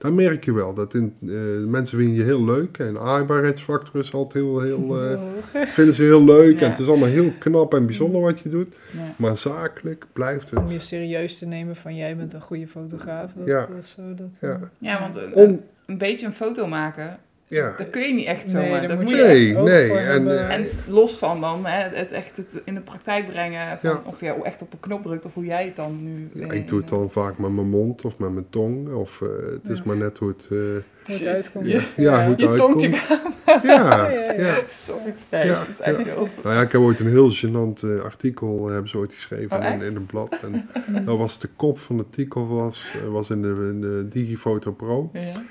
daar 0.00 0.12
merk 0.12 0.44
je 0.44 0.52
wel. 0.54 0.74
Dat 0.74 0.94
in, 0.94 1.14
eh, 1.26 1.34
mensen 1.66 1.98
vinden 1.98 2.16
je 2.16 2.22
heel 2.22 2.44
leuk 2.44 2.78
en 2.78 2.98
aaibaarheidsfactor 3.00 4.00
is 4.00 4.12
altijd 4.12 4.44
heel, 4.44 4.60
heel 4.60 4.96
eh, 5.02 5.20
vinden 5.66 5.94
ze 5.94 6.02
heel 6.02 6.24
leuk 6.24 6.60
Ja. 6.60 6.64
en 6.66 6.70
het 6.70 6.80
is 6.80 6.88
allemaal 6.88 7.08
heel 7.08 7.32
knap 7.38 7.74
en 7.74 7.86
bijzonder 7.86 8.20
wat 8.20 8.40
je 8.40 8.48
doet. 8.48 8.76
Ja. 8.92 9.14
Maar 9.18 9.36
zakelijk 9.36 10.06
blijft 10.12 10.56
Om 10.56 10.66
je 10.66 10.72
het. 10.72 10.82
serieus 10.82 11.38
te 11.38 11.46
nemen 11.46 11.76
van 11.76 11.96
jij 11.96 12.16
bent 12.16 12.32
een 12.32 12.40
goede 12.40 12.66
fotograaf. 12.66 13.32
Dat, 13.36 13.46
Ja. 13.46 13.68
Of 13.78 13.86
zo, 13.86 14.14
dat, 14.14 14.28
Ja. 14.40 14.48
eh, 14.52 14.60
Ja, 14.78 15.00
want 15.00 15.16
een, 15.16 15.34
On, 15.34 15.64
een 15.86 15.98
beetje 15.98 16.26
een 16.26 16.32
foto 16.34 16.66
maken 16.66 17.18
Ja. 17.50 17.74
Dat 17.76 17.90
kun 17.90 18.02
je 18.02 18.14
niet 18.14 18.26
echt 18.26 18.50
zomaar. 18.50 18.80
daar 18.80 18.88
dat 18.88 18.96
moet 18.96 19.06
moet 19.06 19.16
je 19.16 19.24
Nee, 19.24 19.56
nee, 19.56 19.90
en, 19.98 20.30
eh, 20.30 20.54
En 20.54 20.66
los 20.86 21.18
van 21.18 21.40
dan 21.40 21.66
hè, 21.66 21.96
het 21.96 22.12
echt 22.12 22.36
het 22.36 22.62
in 22.64 22.74
de 22.74 22.80
praktijk 22.80 23.28
brengen. 23.28 23.78
Van 23.78 23.90
Ja. 23.90 24.02
Of 24.04 24.20
je 24.20 24.34
echt 24.42 24.62
op 24.62 24.72
een 24.72 24.80
knop 24.80 25.02
drukt 25.02 25.24
of 25.24 25.34
hoe 25.34 25.44
jij 25.44 25.64
het 25.64 25.76
dan 25.76 26.02
nu... 26.02 26.30
Ja, 26.32 26.46
eh, 26.46 26.56
ik 26.56 26.68
doe 26.68 26.80
het 26.80 26.88
dan 26.88 27.10
vaak 27.10 27.38
met 27.38 27.50
mijn 27.50 27.68
mond 27.68 28.04
of 28.04 28.18
met 28.18 28.32
mijn 28.32 28.46
tong. 28.50 28.92
Of 28.92 29.20
eh, 29.22 29.28
het 29.62 29.72
is 29.72 29.82
maar 29.82 29.96
net 29.96 30.18
hoe 30.18 30.28
het, 30.28 30.48
eh, 30.50 30.58
Hoe 31.04 31.14
het 31.14 31.26
uitkomt. 31.26 31.66
Ja. 31.66 31.80
ja, 31.96 32.22
hoe 32.22 32.30
het 32.30 32.40
Je 32.40 32.48
uitkomt. 32.48 32.80
tongtje 32.80 33.00
Ja, 33.44 33.60
Ja, 33.62 34.08
ja, 34.10 34.32
ja. 34.32 34.32
ja. 34.32 34.54
Sorry. 34.66 35.14
Nee, 35.30 35.46
Ja, 35.46 35.58
dat 35.58 35.68
is 35.68 35.80
echt 35.80 35.98
ja. 35.98 36.04
heel... 36.04 36.28
Nou 36.42 36.54
ja, 36.54 36.62
ik 36.62 36.72
heb 36.72 36.80
ooit 36.80 37.00
een 37.00 37.08
heel 37.08 37.30
gênant 37.30 37.82
eh, 37.82 38.02
artikel 38.02 38.68
hebben 38.68 38.90
ze 38.90 38.98
ooit 38.98 39.12
geschreven 39.12 39.58
Oh, 39.58 39.64
in, 39.64 39.82
in 39.82 39.96
een 39.96 40.06
blad. 40.06 40.38
En 40.42 40.68
dat 41.04 41.18
was 41.18 41.38
de 41.38 41.48
kop 41.56 41.78
van 41.78 41.98
het 41.98 42.06
artikel 42.06 42.48
was, 42.48 42.94
was 43.10 43.30
in, 43.30 43.42
de, 43.42 43.48
in 43.48 43.80
de 43.80 44.08
Digifoto 44.08 44.72
Pro. 44.72 45.10
Ja. 45.12 45.42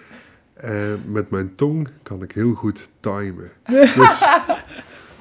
Eh, 0.59 0.71
met 1.05 1.29
mijn 1.29 1.55
tong 1.55 1.87
kan 2.03 2.23
ik 2.23 2.31
heel 2.31 2.53
goed 2.53 2.89
timen. 2.99 3.51
Dus, 3.95 4.23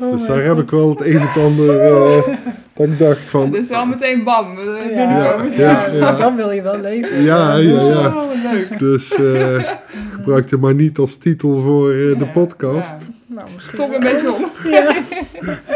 Oh 0.00 0.12
dus 0.12 0.26
daar 0.26 0.42
heb 0.44 0.58
ik 0.58 0.70
wel 0.70 0.88
het 0.90 1.00
een 1.00 1.16
en 1.16 1.20
het 1.28 1.36
ander 1.44 1.80
eh, 1.80 2.36
dat 2.74 2.86
ik 2.86 2.98
dacht 2.98 3.20
van... 3.20 3.50
Dus 3.50 3.68
wel 3.68 3.86
meteen 3.86 4.24
bam. 4.24 4.46
Ja, 4.58 4.86
binnenkomen. 4.86 5.50
ja, 5.58 5.86
ja. 5.86 6.12
Dan 6.12 6.36
wil 6.36 6.50
je 6.50 6.62
wel 6.62 6.78
lezen. 6.80 7.22
Ja, 7.22 7.56
ja, 7.56 7.80
ja. 7.82 8.16
Oh, 8.16 8.42
leuk. 8.52 8.78
Dus 8.78 9.14
eh, 9.14 9.72
gebruik 10.12 10.50
het 10.50 10.60
maar 10.60 10.74
niet 10.74 10.98
als 10.98 11.16
titel 11.16 11.62
voor 11.62 11.90
eh, 11.90 11.96
de 11.96 12.16
Ja, 12.18 12.24
podcast. 12.32 12.88
ja. 13.00 13.06
Nou, 13.26 13.48
misschien 13.54 13.78
Tong 13.78 13.94
een 13.94 14.02
wel. 14.02 14.12
beetje 14.12 14.32
om. 14.32 14.70
Ja. 14.70 14.94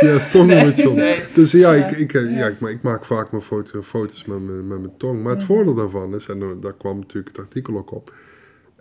Ja, 0.08 0.28
tongen 0.30 0.56
Nee, 0.56 0.64
met 0.64 0.76
John. 0.76 0.96
nee. 0.96 1.18
Dus 1.34 1.52
ja, 1.52 1.72
Ja. 1.72 1.86
ik, 1.86 1.96
ik, 1.96 2.12
ja, 2.12 2.46
ik, 2.46 2.60
ik 2.60 2.82
maak 2.82 3.04
vaak 3.04 3.30
mijn 3.30 3.42
foto, 3.42 3.82
foto's 3.82 4.24
met 4.24 4.40
mijn, 4.42 4.68
met 4.68 4.78
mijn 4.78 4.92
tong. 4.98 5.22
Maar 5.22 5.34
het 5.34 5.44
voordeel 5.44 5.74
daarvan 5.74 6.14
is, 6.14 6.26
en 6.28 6.38
daar- 6.38 6.60
daar 6.60 6.74
kwam 6.78 6.98
natuurlijk 6.98 7.36
het 7.36 7.44
artikel 7.46 7.76
ook 7.76 7.92
op. 7.92 8.12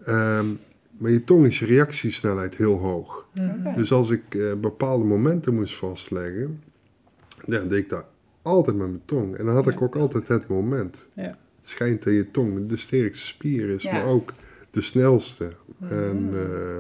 ehm 0.06 0.46
met 1.02 1.12
je 1.12 1.24
tong 1.24 1.46
is 1.46 1.60
je 1.60 1.66
reactiesnelheid 1.66 2.56
heel 2.56 2.78
hoog. 2.78 3.28
Oké. 3.40 3.74
Dus 3.76 3.92
als 3.92 4.10
ik 4.10 4.36
eh, 4.36 4.54
bepaalde 4.62 5.06
momenten 5.06 5.54
moest 5.56 5.76
vastleggen, 5.76 6.62
ja, 7.46 7.60
deed 7.60 7.80
ik 7.84 7.90
dat 7.90 8.06
altijd 8.42 8.76
met 8.76 8.88
mijn 8.88 9.02
tong. 9.06 9.36
En 9.36 9.46
dan 9.46 9.56
had 9.56 9.74
ik 9.74 9.82
ook 9.82 9.96
altijd 9.96 10.28
het 10.28 10.48
moment. 10.48 11.10
Ja. 11.16 11.24
Het 11.24 11.70
schijnt 11.70 12.04
dat 12.04 12.14
je 12.14 12.32
tong 12.32 12.68
de 12.70 12.78
sterkste 12.78 13.26
spier 13.28 13.70
is, 13.70 13.84
Ja. 13.84 13.92
maar 13.92 14.06
ook 14.06 14.34
de 14.72 14.82
snelste. 14.82 15.52
En 15.80 16.30
eh, 16.34 16.78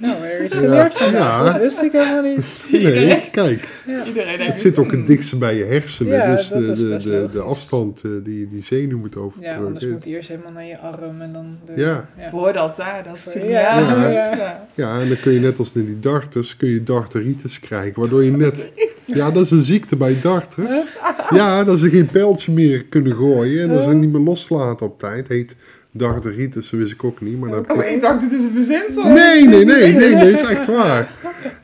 Nou, 0.00 0.24
er 0.24 0.40
is 0.40 0.52
Ja. 0.52 0.58
geleerd 0.58 0.94
vandaag. 0.94 1.44
Ja. 1.46 1.52
Dat 1.52 1.60
wist 1.60 1.82
ik 1.82 1.92
helemaal 1.92 2.22
niet. 2.22 2.44
nee, 2.70 3.28
kijk. 3.30 3.68
Ja. 3.86 4.04
Iedereen. 4.04 4.40
Het 4.40 4.56
zit 4.56 4.78
ook 4.78 4.86
het 4.86 4.94
hmm. 4.94 5.06
dichtste 5.06 5.36
bij 5.36 5.56
je 5.56 5.64
hersenen. 5.64 6.12
Ja, 6.16 6.36
dus 6.36 6.48
dat 6.48 6.58
de, 6.58 6.72
is 6.72 6.78
de, 6.78 6.88
best 6.88 7.32
de, 7.32 7.40
afstand 7.40 8.00
eh, 8.04 8.10
die 8.24 8.48
die 8.48 8.64
zenuw 8.64 8.98
moet 8.98 9.14
Ja, 9.14 9.20
overbruggen. 9.20 9.66
anders 9.66 9.86
moet 9.86 10.04
hij 10.04 10.12
eerst 10.14 10.28
helemaal 10.28 10.52
naar 10.52 10.64
je 10.64 10.78
arm 10.78 11.20
en 11.20 11.32
dan... 11.32 11.58
De, 11.66 11.72
Ja. 11.76 12.08
Voordat 12.30 12.76
daar, 12.76 13.04
dat 13.04 13.18
signaal. 13.20 13.50
ja, 13.50 14.10
Ja. 14.10 14.36
ja. 14.36 14.68
Ja, 14.74 15.00
en 15.00 15.08
dan 15.08 15.20
kun 15.20 15.32
je 15.32 15.40
net 15.40 15.58
als 15.58 15.72
in 15.74 15.84
die 15.86 15.98
darters, 15.98 16.56
kun 16.56 16.68
je 16.68 16.82
darteritis 16.82 17.60
krijgen. 17.60 18.00
Waardoor 18.00 18.24
je 18.24 18.30
net... 18.30 18.72
Ja, 19.06 19.30
dat 19.30 19.44
is 19.44 19.50
een 19.50 19.62
ziekte 19.62 19.96
bij 19.96 20.16
darters. 20.22 20.98
Ja, 21.30 21.64
dat 21.64 21.78
ze 21.78 21.90
geen 21.90 22.06
pijltje 22.06 22.52
meer 22.52 22.84
kunnen 22.84 23.16
gooien. 23.16 23.62
En 23.62 23.68
dat 23.72 23.84
ze 23.88 23.94
niet 23.94 24.12
meer 24.12 24.20
loslaten 24.20 24.86
op 24.86 24.98
tijd. 24.98 25.28
Heet 25.28 25.56
darteritis, 25.92 26.70
dat 26.70 26.80
wist 26.80 26.92
ik 26.92 27.04
ook 27.04 27.20
niet. 27.20 27.38
Maar 27.40 27.50
dat 27.50 27.66
heb 27.66 27.76
ik 27.76 27.82
Oh, 27.82 27.90
ik 27.90 28.00
dacht, 28.00 28.20
dit 28.20 28.32
is 28.32 28.44
een 28.44 28.50
verzinsel. 28.50 29.04
Nee, 29.04 29.44
nee, 29.44 29.64
nee, 29.64 29.94
nee, 29.96 30.14
nee, 30.14 30.32
is 30.32 30.40
echt 30.40 30.66
waar. 30.66 31.10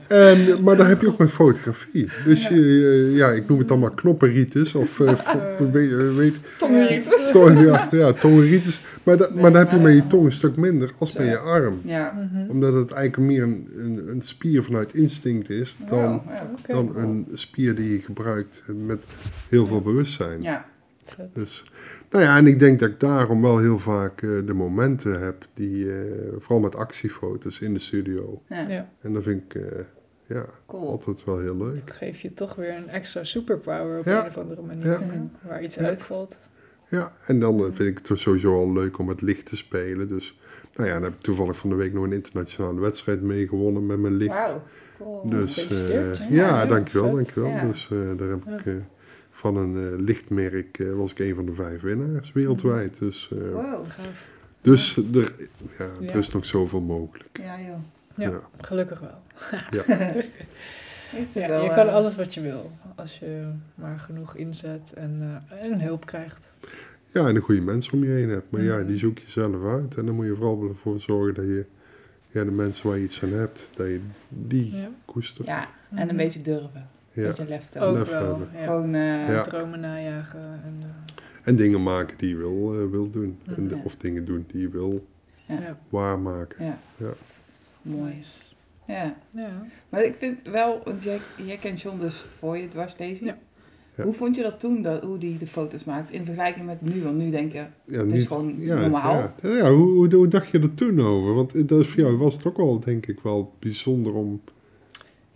En, 0.08 0.62
maar 0.62 0.76
dan 0.76 0.86
heb 0.86 1.00
je 1.00 1.08
ook 1.08 1.18
met 1.18 1.30
fotografie. 1.30 2.08
Dus 2.24 2.48
je, 2.48 2.54
eh, 2.54 3.16
ja, 3.16 3.28
ik 3.28 3.48
noem 3.48 3.58
het 3.58 3.68
dan 3.68 3.78
maar 3.78 3.94
knoppenritis 3.94 4.74
of 4.74 5.00
eh, 5.00 5.14
weet, 5.72 6.14
weet 6.14 6.34
Tongeritis. 6.58 7.30
tong, 7.32 7.60
ja, 7.60 7.88
ja, 7.90 8.12
tongeritis. 8.12 8.80
Maar, 9.02 9.16
dat, 9.16 9.30
Nee, 9.30 9.42
maar 9.42 9.52
dan 9.52 9.60
heb 9.60 9.70
je 9.70 9.78
met 9.78 9.94
je 9.94 10.06
tong 10.06 10.24
een 10.24 10.32
stuk 10.32 10.56
minder 10.56 10.92
als 10.98 11.12
met 11.12 11.26
je 11.26 11.38
arm. 11.38 11.80
Ja. 11.84 12.28
Mhm. 12.32 12.50
Omdat 12.50 12.74
het 12.74 12.92
eigenlijk 12.92 13.32
meer 13.32 13.42
een, 13.42 13.68
een, 13.76 14.08
een 14.08 14.22
spier 14.22 14.62
vanuit 14.62 14.94
instinct 14.94 15.50
is 15.50 15.76
dan, 15.88 16.22
ja. 16.26 16.50
Oké. 16.58 16.72
dan 16.72 16.96
een 16.96 17.26
spier 17.32 17.74
die 17.74 17.92
je 17.92 17.98
gebruikt 17.98 18.62
met 18.86 19.04
heel 19.48 19.66
veel 19.66 19.82
bewustzijn. 19.82 20.42
Ja. 20.42 20.66
Dus, 21.32 21.64
nou 22.16 22.28
ja, 22.30 22.36
en 22.36 22.46
ik 22.46 22.58
denk 22.58 22.80
dat 22.80 22.88
ik 22.88 23.00
daarom 23.00 23.42
wel 23.42 23.58
heel 23.58 23.78
vaak 23.78 24.22
eh, 24.22 24.28
de 24.46 24.54
momenten 24.54 25.20
heb 25.20 25.46
die, 25.54 25.92
eh, 25.92 26.00
vooral 26.38 26.60
met 26.60 26.74
actiefoto's 26.76 27.60
in 27.60 27.74
de 27.74 27.80
studio. 27.80 28.42
Ja. 28.48 28.68
Ja, 28.68 28.88
En 29.00 29.12
dat 29.12 29.22
vind 29.22 29.42
ik, 29.54 29.62
eh, 29.62 29.80
ja, 30.26 30.44
Cool. 30.66 30.88
altijd 30.90 31.24
wel 31.24 31.38
heel 31.38 31.56
leuk. 31.56 31.86
dat 31.86 31.96
geeft 31.96 32.20
je 32.20 32.34
toch 32.34 32.54
weer 32.54 32.76
een 32.76 32.88
extra 32.88 33.24
superpower 33.24 33.98
op 33.98 34.04
Ja. 34.04 34.20
een 34.20 34.26
of 34.26 34.36
andere 34.38 34.62
manier. 34.62 34.86
Ja. 34.86 35.00
Waar 35.48 35.62
iets 35.62 35.74
Ja. 35.74 35.82
uitvalt. 35.82 36.38
Ja, 36.88 37.12
en 37.26 37.40
dan 37.40 37.58
vind 37.74 37.98
ik 37.98 38.08
het 38.08 38.18
sowieso 38.18 38.54
al 38.54 38.72
leuk 38.72 38.98
om 38.98 39.06
met 39.06 39.20
licht 39.20 39.46
te 39.46 39.56
spelen. 39.56 40.08
Dus, 40.08 40.38
nou 40.74 40.88
ja, 40.88 40.94
dan 40.94 41.02
heb 41.02 41.12
ik 41.14 41.20
toevallig 41.20 41.56
van 41.56 41.70
de 41.70 41.76
week 41.76 41.92
nog 41.92 42.04
een 42.04 42.12
internationale 42.12 42.80
wedstrijd 42.80 43.22
meegewonnen 43.22 43.86
met 43.86 43.98
mijn 43.98 44.14
licht. 44.16 44.34
Wauw. 44.34 44.62
Cool. 44.98 45.28
Dus 45.28 45.68
eh, 45.68 45.88
Ja, 46.14 46.26
ja, 46.30 46.48
ja, 46.60 46.66
dankjewel, 46.66 47.10
dankjewel. 47.14 47.50
Ja. 47.50 47.66
Dus 47.66 47.88
eh, 47.92 47.98
daar 48.18 48.28
heb 48.28 48.44
ik 48.46 48.66
eh, 48.66 48.74
van 49.36 49.56
een 49.56 49.92
eh, 49.92 49.98
lichtmerk 50.04 50.78
eh, 50.78 50.92
was 50.92 51.10
ik 51.10 51.18
een 51.18 51.34
van 51.34 51.46
de 51.46 51.52
vijf 51.52 51.80
winnaars 51.80 52.32
wereldwijd. 52.32 52.98
Dus, 52.98 53.30
eh, 53.32 53.38
Wow. 53.52 53.84
Gaaf. 53.90 54.24
dus 54.60 54.96
er, 54.96 55.34
ja, 55.78 55.88
Ja. 56.00 56.08
er 56.10 56.16
is 56.18 56.30
nog 56.32 56.46
zoveel 56.46 56.80
mogelijk. 56.80 57.28
Ja, 57.42 57.60
joh. 57.60 57.78
Ja, 58.14 58.28
Ja. 58.30 58.40
gelukkig 58.60 59.00
wel. 59.00 59.20
Ja, 59.70 59.84
wel, 61.48 61.64
je 61.64 61.70
kan 61.74 61.88
alles 61.92 62.16
wat 62.16 62.34
je 62.34 62.40
wil. 62.40 62.70
Als 62.94 63.18
je 63.18 63.48
maar 63.74 63.98
genoeg 63.98 64.36
inzet 64.36 64.92
en, 64.94 65.42
eh, 65.50 65.62
en 65.64 65.80
hulp 65.80 66.06
krijgt. 66.06 66.52
Ja, 67.12 67.26
en 67.28 67.36
een 67.36 67.42
goede 67.42 67.60
mensen 67.60 67.92
om 67.92 68.04
je 68.04 68.10
heen 68.10 68.28
hebt. 68.28 68.50
Maar 68.50 68.62
ja, 68.62 68.76
Mhm. 68.76 68.86
die 68.86 68.98
zoek 68.98 69.18
je 69.18 69.30
zelf 69.30 69.64
uit. 69.64 69.94
En 69.94 70.06
dan 70.06 70.14
moet 70.14 70.26
je 70.26 70.34
vooral 70.34 70.68
ervoor 70.68 71.00
zorgen 71.00 71.34
dat 71.34 71.44
je 71.44 71.66
ja, 72.30 72.44
de 72.44 72.50
mensen 72.50 72.88
waar 72.88 72.96
je 72.98 73.04
iets 73.04 73.22
aan 73.22 73.32
hebt, 73.32 73.68
dat 73.76 73.86
je 73.86 74.00
die 74.28 74.76
Ja. 74.76 74.88
koestert. 75.04 75.46
Ja, 75.46 75.68
en 75.90 75.98
een 76.00 76.06
Mhm. 76.06 76.16
beetje 76.16 76.42
durven. 76.42 76.88
Ja. 77.16 77.26
beetje 77.26 77.46
lef 77.48 77.68
tonen. 77.68 78.00
Ook 78.00 78.06
wel. 78.06 78.46
Ja. 78.54 78.64
Gewoon, 78.64 78.94
eh, 78.94 79.28
Ja. 79.28 79.42
Dromen 79.42 79.80
najagen. 79.80 80.40
En, 80.40 80.74
eh, 80.80 80.86
En 81.42 81.56
dingen 81.56 81.82
maken 81.82 82.18
die 82.18 82.28
je 82.28 82.36
wil, 82.36 82.80
eh, 82.82 82.90
wil 82.90 83.10
doen. 83.10 83.38
En. 83.56 83.80
Of 83.84 83.96
dingen 83.96 84.24
doen 84.24 84.44
die 84.48 84.60
je 84.60 84.68
wil 84.68 85.06
Ja. 85.46 85.54
ja. 85.54 85.78
waarmaken. 85.88 86.64
ja. 86.64 86.78
Ja. 86.96 87.12
Mooi. 87.82 88.14
Ja. 88.86 89.16
Ja. 89.30 89.62
Maar 89.88 90.04
ik 90.04 90.14
vind 90.18 90.48
wel, 90.48 90.80
want 90.84 91.02
jij, 91.02 91.18
jij 91.46 91.56
kent 91.56 91.80
John 91.80 91.98
dus 92.00 92.14
voor 92.38 92.56
je 92.56 92.68
dwarslezing. 92.68 93.28
Ja. 93.30 93.38
Ja. 93.96 94.04
Hoe 94.04 94.12
vond 94.14 94.36
je 94.36 94.42
dat 94.42 94.60
toen, 94.60 94.82
dat, 94.82 95.02
hoe 95.02 95.18
die 95.18 95.38
de 95.38 95.46
foto's 95.46 95.84
maakt, 95.84 96.10
in 96.10 96.24
vergelijking 96.24 96.66
met 96.66 96.80
nu? 96.80 97.02
Want 97.02 97.16
nu 97.16 97.30
denk 97.30 97.52
je, 97.52 97.64
Ja, 97.84 97.98
Het 97.98 98.12
is 98.12 98.24
gewoon 98.24 98.64
normaal. 98.64 99.14
Ja, 99.42 99.56
ja 99.56 99.72
hoe, 99.72 99.88
hoe, 99.88 100.14
hoe 100.14 100.28
dacht 100.28 100.48
je 100.50 100.58
er 100.60 100.74
toen 100.74 101.00
over? 101.00 101.34
Want 101.34 101.68
dat, 101.68 101.86
voor 101.86 102.00
jou 102.00 102.16
was 102.16 102.34
het 102.34 102.44
ook 102.44 102.56
wel, 102.56 102.80
denk 102.80 103.06
ik, 103.06 103.20
wel 103.20 103.54
bijzonder 103.58 104.14
om... 104.14 104.40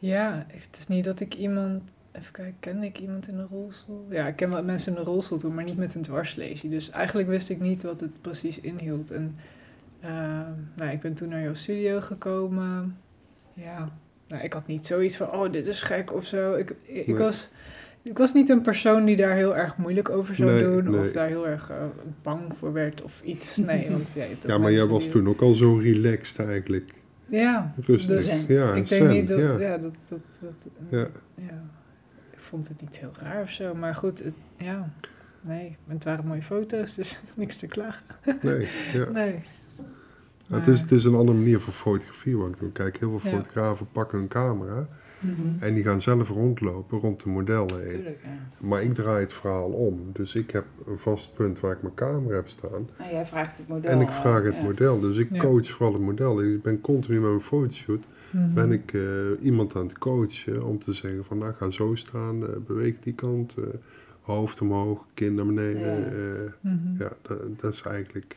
ja, 0.01 0.46
het 0.48 0.76
is 0.78 0.86
niet 0.86 1.05
dat 1.05 1.20
ik 1.20 1.34
iemand... 1.34 1.82
Even 2.12 2.32
kijken, 2.32 2.55
kende 2.61 2.86
ik 2.86 2.98
iemand 2.98 3.28
in 3.28 3.38
een 3.38 3.46
rolstoel? 3.51 4.07
Ja, 4.11 4.26
ik 4.26 4.36
ken 4.36 4.51
wat 4.51 4.64
mensen 4.64 4.92
in 4.92 4.98
een 4.98 5.05
rolstoel 5.05 5.38
toen, 5.38 5.55
maar 5.55 5.64
niet 5.64 5.76
met 5.76 5.94
een 5.94 6.03
dwarslesie. 6.03 6.70
Dus 6.70 6.90
eigenlijk 6.90 7.28
wist 7.28 7.48
ik 7.48 7.61
niet 7.61 7.82
wat 7.82 8.01
het 8.01 8.20
precies 8.20 8.61
inhield. 8.61 9.11
En 9.11 9.36
eh, 10.01 10.11
nou, 10.76 10.90
ik 10.90 11.01
ben 11.01 11.14
toen 11.14 11.28
naar 11.28 11.42
jouw 11.42 11.55
studio 11.55 12.01
gekomen. 12.01 12.96
Ja, 13.55 13.90
nou, 14.28 14.42
ik 14.42 14.53
had 14.53 14.66
niet 14.66 14.86
zoiets 14.86 15.16
van, 15.16 15.32
oh, 15.32 15.53
dit 15.53 15.66
is 15.66 15.82
gek 15.82 16.12
of 16.14 16.24
zo. 16.24 16.55
Ik, 16.55 16.74
ik, 16.82 17.07
Nee. 17.07 17.16
was... 17.16 17.48
Ik 18.03 18.18
was 18.18 18.32
niet 18.32 18.48
een 18.48 18.61
persoon 18.62 19.05
die 19.05 19.16
daar 19.16 19.34
heel 19.34 19.57
erg 19.57 19.76
moeilijk 19.76 20.09
over 20.09 20.34
zou 20.34 20.51
Nee, 20.51 20.62
doen. 20.62 20.90
nee. 20.90 21.01
Of 21.01 21.12
daar 21.12 21.26
heel 21.26 21.46
erg 21.46 21.70
eh, 21.70 21.76
bang 22.22 22.42
voor 22.57 22.72
werd 22.72 23.03
of 23.03 23.20
iets. 23.24 23.57
Nee, 23.57 23.90
want 23.90 24.12
ja, 24.14 24.24
Ja, 24.46 24.59
maar 24.59 24.72
jij 24.72 24.86
was 24.86 25.07
toen 25.09 25.28
ook 25.28 25.40
al 25.40 25.55
zo 25.55 25.76
relaxed 25.76 26.46
eigenlijk. 26.46 26.92
Ja, 27.31 27.74
Rustig. 27.81 28.16
Dus 28.16 28.47
ja, 28.47 28.68
ik 28.68 28.74
denk 28.74 28.87
zen, 28.87 29.11
niet 29.11 29.28
dat... 29.28 29.39
ja. 29.39 29.59
Ja, 29.59 29.78
dat, 29.78 29.95
dat, 30.09 30.20
dat, 30.41 30.66
Ja. 30.89 31.07
ja. 31.35 31.62
Ik 32.31 32.39
vond 32.39 32.68
het 32.68 32.81
niet 32.81 32.99
heel 32.99 33.12
raar 33.18 33.43
of 33.43 33.51
zo. 33.51 33.74
Maar 33.74 33.95
goed, 33.95 34.18
het, 34.24 34.35
ja. 34.57 34.93
Nee, 35.41 35.76
het 35.87 36.05
waren 36.05 36.26
mooie 36.26 36.43
foto's, 36.43 36.95
dus 36.95 37.20
niks 37.37 37.57
te 37.57 37.66
klagen. 37.66 38.05
Nee, 38.43 38.68
ja. 38.93 39.11
Nee. 39.20 39.43
Het, 40.47 40.66
is, 40.66 40.81
het 40.81 40.91
is 40.91 41.05
een 41.05 41.14
andere 41.14 41.39
manier 41.39 41.61
van 41.61 41.72
fotografie 41.72 42.37
wat 42.37 42.49
ik 42.49 42.59
doe. 42.59 42.72
Kijk, 42.72 42.99
heel 42.99 43.18
veel 43.18 43.33
fotografen 43.33 43.89
pakken 43.93 44.18
hun 44.18 44.28
camera 44.28 44.89
Mhm. 45.21 45.62
en 45.64 45.75
die 45.75 45.85
gaan 45.85 46.01
zelf 46.03 46.29
rondlopen 46.29 46.99
rond 46.99 47.23
de 47.23 47.29
modellen 47.29 47.81
heen. 47.81 47.89
Tuurlijk, 47.89 48.21
ja. 48.25 48.66
Maar 48.66 48.83
ik 48.83 48.95
draai 48.95 49.21
het 49.23 49.33
verhaal 49.33 49.68
om. 49.71 50.11
Dus 50.12 50.35
ik 50.35 50.51
heb 50.51 50.64
een 50.87 50.99
vast 50.99 51.35
punt 51.35 51.61
waar 51.61 51.73
ik 51.73 51.83
mijn 51.83 51.95
camera 51.95 52.35
heb 52.35 52.49
staan. 52.49 52.89
En 52.99 53.11
jij 53.11 53.27
vraagt 53.27 53.59
het 53.59 53.68
model. 53.68 53.91
En 53.91 54.01
ik 54.01 54.11
vraag 54.11 54.43
het 54.43 54.55
ja. 54.55 54.62
model. 54.62 55.01
Dus 55.01 55.16
ik 55.16 55.33
Ja. 55.33 55.41
coach 55.41 55.66
vooral 55.71 55.93
het 55.93 56.03
model. 56.03 56.43
Ik 56.43 56.62
ben 56.62 56.81
continu 56.81 57.21
met 57.21 57.29
mijn 57.29 57.41
fotoshoot. 57.41 58.05
Mhm. 58.31 58.55
Ben 58.55 58.73
ik 58.73 58.93
eh, 58.93 59.01
iemand 59.41 59.77
aan 59.77 59.87
het 59.87 59.99
coachen 59.99 60.64
om 60.64 60.79
te 60.79 60.93
zeggen 60.93 61.25
van 61.25 61.39
nou 61.39 61.53
ga 61.53 61.71
zo 61.71 61.95
staan, 61.95 62.43
eh, 62.47 62.49
beweeg 62.66 62.95
die 63.01 63.12
kant, 63.14 63.55
eh, 63.59 63.64
hoofd 64.21 64.61
omhoog, 64.61 65.07
kin 65.14 65.35
naar 65.35 65.47
beneden. 65.47 65.81
Ja. 66.01 66.05
eh, 66.05 66.51
Mhm. 66.61 66.79
ja, 66.99 67.12
dat, 67.23 67.61
dat 67.61 67.73
is 67.73 67.83
eigenlijk... 67.83 68.37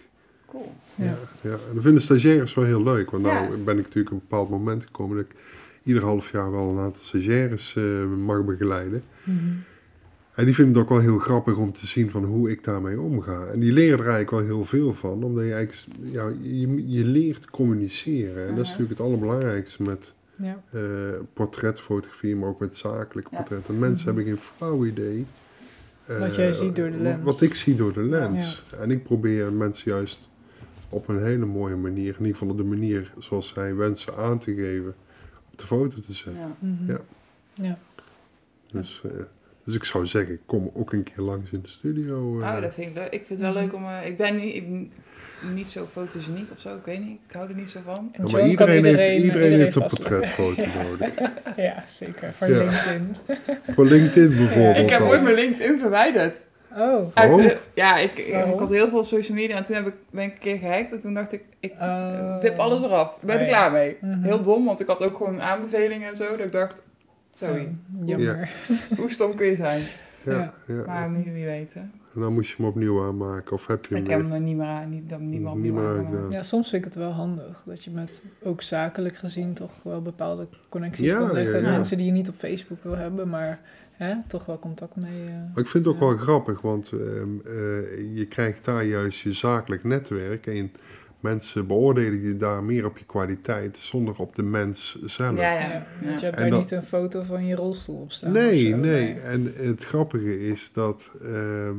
Cool. 0.53 0.71
Ja. 0.95 1.15
Ja. 1.41 1.49
En 1.51 1.73
dat 1.73 1.83
vinden 1.83 2.01
stagiaires 2.01 2.53
wel 2.53 2.65
heel 2.65 2.83
leuk. 2.83 3.11
Want 3.11 3.23
nou 3.23 3.57
ben 3.57 3.77
ik 3.77 3.83
natuurlijk 3.85 4.15
op 4.15 4.21
een 4.21 4.27
bepaald 4.29 4.49
moment 4.49 4.83
gekomen 4.85 5.15
dat 5.17 5.25
ik 5.25 5.35
ieder 5.83 6.03
half 6.03 6.31
jaar 6.31 6.51
wel 6.51 6.69
een 6.69 6.77
aantal 6.79 7.03
stagiaires 7.03 7.75
eh, 7.75 8.05
mag 8.05 8.43
begeleiden. 8.45 9.03
Mhm. 9.23 9.37
En 10.33 10.45
die 10.45 10.53
vinden 10.53 10.73
het 10.73 10.83
ook 10.83 10.89
wel 10.89 10.99
heel 10.99 11.17
grappig 11.19 11.55
om 11.57 11.73
te 11.73 11.87
zien 11.87 12.09
van 12.11 12.23
hoe 12.23 12.51
ik 12.51 12.63
daarmee 12.63 12.99
omga. 13.01 13.45
En 13.45 13.59
die 13.59 13.71
leren 13.71 13.99
er 13.99 14.07
eigenlijk 14.07 14.29
wel 14.31 14.55
heel 14.57 14.65
veel 14.65 14.93
van, 14.93 15.23
omdat 15.23 15.43
je 15.43 15.53
eigenlijk, 15.53 15.97
ja, 16.11 16.31
je, 16.41 16.89
je 16.91 17.05
leert 17.05 17.49
communiceren. 17.49 18.47
En 18.47 18.55
dat 18.55 18.63
is 18.63 18.69
natuurlijk 18.69 18.97
het 18.99 19.07
allerbelangrijkste 19.07 19.83
met 19.83 20.13
Ja. 20.35 20.63
eh, 20.71 20.81
portretfotografie, 21.33 22.35
maar 22.35 22.49
ook 22.49 22.59
met 22.59 22.75
zakelijk 22.77 23.27
Ja. 23.31 23.37
portret. 23.37 23.67
En 23.67 23.79
mensen 23.79 24.05
hebben 24.05 24.25
geen 24.25 24.37
flauw 24.37 24.85
idee. 24.85 25.25
eh, 26.05 26.19
Wat 26.19 26.35
jij 26.35 26.53
ziet 26.53 26.75
door 26.75 26.91
de 26.91 26.97
lens. 26.97 27.23
Wat 27.23 27.41
ik 27.41 27.53
zie 27.55 27.75
door 27.75 27.93
de 27.93 28.03
lens. 28.03 28.65
En 28.79 28.91
ik 28.91 29.03
probeer 29.03 29.53
mensen 29.53 29.91
juist 29.91 30.29
op 30.93 31.07
een 31.07 31.23
hele 31.25 31.45
mooie 31.45 31.75
manier, 31.75 32.07
in 32.13 32.19
ieder 32.25 32.31
geval 32.31 32.49
op 32.49 32.57
de 32.57 32.63
manier 32.63 33.13
zoals 33.17 33.47
zij 33.47 33.75
wensen 33.75 34.15
aan 34.17 34.39
te 34.39 34.53
geven, 34.55 34.95
op 35.51 35.59
de 35.59 35.65
foto 35.65 35.99
te 35.99 36.13
zetten. 36.13 36.41
Ja. 36.41 36.55
Mhm. 36.59 36.91
Ja. 36.91 36.99
Ja. 37.53 37.77
Dus, 38.71 39.01
eh, 39.05 39.11
dus 39.63 39.75
ik 39.75 39.83
zou 39.83 40.05
zeggen, 40.05 40.39
kom 40.45 40.71
ook 40.73 40.93
een 40.93 41.03
keer 41.03 41.23
langs 41.23 41.51
in 41.51 41.61
de 41.61 41.67
studio. 41.67 42.41
eh. 42.41 42.47
Oh, 42.55 42.61
dat 42.61 42.73
vind 42.73 42.87
ik 42.89 42.95
leuk. 42.95 43.09
Ik 43.11 43.23
vind 43.25 43.39
het 43.41 43.53
wel 43.53 43.61
leuk 43.63 43.73
om... 43.73 43.85
eh, 43.85 44.05
ik 44.07 44.17
ben 44.17 44.35
niet, 44.35 44.55
ik, 44.55 44.65
niet 45.53 45.69
zo 45.69 45.87
fotogeniek 45.91 46.51
of 46.51 46.59
zo. 46.59 46.75
Ik 46.75 46.85
weet 46.85 46.99
niet. 46.99 47.19
Ik 47.27 47.33
hou 47.35 47.49
er 47.49 47.55
niet 47.55 47.69
zo 47.69 47.79
van. 47.85 48.11
Ja, 48.13 48.23
maar 48.31 48.47
iedereen, 48.47 48.83
heeft, 48.85 48.97
iedereen, 48.99 49.21
iedereen 49.23 49.59
heeft 49.59 49.75
een 49.75 49.81
portretfoto 49.85 50.63
nodig. 50.83 51.13
Ja, 51.55 51.83
zeker. 51.87 52.33
Voor 52.33 52.47
Ja. 52.47 52.57
LinkedIn. 52.63 53.15
Voor 53.73 53.85
LinkedIn 53.85 54.29
bijvoorbeeld. 54.43 54.77
Ik 54.85 54.89
heb 54.89 55.01
ooit 55.01 55.23
mijn 55.23 55.35
LinkedIn 55.35 55.79
verwijderd. 55.79 56.47
Oh. 56.77 57.07
Uit, 57.13 57.31
Oh. 57.31 57.51
ja, 57.73 57.97
ik, 57.97 58.17
ik, 58.17 58.33
Waarom? 58.33 58.53
ik 58.53 58.59
had 58.59 58.69
heel 58.69 58.89
veel 58.89 59.03
social 59.03 59.37
media 59.37 59.55
en 59.57 59.63
toen 59.63 59.75
heb 59.75 59.87
ik, 59.87 59.93
ben 60.11 60.23
ik 60.23 60.31
een 60.33 60.39
keer 60.39 60.57
gehackt. 60.57 60.91
En 60.93 60.99
toen 60.99 61.13
dacht 61.13 61.31
ik, 61.33 61.43
ik 61.59 61.73
Oh. 61.79 62.39
wip 62.41 62.57
alles 62.57 62.81
eraf. 62.81 63.15
Ik 63.21 63.27
ben 63.27 63.35
Oh, 63.35 63.41
er 63.41 63.47
ja. 63.47 63.53
klaar 63.57 63.71
mee. 63.71 63.97
Mhm. 64.01 64.21
Heel 64.21 64.41
dom, 64.41 64.65
want 64.65 64.79
ik 64.79 64.87
had 64.87 65.01
ook 65.03 65.17
gewoon 65.17 65.41
aanbevelingen 65.41 66.09
en 66.09 66.15
zo. 66.15 66.35
Dat 66.37 66.45
ik 66.45 66.51
dacht, 66.51 66.83
sorry, 67.33 67.75
Oh, 68.01 68.07
jammer. 68.07 68.49
hoe 68.97 69.11
stom 69.11 69.35
kun 69.35 69.45
je 69.45 69.55
zijn? 69.55 69.81
Ja, 70.25 70.53
ja. 70.67 70.83
Maar 70.85 71.13
wie, 71.13 71.31
wie 71.33 71.45
weet. 71.45 71.73
hè. 71.73 71.79
En 72.15 72.19
dan 72.21 72.33
moest 72.33 72.49
je 72.49 72.55
hem 72.57 72.65
opnieuw 72.65 73.03
aanmaken. 73.05 73.51
Of 73.53 73.67
heb 73.67 73.85
je 73.85 73.93
hem 73.95 74.03
Ik 74.03 74.09
heb 74.09 74.19
hem 74.19 74.31
er 74.33 74.39
niet 74.39 74.55
meer 74.57 74.65
aan, 74.67 74.89
niet, 74.89 75.19
niemand 75.19 75.55
Niet 75.55 75.63
niet 75.63 75.73
meer 75.73 75.87
aan. 75.87 76.25
Ja, 76.29 76.43
soms 76.43 76.69
vind 76.69 76.85
ik 76.85 76.93
het 76.93 77.03
wel 77.03 77.11
handig 77.11 77.63
dat 77.65 77.83
je 77.83 77.91
met 77.91 78.23
ook 78.43 78.61
zakelijk 78.61 79.15
gezien 79.15 79.53
toch 79.53 79.71
wel 79.83 80.01
bepaalde 80.01 80.47
connecties 80.69 81.07
Ja, 81.07 81.17
kan 81.17 81.33
leggen. 81.33 81.59
ja, 81.59 81.65
ja. 81.65 81.71
Mensen 81.71 81.97
die 81.97 82.05
je 82.05 82.11
niet 82.11 82.29
op 82.29 82.35
Facebook 82.37 82.83
wil 82.83 82.95
hebben, 82.97 83.29
maar 83.29 83.59
hè, 83.93 84.15
toch 84.27 84.45
wel 84.45 84.59
contact 84.59 84.95
mee. 84.95 85.23
eh. 85.27 85.33
Maar 85.33 85.63
ik 85.63 85.67
vind 85.67 85.85
het 85.85 85.87
ook 85.95 86.01
Ja. 86.01 86.07
wel 86.07 86.17
grappig, 86.17 86.61
want 86.61 86.89
ehm, 86.91 86.99
eh, 87.45 88.15
je 88.17 88.25
krijgt 88.29 88.65
daar 88.65 88.83
juist 88.85 89.19
je 89.19 89.33
zakelijk 89.33 89.83
netwerk. 89.83 90.47
En 90.47 90.71
mensen 91.19 91.67
beoordelen 91.67 92.21
je 92.21 92.37
daar 92.37 92.63
meer 92.63 92.85
op 92.85 92.97
je 92.97 93.05
kwaliteit, 93.05 93.77
zonder 93.77 94.15
op 94.17 94.35
de 94.35 94.43
mens 94.43 95.01
zelf. 95.01 95.37
Ja, 95.39 95.51
Ja, 95.53 95.59
ja. 95.59 95.85
want 96.01 96.19
je 96.19 96.25
hebt 96.25 96.37
En 96.37 96.41
daar 96.41 96.49
dat- 96.51 96.59
niet 96.59 96.71
een 96.71 96.83
foto 96.83 97.23
van 97.23 97.45
je 97.45 97.55
rolstoel 97.55 98.01
op 98.01 98.11
staan. 98.11 98.31
Nee, 98.31 98.69
zo, 98.69 98.75
nee. 98.77 99.13
En 99.13 99.53
het 99.55 99.83
grappige 99.83 100.47
is 100.47 100.71
dat 100.73 101.11
ehm, 101.21 101.75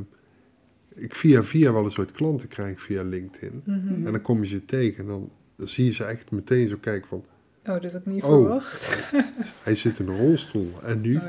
ik 0.95 1.15
via 1.15 1.45
via 1.45 1.73
wel 1.73 1.85
eens 1.85 1.99
ooit 1.99 2.13
klanten 2.13 2.49
krijg 2.49 2.81
via 2.83 3.03
LinkedIn. 3.03 3.63
Mhm. 3.65 4.07
En 4.07 4.13
dan 4.13 4.23
kom 4.23 4.43
je 4.43 4.49
ze 4.49 4.65
tegen 4.65 4.99
en 5.03 5.07
dan, 5.07 5.31
dan 5.57 5.69
zie 5.69 5.85
je 5.85 5.93
ze 5.93 6.05
echt 6.05 6.31
meteen 6.31 6.69
zo 6.69 6.77
kijken 6.81 7.09
van... 7.09 7.25
Oh, 7.67 7.81
dit 7.81 7.93
had 7.93 8.01
ik 8.01 8.07
niet 8.07 8.23
Oh. 8.23 8.31
verwacht. 8.31 8.87
Hij 9.65 9.75
zit 9.75 9.99
in 9.99 10.09
een 10.09 10.17
rolstoel. 10.19 10.71
En 10.83 11.01
nu? 11.01 11.17
Oh, 11.17 11.23
ja. 11.23 11.29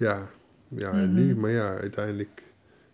Ja, 0.00 0.28
ja 0.68 0.90
en 0.90 1.12
Mhm. 1.12 1.14
nu? 1.26 1.36
Maar 1.36 1.50
ja, 1.50 1.76
uiteindelijk 1.76 2.42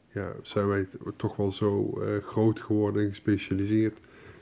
ja, 0.09 0.32
zijn 0.42 0.66
wij 0.68 0.86
toch 1.16 1.36
wel 1.36 1.52
zo 1.52 2.00
eh, 2.00 2.22
groot 2.24 2.61
geworden 2.61 3.02
en 3.02 3.09
gespecialiseerd... 3.09 3.98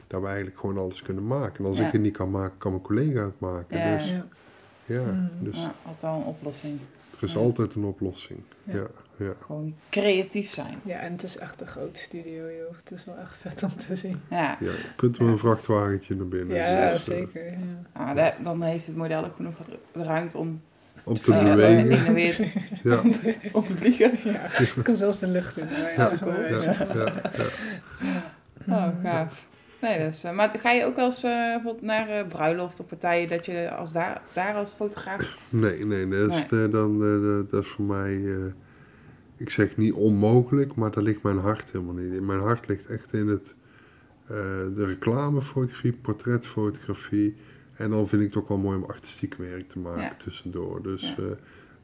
dat 0.06 0.20
we 0.20 0.26
eigenlijk 0.26 0.58
gewoon 0.58 0.78
alles 0.78 1.02
kunnen 1.02 1.26
maken. 1.26 1.58
En 1.64 1.70
als 1.70 1.78
Ja. 1.78 1.86
ik 1.86 1.92
het 1.92 2.00
niet 2.00 2.16
kan 2.16 2.30
maken, 2.30 2.58
kan 2.58 2.70
mijn 2.70 2.82
collega 2.82 3.24
het 3.24 3.40
maken. 3.40 3.78
Ja. 3.78 3.96
Dus 3.96 4.10
Ja. 4.10 4.24
ja, 4.84 5.00
Mhm. 5.02 5.44
dus 5.44 5.56
Ja, 5.62 5.74
altijd 5.82 6.00
wel 6.02 6.14
een 6.14 6.24
oplossing. 6.24 6.78
er 7.16 7.22
is 7.24 7.32
Ja. 7.32 7.38
altijd 7.40 7.74
een 7.74 7.84
oplossing. 7.84 8.40
Ja. 8.64 8.74
Ja, 8.74 8.86
ja. 9.16 9.32
Gewoon 9.46 9.74
creatief 9.90 10.48
zijn. 10.48 10.78
ja, 10.84 10.98
en 10.98 11.12
het 11.12 11.22
is 11.22 11.36
echt 11.38 11.60
een 11.60 11.66
groot 11.66 11.96
studio, 11.96 12.42
joh. 12.50 12.76
Het 12.76 12.90
is 12.90 13.04
wel 13.04 13.16
echt 13.16 13.34
vet 13.36 13.62
om 13.62 13.76
te 13.76 13.96
zien. 13.96 14.20
Ja. 14.30 14.56
Ja, 14.60 14.70
je 14.70 14.92
kunt 14.96 15.16
wel 15.18 15.28
een 15.28 15.38
vrachtwagentje 15.38 16.16
naar 16.16 16.28
binnen. 16.28 16.56
Ja, 16.56 16.92
dus, 16.92 17.08
eh, 17.08 17.14
zeker. 17.16 17.44
Ja. 17.50 17.58
Ah, 17.92 18.14
da- 18.16 18.34
dan 18.42 18.62
heeft 18.62 18.86
het 18.86 18.96
model 18.96 19.24
ook 19.24 19.36
genoeg 19.36 19.56
ru- 19.92 20.02
ruimte 20.02 20.38
om, 20.38 20.60
om 21.05 21.14
te 21.14 21.30
bewegen. 21.30 22.14
weer 22.14 22.52
Ja, 22.82 22.98
om 23.52 23.64
te 23.64 23.76
vliegen. 23.76 24.11
Ja, 24.24 24.59
ik 24.59 24.74
kan 24.82 24.96
zelfs 24.96 25.18
de 25.18 25.26
lucht 25.28 25.57
in. 25.57 25.64
maar 25.64 25.92
Ja, 25.96 26.11
ja, 26.11 26.18
cool. 26.22 26.32
maar- 26.32 26.50
ja, 26.50 26.76
ja, 26.94 27.22
ja. 28.66 28.86
Oh, 28.88 28.88
gaaf. 29.02 29.46
Nee, 29.80 29.98
dus, 29.98 30.22
maar 30.34 30.50
ga 30.62 30.70
je 30.70 30.84
ook 30.84 30.96
wel 30.96 31.05
eens 31.05 31.22
eh, 31.22 31.30
bijvoorbeeld 31.30 31.82
naar 31.82 32.09
eh, 32.09 32.26
bruiloft 32.28 32.80
of 32.80 32.86
partijen 32.86 33.26
dat 33.26 33.46
je 33.46 33.70
als 33.70 33.92
daar, 33.92 34.22
daar 34.32 34.55
als 34.55 34.72
fotograaf... 34.72 35.36
Nee, 35.48 35.84
nee, 35.86 36.09
dat 36.09 36.28
is, 36.28 36.42
eh, 36.50 36.70
dan, 36.70 37.05
eh, 37.05 37.48
dat- 37.50 37.62
is 37.64 37.68
voor 37.70 37.84
mij, 37.84 38.12
eh, 38.24 38.36
ik 39.36 39.50
zeg 39.50 39.76
niet 39.76 39.92
onmogelijk, 39.92 40.74
maar 40.74 40.90
daar 40.90 41.05
ligt 41.05 41.22
mijn 41.22 41.38
hart 41.38 41.70
helemaal 41.72 41.94
niet 41.94 42.12
in. 42.12 42.26
Mijn 42.26 42.40
hart 42.40 42.68
ligt 42.68 42.90
echt 42.90 43.12
in 43.12 43.26
het, 43.26 43.55
eh, 44.26 44.36
de 44.76 44.86
reclamefotografie, 44.86 45.92
portretfotografie. 45.92 47.36
En 47.75 47.91
dan 47.91 48.09
vind 48.09 48.22
ik 48.22 48.29
het 48.35 48.37
ook 48.43 48.49
wel 48.49 48.59
mooi 48.59 48.77
om 48.77 48.85
artistiek 48.85 49.35
werk 49.35 49.68
te 49.68 49.79
maken 49.79 50.03
Ja. 50.03 50.14
tussendoor. 50.18 50.83
Dus 50.83 51.14
Ja. 51.16 51.22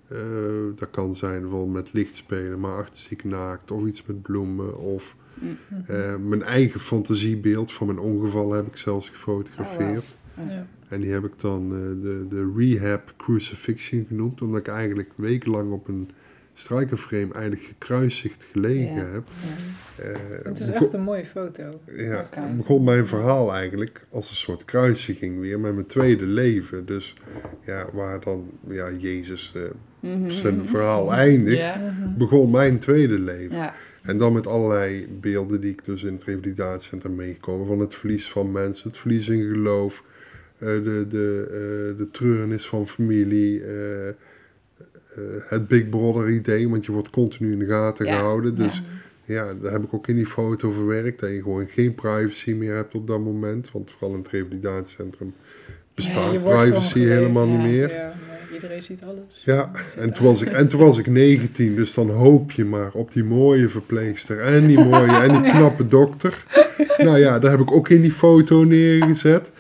eh, 0.09 0.19
eh, 0.21 0.77
dat 0.77 0.91
kan 0.91 1.15
zijn 1.15 1.41
bijvoorbeeld 1.41 1.73
met 1.73 1.93
licht 1.93 2.17
spelen, 2.17 2.61
maar 2.61 2.73
artistiek 2.77 3.25
naakt 3.25 3.71
of 3.71 3.87
iets 3.87 4.07
met 4.07 4.23
bloemen. 4.23 4.79
Of 4.79 5.15
Mm. 5.35 5.57
Mhm. 5.69 5.93
eh, 5.93 6.17
mijn 6.17 6.43
eigen 6.43 6.81
fantasiebeeld 6.81 7.73
van 7.73 7.87
mijn 7.87 7.99
ongeval 7.99 8.53
heb 8.53 8.67
ik 8.67 8.77
zelfs 8.77 9.09
gefotografeerd. 9.09 10.17
Ja. 10.49 10.67
En 10.89 11.01
die 11.01 11.11
heb 11.11 11.25
ik 11.25 11.33
dan 11.41 11.69
de, 12.01 12.27
de 12.29 12.53
Rehab 12.57 13.15
Crucifixion 13.17 14.05
genoemd, 14.09 14.43
omdat 14.43 14.61
ik 14.61 14.67
eigenlijk 14.69 15.11
wekenlang 15.17 15.73
op 15.73 15.89
een 15.89 16.11
strikerframe 16.61 17.33
eigenlijk 17.33 17.63
gekruisigd 17.63 18.45
gelegen 18.53 18.95
Ja. 18.95 19.07
heb. 19.13 19.23
Ja. 19.27 20.05
Eh, 20.05 20.15
Het 20.43 20.59
is 20.61 20.67
begon- 20.67 20.83
echt 20.85 20.93
een 20.95 21.03
mooie 21.03 21.25
foto. 21.27 21.63
ja, 21.97 22.29
begon 22.57 22.85
mijn 22.85 23.07
verhaal 23.07 23.53
eigenlijk 23.55 24.07
als 24.11 24.31
een 24.31 24.37
soort 24.37 24.65
kruisiging 24.65 25.41
weer 25.41 25.61
met 25.61 25.75
mijn 25.75 25.87
tweede 25.87 26.27
leven. 26.27 26.87
Dus 26.87 27.15
ja, 27.65 27.87
waar 27.93 28.21
dan 28.21 28.51
ja, 28.69 28.91
Jezus 28.91 29.53
eh, 29.57 29.63
Mhm. 30.01 30.31
zijn 30.31 30.67
verhaal 30.67 31.13
eindigt, 31.13 31.59
Ja. 31.59 31.79
Mhm. 31.79 32.19
begon 32.19 32.51
mijn 32.51 32.79
tweede 32.79 33.19
leven. 33.19 33.57
Ja. 33.57 33.75
En 34.03 34.19
dan 34.19 34.33
met 34.33 34.47
allerlei 34.47 35.09
beelden 35.21 35.61
die 35.61 35.71
ik 35.71 35.85
dus 35.85 36.03
in 36.03 36.15
het 36.15 36.25
revalidatiecentrum 36.25 37.15
meegekomen. 37.15 37.67
Van 37.67 37.79
het 37.79 37.95
verlies 37.95 38.29
van 38.31 38.53
mensen, 38.53 38.89
het 38.89 38.99
verlies 38.99 39.29
in 39.29 39.43
geloof, 39.43 40.05
eh, 40.59 40.67
de, 40.69 41.07
de, 41.09 41.47
eh, 41.51 41.99
de 41.99 42.09
treurnis 42.13 42.67
van 42.67 42.89
familie, 42.89 43.63
het 45.45 45.69
Big 45.69 45.89
Brother 45.89 46.29
idee, 46.29 46.69
want 46.69 46.85
je 46.85 46.93
wordt 46.93 47.11
continu 47.11 47.53
in 47.53 47.59
de 47.59 47.67
gaten 47.67 48.07
Ja, 48.07 48.17
gehouden. 48.17 48.55
Dus 48.55 48.83
ja. 49.25 49.55
daar 49.55 49.73
heb 49.73 49.83
ik 49.85 49.95
ook 49.95 50.07
in 50.09 50.17
die 50.17 50.27
foto 50.27 50.71
verwerkt. 50.71 51.21
Dat 51.21 51.31
je 51.31 51.43
gewoon 51.43 51.69
geen 51.69 51.95
privacy 51.95 52.53
meer 52.53 52.75
hebt 52.75 52.95
op 52.95 53.07
dat 53.07 53.21
moment. 53.21 53.71
Want 53.73 53.91
vooral 53.91 54.17
in 54.17 54.23
het 54.23 54.29
revalidatiecentrum 54.31 55.35
bestaat 55.95 56.43
privacy 56.43 56.99
helemaal 56.99 57.47
niet 57.47 57.61
Ja. 57.61 57.67
meer. 57.67 58.13
Iedereen 58.53 58.83
ziet 58.83 59.03
alles. 59.03 59.43
Ja, 59.45 59.71
en 59.99 60.13
toen, 60.13 60.25
was 60.27 60.43
ik, 60.43 60.49
en 60.49 60.69
toen 60.69 60.81
was 60.81 60.99
ik 60.99 61.07
19, 61.07 61.77
dus 61.77 61.95
dan 61.95 62.11
hoop 62.11 62.51
je 62.53 62.65
maar 62.65 62.91
op 62.93 63.13
die 63.13 63.25
mooie 63.25 63.69
verpleegster 63.69 64.41
en 64.41 64.67
die 64.67 64.85
mooie 64.85 65.13
en 65.21 65.43
die 65.43 65.51
knappe 65.51 65.89
dokter. 65.89 66.45
Nou 66.97 67.19
ja, 67.19 67.39
daar 67.39 67.51
heb 67.51 67.61
ik 67.61 67.73
ook 67.73 67.89
in 67.89 68.01
die 68.01 68.13
foto 68.13 68.65
neergezet. 68.65 69.51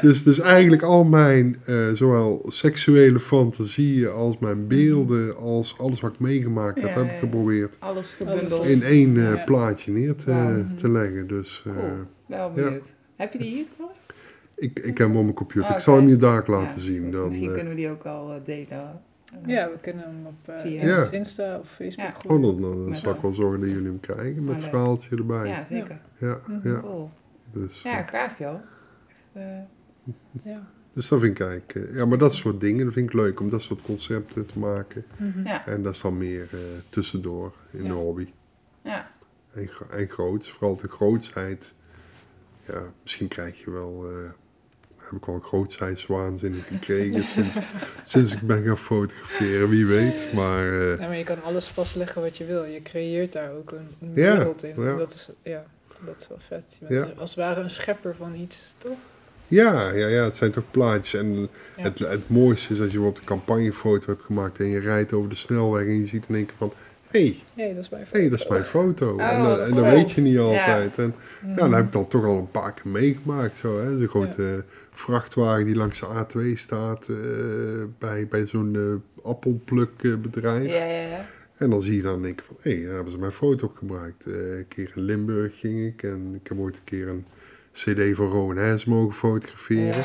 Dus, 0.00 0.22
dus 0.24 0.38
eigenlijk 0.40 0.82
al 0.82 1.04
mijn, 1.04 1.56
eh, 1.64 1.76
zowel 1.94 2.46
seksuele 2.48 3.20
fantasieën 3.20 4.10
als 4.10 4.38
mijn 4.38 4.66
beelden, 4.66 5.36
als 5.36 5.74
alles 5.78 6.00
wat 6.00 6.12
ik 6.12 6.18
meegemaakt 6.18 6.80
heb, 6.80 6.90
Ja, 6.94 7.02
heb 7.02 7.10
ik 7.12 7.18
geprobeerd 7.18 7.76
Alles 7.78 8.10
gebundeld. 8.12 8.64
in 8.66 8.82
één 8.82 9.26
eh, 9.36 9.44
plaatje 9.44 9.92
neer 9.92 10.14
te, 10.14 10.64
te 10.80 10.90
leggen. 10.90 11.26
Dus 11.28 11.62
eh, 11.66 11.72
Cool. 11.72 11.90
Wel 12.26 12.52
benieuwd. 12.52 12.94
Heb 13.16 13.32
je 13.32 13.38
die 13.38 13.48
hier 13.50 13.64
toevallig? 13.66 13.98
Ik, 14.60 14.78
ik 14.78 14.98
heb 14.98 15.06
hem 15.08 15.16
op 15.16 15.22
mijn 15.22 15.34
computer. 15.34 15.70
Ah, 15.70 15.76
Ik 15.76 15.82
zal 15.82 15.94
oké. 15.94 16.02
hem 16.02 16.10
je 16.12 16.16
daar 16.18 16.42
laten 16.46 16.76
Ja, 16.76 16.82
zien. 16.82 17.10
Dan, 17.10 17.26
Misschien 17.26 17.48
eh, 17.48 17.54
kunnen 17.54 17.72
we 17.72 17.78
die 17.78 17.90
ook 17.90 18.04
al 18.04 18.32
eh, 18.34 18.44
delen. 18.44 18.68
Eh, 18.70 19.38
Ja, 19.46 19.70
we 19.70 19.78
kunnen 19.80 20.04
hem 20.04 20.26
op 20.26 20.48
eh, 20.54 20.58
Via- 20.60 20.80
Insta- 20.80 21.02
Ja. 21.04 21.10
Insta 21.10 21.58
of 21.58 21.68
Facebook 21.68 22.04
Ja. 22.12 22.18
gooien. 22.18 22.44
oh, 22.44 22.60
dan, 22.62 22.62
dan 22.62 22.88
Met 22.88 22.98
zal 22.98 23.14
ik 23.14 23.20
wel 23.20 23.32
zorgen 23.32 23.60
dat 23.60 23.68
jullie 23.70 23.86
hem 23.86 24.00
krijgen 24.00 24.44
met 24.44 24.54
het 24.54 24.64
verhaaltje 24.64 25.16
erbij. 25.16 25.48
ja, 25.48 25.64
zeker. 25.64 26.00
Ja, 26.18 26.40
Mhm. 26.46 26.68
ja. 26.68 26.80
Cool. 26.80 27.10
Dus, 27.52 27.82
Ja, 27.82 28.02
gaaf 28.02 28.38
joh. 28.38 28.54
Echt, 29.08 29.28
eh, 29.32 30.52
Ja. 30.52 30.66
dus 30.92 31.08
dat 31.08 31.20
vind 31.20 31.40
ik 31.40 31.46
eigenlijk... 31.46 31.94
ja, 31.94 32.06
maar 32.06 32.18
dat 32.18 32.34
soort 32.34 32.60
dingen, 32.60 32.84
dat 32.84 32.94
vind 32.94 33.08
ik 33.08 33.14
leuk 33.14 33.40
om 33.40 33.50
dat 33.50 33.62
soort 33.62 33.82
concepten 33.82 34.46
te 34.46 34.58
maken. 34.58 35.04
Mhm. 35.18 35.46
ja. 35.46 35.66
En 35.66 35.82
dat 35.82 35.94
is 35.94 36.00
dan 36.00 36.18
meer 36.18 36.48
eh, 36.52 36.58
tussendoor 36.88 37.52
in 37.70 37.82
Ja. 37.82 37.88
de 37.88 37.94
hobby. 37.94 38.32
ja. 38.82 39.08
En, 39.52 39.70
en 39.90 40.08
groots, 40.08 40.50
vooral 40.50 40.76
de 40.76 40.88
grootsheid. 40.88 41.74
Ja, 42.66 42.82
misschien 43.02 43.28
krijg 43.28 43.64
je 43.64 43.70
wel... 43.70 44.10
eh, 44.10 44.16
heb 45.10 45.22
ik 45.22 45.28
al 45.28 45.40
grootheidswaanzin 45.40 46.54
gekregen 46.54 47.24
sinds, 47.24 47.56
sinds 48.04 48.32
ik 48.32 48.40
ben 48.40 48.64
gaan 48.64 48.78
fotograferen, 48.78 49.68
wie 49.68 49.86
weet. 49.86 50.32
Maar 50.32 50.64
Ja, 50.72 50.96
maar 51.06 51.16
je 51.16 51.24
kan 51.24 51.42
alles 51.42 51.66
vastleggen 51.66 52.22
wat 52.22 52.36
je 52.36 52.44
wil. 52.44 52.64
Je 52.64 52.82
creëert 52.82 53.32
daar 53.32 53.52
ook 53.52 53.70
een, 53.72 53.88
een 54.00 54.12
Ja, 54.14 54.36
wereld 54.36 54.62
in. 54.64 54.74
ja. 54.82 54.94
Dat, 54.96 55.14
is, 55.14 55.28
ja, 55.42 55.64
dat 56.04 56.20
is 56.20 56.28
wel 56.28 56.38
vet. 56.46 56.76
Je 56.80 56.86
bent 56.86 57.06
Ja. 57.08 57.12
als 57.20 57.30
het 57.30 57.38
ware 57.38 57.60
een 57.60 57.70
schepper 57.70 58.14
van 58.16 58.34
iets, 58.34 58.74
toch? 58.78 58.98
ja, 59.48 59.90
ja, 59.90 60.06
ja, 60.06 60.24
het 60.24 60.36
zijn 60.36 60.50
toch 60.50 60.64
plaatjes. 60.70 61.20
En 61.20 61.48
het, 61.76 61.98
het 61.98 62.28
mooiste 62.28 62.72
is 62.72 62.78
als 62.80 62.86
je 62.90 62.94
bijvoorbeeld 62.94 63.18
een 63.18 63.28
campagnefoto 63.36 64.06
hebt 64.06 64.22
gemaakt 64.24 64.58
en 64.58 64.66
je 64.68 64.78
rijdt 64.80 65.12
over 65.12 65.28
de 65.28 65.34
snelweg 65.36 65.86
en 65.86 66.00
je 66.00 66.06
ziet 66.06 66.24
in 66.28 66.34
één 66.34 66.46
keer 66.46 66.56
van... 66.58 66.72
hey, 67.10 67.36
Hé, 67.54 67.74
dat 67.74 67.82
is 67.84 67.88
mijn 67.90 68.06
hey, 68.10 68.28
dat 68.28 68.38
is 68.38 68.46
mijn 68.48 68.62
foto. 68.64 69.12
Oh, 69.14 69.22
en, 69.32 69.42
dat- 69.42 69.58
en 69.58 69.74
dat 69.74 69.84
weet 69.84 70.10
je 70.12 70.20
niet 70.20 70.38
altijd. 70.38 70.98
En 70.98 71.14
Mhm. 71.42 71.50
ja, 71.50 71.56
dat 71.68 71.74
heb 71.74 71.84
ik 71.86 71.92
dan 71.92 72.06
toch 72.08 72.24
al 72.24 72.38
een 72.38 72.50
paar 72.50 72.74
keer 72.74 72.90
meegemaakt. 72.92 73.56
Zo, 73.56 73.80
hè. 73.80 73.98
Zo'n 73.98 74.08
grote 74.08 74.64
vrachtwagen 74.92 75.64
die 75.64 75.74
langs 75.76 76.00
de 76.00 76.06
A2 76.06 76.56
staat 76.58 77.08
eh, 77.08 77.16
bij, 77.98 78.26
bij 78.28 78.46
zo'n 78.46 78.76
eh, 78.76 79.24
appelplukbedrijf. 79.30 80.66
Ja, 80.72 80.84
ja, 80.84 81.00
ja. 81.00 81.24
En 81.56 81.70
dan 81.70 81.82
zie 81.82 81.96
je 81.96 82.02
dan 82.02 82.22
denken 82.22 82.44
van, 82.46 82.56
hé, 82.60 82.82
daar 82.84 82.94
hebben 82.94 83.12
ze 83.12 83.18
mijn 83.18 83.32
foto 83.32 83.66
op 83.66 83.76
gebruikt. 83.76 84.26
Eh, 84.26 84.34
een 84.58 84.68
keer 84.68 84.92
in 84.94 85.02
Limburg 85.02 85.58
ging 85.58 85.86
ik 85.86 86.02
en 86.02 86.32
ik 86.42 86.48
heb 86.48 86.58
ooit 86.58 86.76
een 86.76 86.84
keer 86.84 87.08
een 87.08 87.24
cd 87.72 88.16
van 88.16 88.26
Rowan 88.30 88.56
Hens 88.56 88.84
mogen 88.84 89.14
fotograferen. 89.14 90.04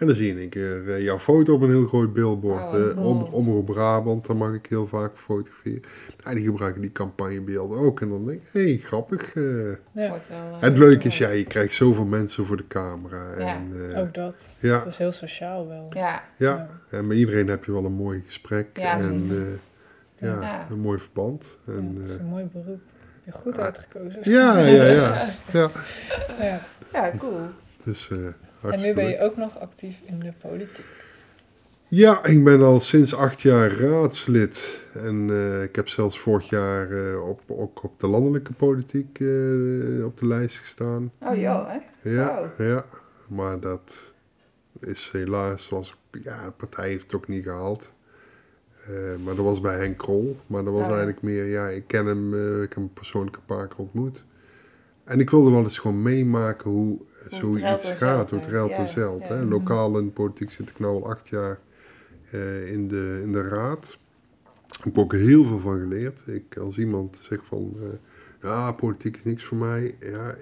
En 0.00 0.06
dan 0.06 0.14
zie 0.16 0.26
je 0.26 0.32
in 0.32 0.38
één 0.38 0.48
keer 0.48 0.90
eh, 0.90 1.02
jouw 1.02 1.18
foto 1.18 1.54
op 1.54 1.60
een 1.62 1.70
heel 1.70 1.86
groot 1.86 2.12
billboard. 2.12 2.62
Oh, 2.70 2.74
Eh, 2.88 2.94
cool. 2.94 3.06
om, 3.06 3.22
Omroep 3.22 3.66
Brabant, 3.66 4.26
daar 4.26 4.36
mag 4.36 4.54
ik 4.54 4.66
heel 4.68 4.86
vaak 4.86 5.16
fotograferen. 5.18 5.82
Nou, 6.24 6.34
die 6.36 6.44
gebruiken 6.44 6.80
die 6.80 6.92
campagnebeelden 6.92 7.78
ook. 7.78 8.00
En 8.00 8.08
dan 8.08 8.26
denk 8.26 8.40
ik, 8.40 8.48
hé, 8.52 8.62
hey, 8.64 8.76
grappig. 8.82 9.34
eh. 9.34 9.44
Ja, 9.92 10.18
het 10.58 10.78
leuke 10.78 11.06
is, 11.08 11.18
ja, 11.18 11.28
je 11.28 11.44
krijgt 11.44 11.74
zoveel 11.74 12.04
mensen 12.04 12.46
voor 12.46 12.56
de 12.56 12.66
camera. 12.68 13.38
Ja. 13.38 13.54
En, 13.54 13.72
eh, 13.92 14.00
ook 14.00 14.14
dat. 14.14 14.34
ja, 14.58 14.78
Dat 14.78 14.86
is 14.86 14.98
heel 14.98 15.12
sociaal 15.12 15.68
wel. 15.68 15.86
Ja, 15.90 16.22
ja, 16.36 16.68
en 16.90 17.06
met 17.06 17.16
iedereen 17.16 17.48
heb 17.48 17.64
je 17.64 17.72
wel 17.72 17.84
een 17.84 17.92
mooi 17.92 18.22
gesprek. 18.26 18.66
Ja, 18.78 18.98
en 18.98 19.30
ja, 20.16 20.40
Ja. 20.40 20.66
een 20.70 20.80
mooi 20.80 20.98
verband. 20.98 21.58
Ja, 21.66 21.72
En, 21.72 21.96
het 22.00 22.08
is 22.08 22.14
een 22.16 22.26
mooi 22.26 22.44
beroep. 22.52 22.80
Goed 23.30 23.58
Ah. 23.58 23.64
uitgekozen. 23.64 24.18
ja, 24.22 24.58
ja, 24.58 24.84
ja, 24.84 25.26
ja. 25.52 25.70
Ja. 26.40 26.60
ja, 26.92 27.12
cool. 27.18 27.38
Dus, 27.84 28.10
eh, 28.10 28.18
En 28.62 28.80
nu 28.80 28.94
ben 28.94 29.08
je 29.08 29.20
ook 29.20 29.36
nog 29.36 29.58
actief 29.58 29.96
in 30.04 30.18
de 30.18 30.32
politiek. 30.38 31.08
Ja, 31.88 32.24
ik 32.24 32.44
ben 32.44 32.60
al 32.62 32.80
sinds 32.80 33.14
acht 33.14 33.40
jaar 33.40 33.70
raadslid. 33.72 34.84
En 34.94 35.30
eh, 35.30 35.62
ik 35.62 35.76
heb 35.76 35.88
zelfs 35.88 36.18
vorig 36.18 36.48
jaar 36.48 36.90
eh, 36.90 37.28
op, 37.28 37.40
ook 37.46 37.82
op 37.84 38.00
de 38.00 38.06
landelijke 38.06 38.52
politiek 38.52 39.20
eh, 39.20 40.04
op 40.04 40.18
de 40.18 40.26
lijst 40.26 40.56
gestaan. 40.58 41.12
Oh 41.20 41.36
joh, 41.36 41.74
echt? 41.74 41.84
Ja, 42.14 42.50
Wow. 42.56 42.66
ja. 42.66 42.84
Maar 43.28 43.60
dat 43.60 44.12
is 44.80 45.08
helaas, 45.12 45.64
zoals, 45.64 45.96
ja, 46.22 46.44
de 46.44 46.50
partij 46.50 46.88
heeft 46.88 47.02
het 47.02 47.14
ook 47.14 47.28
niet 47.28 47.44
gehaald. 47.44 47.92
Eh, 48.86 48.92
maar 49.24 49.34
dat 49.34 49.44
was 49.44 49.60
bij 49.60 49.76
Henk 49.76 49.98
Krol. 49.98 50.36
Maar 50.46 50.64
dat 50.64 50.72
was 50.72 50.82
Oh, 50.82 50.88
ja. 50.88 50.94
eigenlijk 50.94 51.22
meer, 51.22 51.44
ja, 51.46 51.66
ik 51.68 51.86
ken 51.86 52.06
hem, 52.06 52.34
ik 52.62 52.68
heb 52.68 52.74
hem 52.74 52.92
persoonlijk 52.92 53.36
een 53.36 53.44
paar 53.56 53.68
keer 53.68 53.78
ontmoet. 53.78 54.24
En 55.10 55.20
ik 55.20 55.30
wilde 55.30 55.50
wel 55.50 55.62
eens 55.62 55.78
gewoon 55.78 56.02
meemaken 56.02 56.70
hoe, 56.70 56.98
het 57.12 57.34
zoiets 57.34 57.92
gaat, 57.92 58.30
hoe 58.30 58.38
het 58.38 58.48
ruilt 58.48 58.70
en 58.70 58.88
zeilt. 58.88 59.22
ja. 59.26 59.34
hè. 59.34 59.44
Lokaal 59.44 59.98
in 59.98 60.12
politiek 60.12 60.50
zit 60.50 60.70
ik 60.70 60.78
nu 60.78 60.86
al 60.86 61.06
acht 61.08 61.28
jaar 61.28 61.58
eh, 62.30 62.72
in, 62.72 62.88
de, 62.88 63.20
in 63.22 63.32
de 63.32 63.42
raad. 63.48 63.98
Ik 64.78 64.84
heb 64.84 64.98
ook 64.98 65.12
heel 65.12 65.44
veel 65.44 65.58
van 65.58 65.80
geleerd. 65.80 66.20
Ik, 66.26 66.56
als 66.56 66.78
iemand 66.78 67.18
zegt 67.20 67.42
van, 67.44 67.76
eh, 67.80 67.86
ja, 68.42 68.72
politiek 68.72 69.16
is 69.16 69.24
niks 69.24 69.44
voor 69.44 69.56
mij. 69.56 69.94
Ja, 70.00 70.34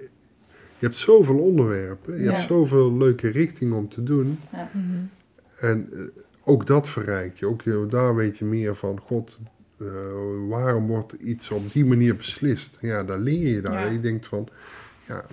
je 0.77 0.85
hebt 0.85 0.97
zoveel 0.97 1.39
onderwerpen, 1.39 2.17
je 2.17 2.23
Ja. 2.23 2.31
hebt 2.31 2.47
zoveel 2.47 2.97
leuke 2.97 3.27
richtingen 3.27 3.77
om 3.77 3.89
te 3.89 4.03
doen. 4.03 4.39
En 5.59 5.89
eh, 5.93 5.99
ook 6.43 6.65
dat 6.67 6.89
verrijkt 6.89 7.39
je. 7.39 7.45
Ook 7.45 7.61
je, 7.61 7.85
daar 7.89 8.15
weet 8.15 8.37
je 8.37 8.45
meer 8.45 8.75
van, 8.75 8.99
god, 8.99 9.39
eh, 9.79 9.87
waarom 10.49 10.87
wordt 10.87 11.13
iets 11.13 11.49
op 11.51 11.71
die 11.71 11.85
manier 11.85 12.15
beslist? 12.15 12.77
Ja, 12.81 13.03
daar 13.03 13.19
leer 13.19 13.47
je 13.55 13.61
daar. 13.61 13.85
Ja. 13.85 13.91
Je 13.91 13.99
denkt 13.99 14.27
van, 14.27 14.47
ja, 15.07 15.23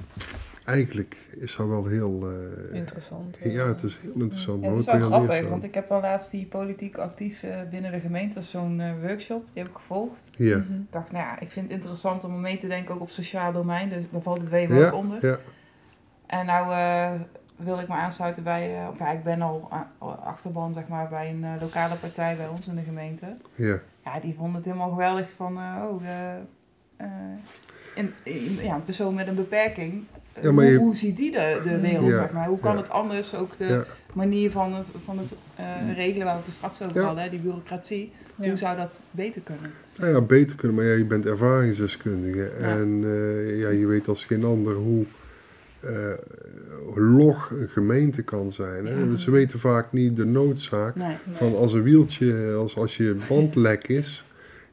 eigenlijk 0.64 1.16
is 1.38 1.57
dat 1.57 1.66
wel 1.66 1.86
heel... 1.86 2.30
eh, 2.70 2.76
Interessant. 2.78 3.38
ja, 3.44 3.66
het 3.66 3.82
is 3.82 3.99
heel 4.03 4.12
interessant. 4.20 4.62
Ja, 4.64 4.68
het 4.70 4.78
is 4.78 4.84
wel 4.84 5.01
grappig, 5.01 5.49
want 5.49 5.62
ik 5.64 5.74
heb 5.74 5.88
wel 5.88 6.01
laatst 6.01 6.30
die 6.30 6.47
politiek 6.47 6.97
actief 6.99 7.42
eh, 7.42 7.57
binnen 7.70 7.92
de 7.92 8.01
gemeente, 8.01 8.42
zo'n 8.42 8.82
workshop, 9.01 9.44
die 9.53 9.62
heb 9.62 9.70
ik 9.70 9.76
gevolgd. 9.76 10.30
Ja, 10.36 10.57
Mhm. 10.57 10.72
Ik 10.72 10.92
dacht, 10.92 11.12
nou 11.12 11.24
ja, 11.24 11.40
ik 11.40 11.51
vind 11.51 11.66
het 11.66 11.74
interessant 11.74 12.24
om 12.24 12.40
mee 12.40 12.59
te 12.59 12.66
denken 12.68 12.94
ook 12.94 13.01
op 13.01 13.11
sociaal 13.11 13.53
domein, 13.53 13.88
dus 13.88 14.05
daar 14.11 14.22
valt 14.22 14.38
het 14.40 14.49
WM 14.49 14.74
ja, 14.74 14.86
ook 14.86 14.94
onder. 14.94 15.26
ja, 15.26 15.38
En 16.26 16.47
nou 16.47 16.66
wil 17.57 17.78
ik 17.78 17.88
me 17.88 17.94
aansluiten 17.94 18.42
bij, 18.42 18.86
of 18.92 18.99
ja, 18.99 19.11
ik 19.12 19.22
ben 19.22 19.42
al 19.42 19.68
achterban 20.20 20.72
zeg 20.72 20.88
maar 20.88 21.09
bij 21.09 21.30
een 21.30 21.59
lokale 21.61 21.94
partij 21.94 22.36
bij 22.36 22.49
ons 22.49 22.66
in 22.68 22.74
de 22.74 22.82
gemeente. 22.82 23.26
ja. 23.55 23.78
Ja, 24.07 24.20
die 24.20 24.34
vonden 24.34 24.54
het 24.54 24.64
helemaal 24.64 24.90
geweldig 24.90 25.30
van, 25.36 25.57
eh, 25.59 25.84
oh, 25.90 26.02
eh, 26.96 27.07
in, 27.94 28.12
in- 28.22 28.59
ja, 28.62 28.74
een 28.74 28.84
persoon 28.84 29.14
met 29.14 29.26
een 29.26 29.34
beperking. 29.34 30.04
Ja, 30.42 30.52
maar 30.52 30.64
hoe, 30.64 30.72
je- 30.72 30.78
hoe 30.78 30.96
ziet 30.96 31.16
die 31.16 31.32
de, 31.32 31.61
de 31.64 31.80
wereld, 31.80 32.09
Ja, 32.11 32.14
zeg 32.20 32.32
maar? 32.32 32.48
Hoe 32.48 32.59
kan 32.59 32.72
ja. 32.72 32.78
het 32.78 32.90
anders? 32.90 33.34
Ook 33.34 33.57
de 33.57 33.64
Ja. 33.64 33.84
manier 34.12 34.50
van 34.50 34.74
het, 34.74 34.86
van 35.04 35.18
het 35.18 35.32
eh, 35.54 35.94
regelen 35.94 36.24
waar 36.24 36.34
we 36.34 36.38
het 36.40 36.48
er 36.48 36.54
straks 36.54 36.82
over 36.82 36.96
Ja. 36.96 37.02
hadden, 37.07 37.22
hè, 37.24 37.30
die 37.30 37.38
bureaucratie. 37.38 38.12
Ja. 38.36 38.48
Hoe 38.48 38.57
zou 38.57 38.76
dat 38.76 39.00
beter 39.11 39.40
kunnen? 39.40 39.70
Nou 39.98 40.12
ja, 40.14 40.20
beter 40.20 40.57
kunnen, 40.57 40.76
maar 40.76 40.84
ja, 40.86 40.92
je 40.96 41.04
bent 41.04 41.26
ervaringsdeskundige. 41.26 42.48
En 42.48 43.00
eh, 43.04 43.59
ja, 43.61 43.68
je 43.68 43.86
weet 43.86 44.09
als 44.09 44.24
geen 44.24 44.44
ander 44.44 44.74
hoe 44.74 45.04
eh, 45.81 45.91
log 46.95 47.51
een 47.51 47.68
gemeente 47.68 48.22
kan 48.22 48.53
zijn. 48.53 48.87
Hè? 48.87 48.99
Ja. 48.99 49.16
Ze 49.16 49.31
weten 49.31 49.59
vaak 49.59 49.93
niet 49.93 50.16
de 50.16 50.27
noodzaak 50.27 50.95
Nee. 50.97 51.16
van 51.33 51.57
als 51.57 51.72
een 51.72 51.83
wieltje, 51.83 52.53
als, 52.59 52.77
als 52.77 52.97
je 52.97 53.16
band 53.29 53.55
lek 53.55 53.87
is. 53.89 54.24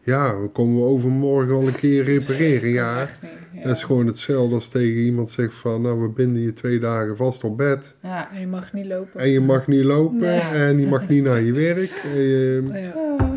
Ja, 0.06 0.40
we 0.42 0.48
komen 0.48 0.76
we 0.76 0.84
overmorgen 0.88 1.54
al 1.54 1.68
een 1.68 1.76
keer 1.76 2.04
repareren. 2.04 2.70
Ja, 2.70 3.02
Echt 3.02 3.18
niet, 3.22 3.32
ja. 3.54 3.68
dat 3.68 3.76
is 3.78 3.84
gewoon 3.84 4.08
hetzelfde 4.08 4.56
als 4.56 4.70
tegen 4.70 5.02
iemand 5.02 5.32
zegt 5.32 5.54
van, 5.54 5.82
nou 5.82 6.02
we 6.02 6.08
binden 6.10 6.42
je 6.42 6.54
twee 6.54 6.80
dagen 6.80 7.18
vast 7.18 7.44
op 7.44 7.58
bed. 7.58 7.96
Ja. 8.02 8.30
En 8.34 8.40
je 8.40 8.48
mag 8.48 8.74
niet 8.74 8.86
lopen. 8.86 9.20
En 9.20 9.30
je 9.30 9.40
mag 9.42 9.68
niet 9.68 9.84
lopen 9.84 10.20
Nee. 10.20 10.40
en 10.40 10.80
je 10.80 10.88
mag 10.88 11.08
niet 11.10 11.24
naar 11.24 11.42
je 11.42 11.52
werk. 11.54 11.92
En 12.14 12.22
je- 12.22 12.62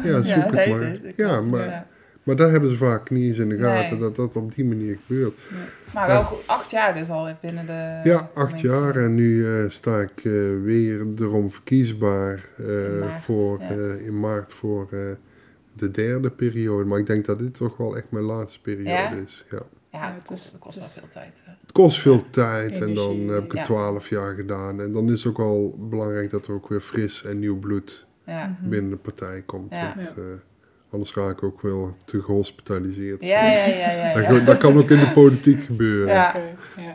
Ja. 0.04 0.10
Ja, 0.10 0.22
zoek 0.22 0.50
het 0.54 0.68
maar. 0.68 0.98
Ja, 1.16 1.40
maar- 1.40 1.66
ja. 1.66 1.86
Maar 2.26 2.36
daar 2.36 2.50
hebben 2.50 2.70
ze 2.70 2.76
vaak 2.76 3.10
niet 3.10 3.22
eens 3.28 3.38
in 3.38 3.48
de 3.48 3.58
gaten 3.58 3.90
Nee. 3.90 4.00
dat 4.00 4.16
dat 4.16 4.36
op 4.36 4.54
die 4.54 4.64
manier 4.64 4.98
gebeurt. 5.06 5.34
Maar 5.94 6.06
wel 6.06 6.22
goed, 6.22 6.38
acht 6.46 6.70
jaar 6.70 6.94
dus 6.94 7.08
al 7.08 7.28
binnen 7.40 7.66
de 7.66 8.00
ja, 8.08 8.30
acht 8.34 8.60
jaar 8.60 8.96
en 8.96 9.14
nu 9.14 9.46
eh, 9.56 9.68
sta 9.68 10.00
ik 10.00 10.16
eh, 10.24 10.32
weer 10.62 11.06
erom 11.18 11.50
verkiesbaar 11.50 12.48
eh, 12.56 12.84
In 12.84 12.98
maart, 12.98 13.20
voor, 13.20 13.60
ja. 13.60 13.68
eh, 13.70 14.06
in 14.06 14.20
maart 14.20 14.52
voor 14.52 14.88
eh, 14.92 14.98
de 15.72 15.90
derde 15.90 16.30
periode. 16.30 16.84
Maar 16.84 16.98
ik 16.98 17.06
denk 17.06 17.24
dat 17.24 17.38
dit 17.38 17.54
toch 17.54 17.76
wel 17.76 17.96
echt 17.96 18.10
mijn 18.10 18.24
laatste 18.24 18.60
periode 18.60 18.90
Ja? 18.90 19.10
is. 19.10 19.44
Ja. 19.50 19.62
Ja, 19.90 20.12
het 20.12 20.22
kost, 20.22 20.52
het 20.52 20.60
kost 20.60 20.78
wel 20.78 20.86
veel 20.88 21.08
tijd. 21.08 21.42
hè. 21.44 21.52
Het 21.60 21.72
kost 21.72 22.00
veel 22.00 22.30
tijd 22.30 22.78
en 22.78 22.94
dan 22.94 23.28
heb 23.28 23.44
ik 23.44 23.50
het 23.50 23.58
ja. 23.60 23.64
twaalf 23.64 24.08
jaar 24.08 24.34
gedaan. 24.34 24.80
En 24.80 24.92
dan 24.92 25.06
is 25.12 25.22
het 25.24 25.26
ook 25.32 25.36
wel 25.38 25.76
belangrijk 25.90 26.30
dat 26.30 26.46
er 26.46 26.52
ook 26.54 26.68
weer 26.68 26.80
fris 26.80 27.24
en 27.24 27.38
nieuw 27.38 27.58
bloed 27.58 28.06
Ja. 28.24 28.56
Mhm. 28.60 28.68
binnen 28.70 28.90
de 28.90 28.96
partij 28.96 29.42
komt. 29.46 29.72
Ja. 29.72 29.92
Want, 29.96 30.08
Ja. 30.16 30.22
eh, 30.22 30.28
anders 30.96 31.14
raak 31.14 31.36
ik 31.36 31.42
ook 31.42 31.60
wel 31.62 31.96
te 32.04 32.22
gehospitaliseerd. 32.22 33.22
Ja, 33.22 33.44
ja, 33.46 33.64
ja, 33.66 33.90
ja. 33.90 34.14
Dat, 34.14 34.36
ja. 34.36 34.44
dat 34.44 34.58
kan 34.58 34.76
ook 34.76 34.90
in 34.90 34.98
de 34.98 35.12
politiek 35.12 35.62
gebeuren. 35.64 36.14
Ja. 36.14 36.34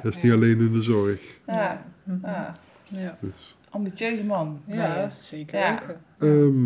Dat 0.04 0.16
is 0.16 0.22
niet 0.22 0.32
alleen 0.32 0.60
in 0.60 0.72
de 0.72 0.82
zorg. 0.82 1.40
Ja. 1.48 1.86
Ja. 2.22 2.54
Ja. 2.88 3.18
Dus. 3.22 3.58
Ambitieuze 3.70 4.24
man. 4.24 4.62
Ja, 4.66 5.10
zeker 5.10 5.60
Ja. 5.60 5.80
weten. 5.80 6.02
Ehm, 6.20 6.66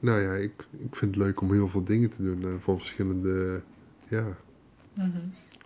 nou 0.00 0.20
ja, 0.20 0.32
ik, 0.32 0.52
ik 0.78 0.96
vind 0.96 1.14
het 1.14 1.24
leuk 1.24 1.40
om 1.40 1.52
heel 1.52 1.68
veel 1.68 1.84
dingen 1.84 2.10
te 2.10 2.22
doen. 2.22 2.42
En 2.42 2.60
van 2.60 2.78
verschillende, 2.78 3.62
ja. 4.08 4.24
Mhm. 4.94 5.08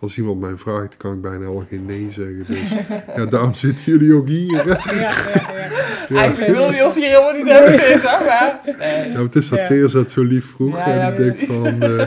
Als 0.03 0.17
iemand 0.17 0.39
mij 0.39 0.55
vraagt, 0.55 0.97
kan 0.97 1.13
ik 1.13 1.21
bijna 1.21 1.45
al 1.45 1.63
geen 1.69 1.85
nee 1.85 2.11
zeggen. 2.11 2.45
Dus 2.45 2.69
ja, 3.17 3.25
daarom 3.25 3.53
zitten 3.53 3.83
jullie 3.85 4.13
ook 4.15 4.27
hier. 4.27 4.63
hè. 4.63 4.91
Ja, 4.91 5.01
ja, 5.01 5.55
ja. 5.55 5.69
Ja. 6.09 6.19
Eigenlijk 6.19 6.51
wil 6.55 6.71
je 6.71 6.83
ons 6.85 6.95
hier 6.95 7.07
helemaal 7.07 7.33
niet 7.33 7.49
hebben, 7.49 8.01
maar... 8.03 8.59
Nee. 8.77 9.09
Nou, 9.09 9.25
het 9.25 9.35
is 9.35 9.49
dat 9.49 9.59
Ja. 9.59 9.67
Teers 9.67 9.91
dat 9.91 10.09
zo 10.11 10.21
lief 10.23 10.45
vroeg. 10.45 10.75
Ja, 10.77 10.85
en 10.85 10.97
ja, 10.97 11.07
ik 11.07 11.17
denk 11.17 11.37
van, 11.39 11.81
eh, 11.81 12.05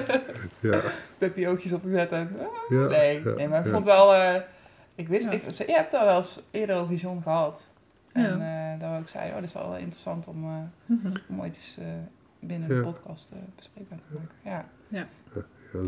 ja, 0.71 0.81
Peppy 1.19 1.47
oogjes 1.47 1.73
opgezet 1.73 2.11
en... 2.13 2.37
ja. 2.69 2.87
nee, 2.87 3.23
ja, 3.25 3.31
nee, 3.37 3.49
maar 3.49 3.59
ik 3.59 3.65
ja. 3.67 3.73
vond 3.73 3.85
wel... 3.85 4.15
eh, 4.15 4.35
ik 4.95 5.09
wist... 5.09 5.25
Ja. 5.25 5.31
Ik, 5.31 5.51
je 5.51 5.65
hebt 5.73 5.95
al 5.95 6.05
wel 6.05 6.17
eens 6.17 6.41
eerder 6.51 6.77
over 6.77 6.95
John 6.95 7.21
gehad. 7.23 7.69
En 8.13 8.23
Ja. 8.39 8.73
eh, 8.75 8.81
daar 8.81 8.99
ook 8.99 9.09
zei, 9.09 9.29
oh, 9.29 9.35
dat 9.35 9.43
is 9.45 9.53
wel 9.53 9.77
interessant 9.77 10.27
om, 10.27 10.45
eh, 10.45 10.97
Mhm. 10.97 11.15
om 11.29 11.41
ooit 11.41 11.57
eens 11.57 11.77
eh, 11.79 11.85
binnen 12.41 12.69
Ja. 12.69 12.75
de 12.75 12.83
podcast 12.83 13.31
eh, 13.33 13.39
bespreekbaar 13.57 13.99
te 13.99 14.05
maken. 14.15 14.35
Ja. 14.45 14.65
Ja, 14.89 15.07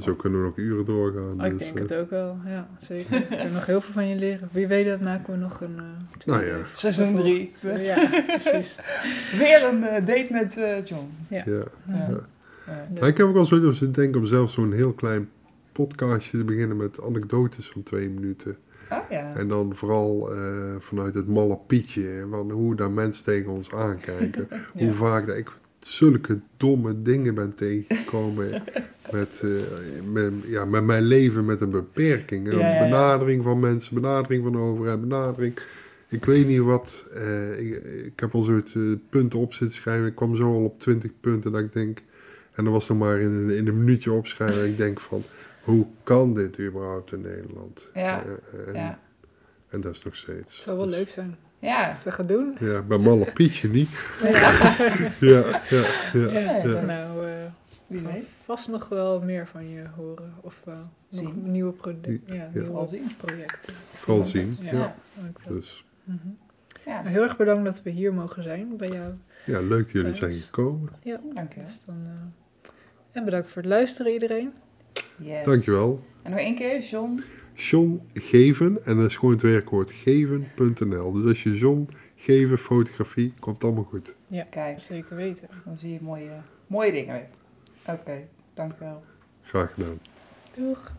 zo 0.02 0.14
kunnen 0.14 0.40
we 0.40 0.46
nog 0.46 0.56
uren 0.56 0.84
doorgaan. 0.84 1.40
Oh, 1.40 1.46
ik 1.46 1.50
dus, 1.50 1.58
denk 1.58 1.74
eh, 1.76 1.82
het 1.82 1.94
ook 1.94 2.10
wel, 2.10 2.36
ja, 2.46 2.68
zeker. 2.78 3.16
Ik 3.16 3.38
kan 3.38 3.52
nog 3.52 3.66
heel 3.66 3.80
veel 3.80 3.92
van 3.92 4.08
je 4.08 4.16
leren. 4.16 4.48
Wie 4.52 4.66
weet 4.66 4.86
dat 4.86 5.00
maken 5.00 5.32
we 5.32 5.38
nog 5.38 5.60
een... 5.60 5.76
eh, 5.76 6.26
Nou 6.26 6.44
ja. 6.46 6.56
Seizoen 6.72 7.14
drie. 7.14 7.52
Ja, 7.78 8.08
precies. 8.26 8.76
Weer 9.38 9.64
een 9.64 9.82
eh, 9.82 10.06
date 10.06 10.28
met 10.32 10.56
eh, 10.56 10.84
John. 10.84 11.10
ja. 11.28 11.42
Ja. 11.46 11.62
Ja. 11.86 12.20
Ja. 12.94 13.06
Ik 13.06 13.16
heb 13.16 13.26
ook 13.26 13.36
al 13.36 13.46
zo 13.46 13.54
over 13.54 13.74
zitten 13.74 13.92
denken 14.02 14.20
om 14.20 14.26
zelfs 14.26 14.52
zo'n 14.54 14.72
heel 14.72 14.92
klein 14.92 15.28
podcastje 15.72 16.38
te 16.38 16.44
beginnen 16.44 16.76
met 16.76 17.02
anekdotes 17.02 17.68
van 17.68 17.82
twee 17.82 18.08
minuten. 18.08 18.56
Oh 18.90 18.98
ja. 19.10 19.34
En 19.36 19.48
dan 19.48 19.74
vooral 19.74 20.32
eh, 20.34 20.40
vanuit 20.78 21.14
het 21.14 21.28
malle 21.28 21.58
pietje, 21.66 22.26
van 22.30 22.50
hoe 22.50 22.74
daar 22.76 22.90
mensen 22.90 23.24
tegen 23.24 23.50
ons 23.50 23.70
aankijken. 23.72 24.48
Hoe 24.78 24.92
vaak 24.92 25.26
dat 25.26 25.36
ik 25.36 25.50
zulke 25.78 26.40
domme 26.56 27.02
dingen 27.02 27.34
ben 27.34 27.54
tegengekomen 27.54 28.62
met, 29.12 29.40
eh, 29.44 29.50
met, 30.12 30.32
ja, 30.46 30.64
met 30.64 30.84
mijn 30.84 31.02
leven 31.02 31.44
met 31.44 31.60
een 31.60 31.70
beperking. 31.70 32.52
Ja, 32.52 32.58
ja, 32.58 32.72
ja. 32.74 32.78
Benadering 32.82 33.42
van 33.44 33.60
mensen, 33.60 33.94
benadering 33.94 34.42
van 34.42 34.52
de 34.52 34.58
overheid, 34.58 35.00
benadering. 35.00 35.58
Ik 36.08 36.24
weet 36.24 36.46
niet 36.46 36.60
wat. 36.60 37.04
eh, 37.14 37.60
ik, 37.60 37.74
ik 38.04 38.20
heb 38.20 38.34
al 38.34 38.42
zoiets 38.42 38.74
eh, 38.74 38.82
punten 39.08 39.38
op 39.38 39.54
zitten 39.54 39.76
schrijven. 39.76 40.06
Ik 40.06 40.14
kwam 40.14 40.36
zo 40.36 40.52
al 40.52 40.64
op 40.64 40.80
20 40.80 41.10
punten 41.20 41.52
dat 41.52 41.60
ik 41.60 41.72
denk. 41.72 41.98
En 42.54 42.64
dat 42.64 42.72
was 42.72 42.88
nog 42.88 42.98
maar 42.98 43.18
in 43.20 43.30
een, 43.32 43.50
in 43.50 43.66
een 43.66 43.78
minuutje 43.78 44.12
opschrijven. 44.12 44.66
ik 44.66 44.76
denk 44.76 45.00
van, 45.00 45.22
hoe 45.62 45.86
kan 46.02 46.34
dit 46.34 46.58
überhaupt 46.60 47.12
in 47.12 47.20
Nederland? 47.20 47.90
Ja, 47.94 48.22
en, 48.66 48.72
ja. 48.74 48.98
en 49.68 49.80
dat 49.80 49.94
is 49.94 50.02
nog 50.02 50.16
steeds. 50.16 50.54
Het 50.54 50.64
zou 50.64 50.76
wel 50.76 50.86
Dus, 50.86 50.96
leuk 50.96 51.08
zijn 51.08 51.36
Ja, 51.58 51.88
als 51.88 52.02
we 52.04 52.10
gaan 52.12 52.26
doen. 52.26 52.56
Ja, 52.60 52.82
bij 52.82 52.98
Malle 52.98 53.32
Pietje 53.32 53.68
niet. 53.68 53.88
Ja, 54.22 54.42
ja, 55.20 55.42
ja. 56.12 56.30
Ja, 56.30 56.30
ja. 56.64 56.80
nou, 56.80 57.17
eh, 57.17 57.17
wie 57.88 58.00
weet. 58.00 58.24
vast 58.44 58.68
nog 58.68 58.88
wel 58.88 59.20
meer 59.20 59.46
van 59.46 59.68
je 59.68 59.84
horen. 59.96 60.34
Of 60.40 60.62
eh, 60.66 60.78
nog 61.10 61.36
nieuwe, 61.36 61.72
produ- 61.72 62.20
ja, 62.26 62.34
Ja. 62.34 62.48
nieuwe 62.52 62.66
Vooral 62.66 62.86
zien. 62.86 63.10
projecten. 63.16 63.74
Vooral 63.92 64.24
zien. 64.24 64.56
Ja. 64.60 64.72
Ja. 64.72 64.96
Dus 65.48 65.84
Mhm. 66.04 66.16
Ja, 66.86 66.94
Nou, 67.02 67.08
heel 67.08 67.22
erg 67.22 67.36
bedankt 67.36 67.64
dat 67.64 67.82
we 67.82 67.90
hier 67.90 68.14
mogen 68.14 68.42
zijn 68.42 68.76
bij 68.76 68.88
jou. 68.88 69.12
ja, 69.46 69.60
leuk 69.60 69.82
dat 69.82 69.90
jullie 69.90 70.14
zijn 70.14 70.32
gekomen. 70.34 70.88
dank 71.34 71.52
je. 71.54 71.60
Dus 71.60 71.84
dan, 71.84 71.96
eh, 72.04 72.68
en 73.12 73.24
bedankt 73.24 73.48
voor 73.48 73.62
het 73.62 73.70
luisteren 73.70 74.12
iedereen. 74.12 74.52
Yes. 75.16 75.44
Dankjewel. 75.44 76.04
En 76.22 76.30
nog 76.30 76.40
één 76.40 76.54
keer, 76.54 76.80
John. 76.80 77.20
John 77.54 78.00
Geven, 78.14 78.84
en 78.84 78.96
dat 78.96 79.04
is 79.04 79.16
gewoon 79.16 79.34
het 79.34 79.42
werkwoord 79.42 79.90
geven.nl. 79.90 81.12
Dus 81.12 81.24
als 81.28 81.42
je 81.42 81.54
John 81.56 81.88
Geven 82.16 82.58
fotografie, 82.58 83.32
komt 83.40 83.64
allemaal 83.64 83.84
goed. 83.84 84.14
Kijk, 84.50 84.80
Zeker 84.80 85.16
weten. 85.16 85.48
dan 85.64 85.78
zie 85.78 85.92
je 85.92 85.98
mooie, 86.02 86.30
mooie 86.66 86.92
dingen 86.92 87.14
weer. 87.14 87.28
Oké, 87.88 88.00
okay, 88.00 88.28
dankjewel. 88.54 89.02
Graag 89.42 89.74
gedaan. 89.74 90.00
Doeg. 90.54 90.92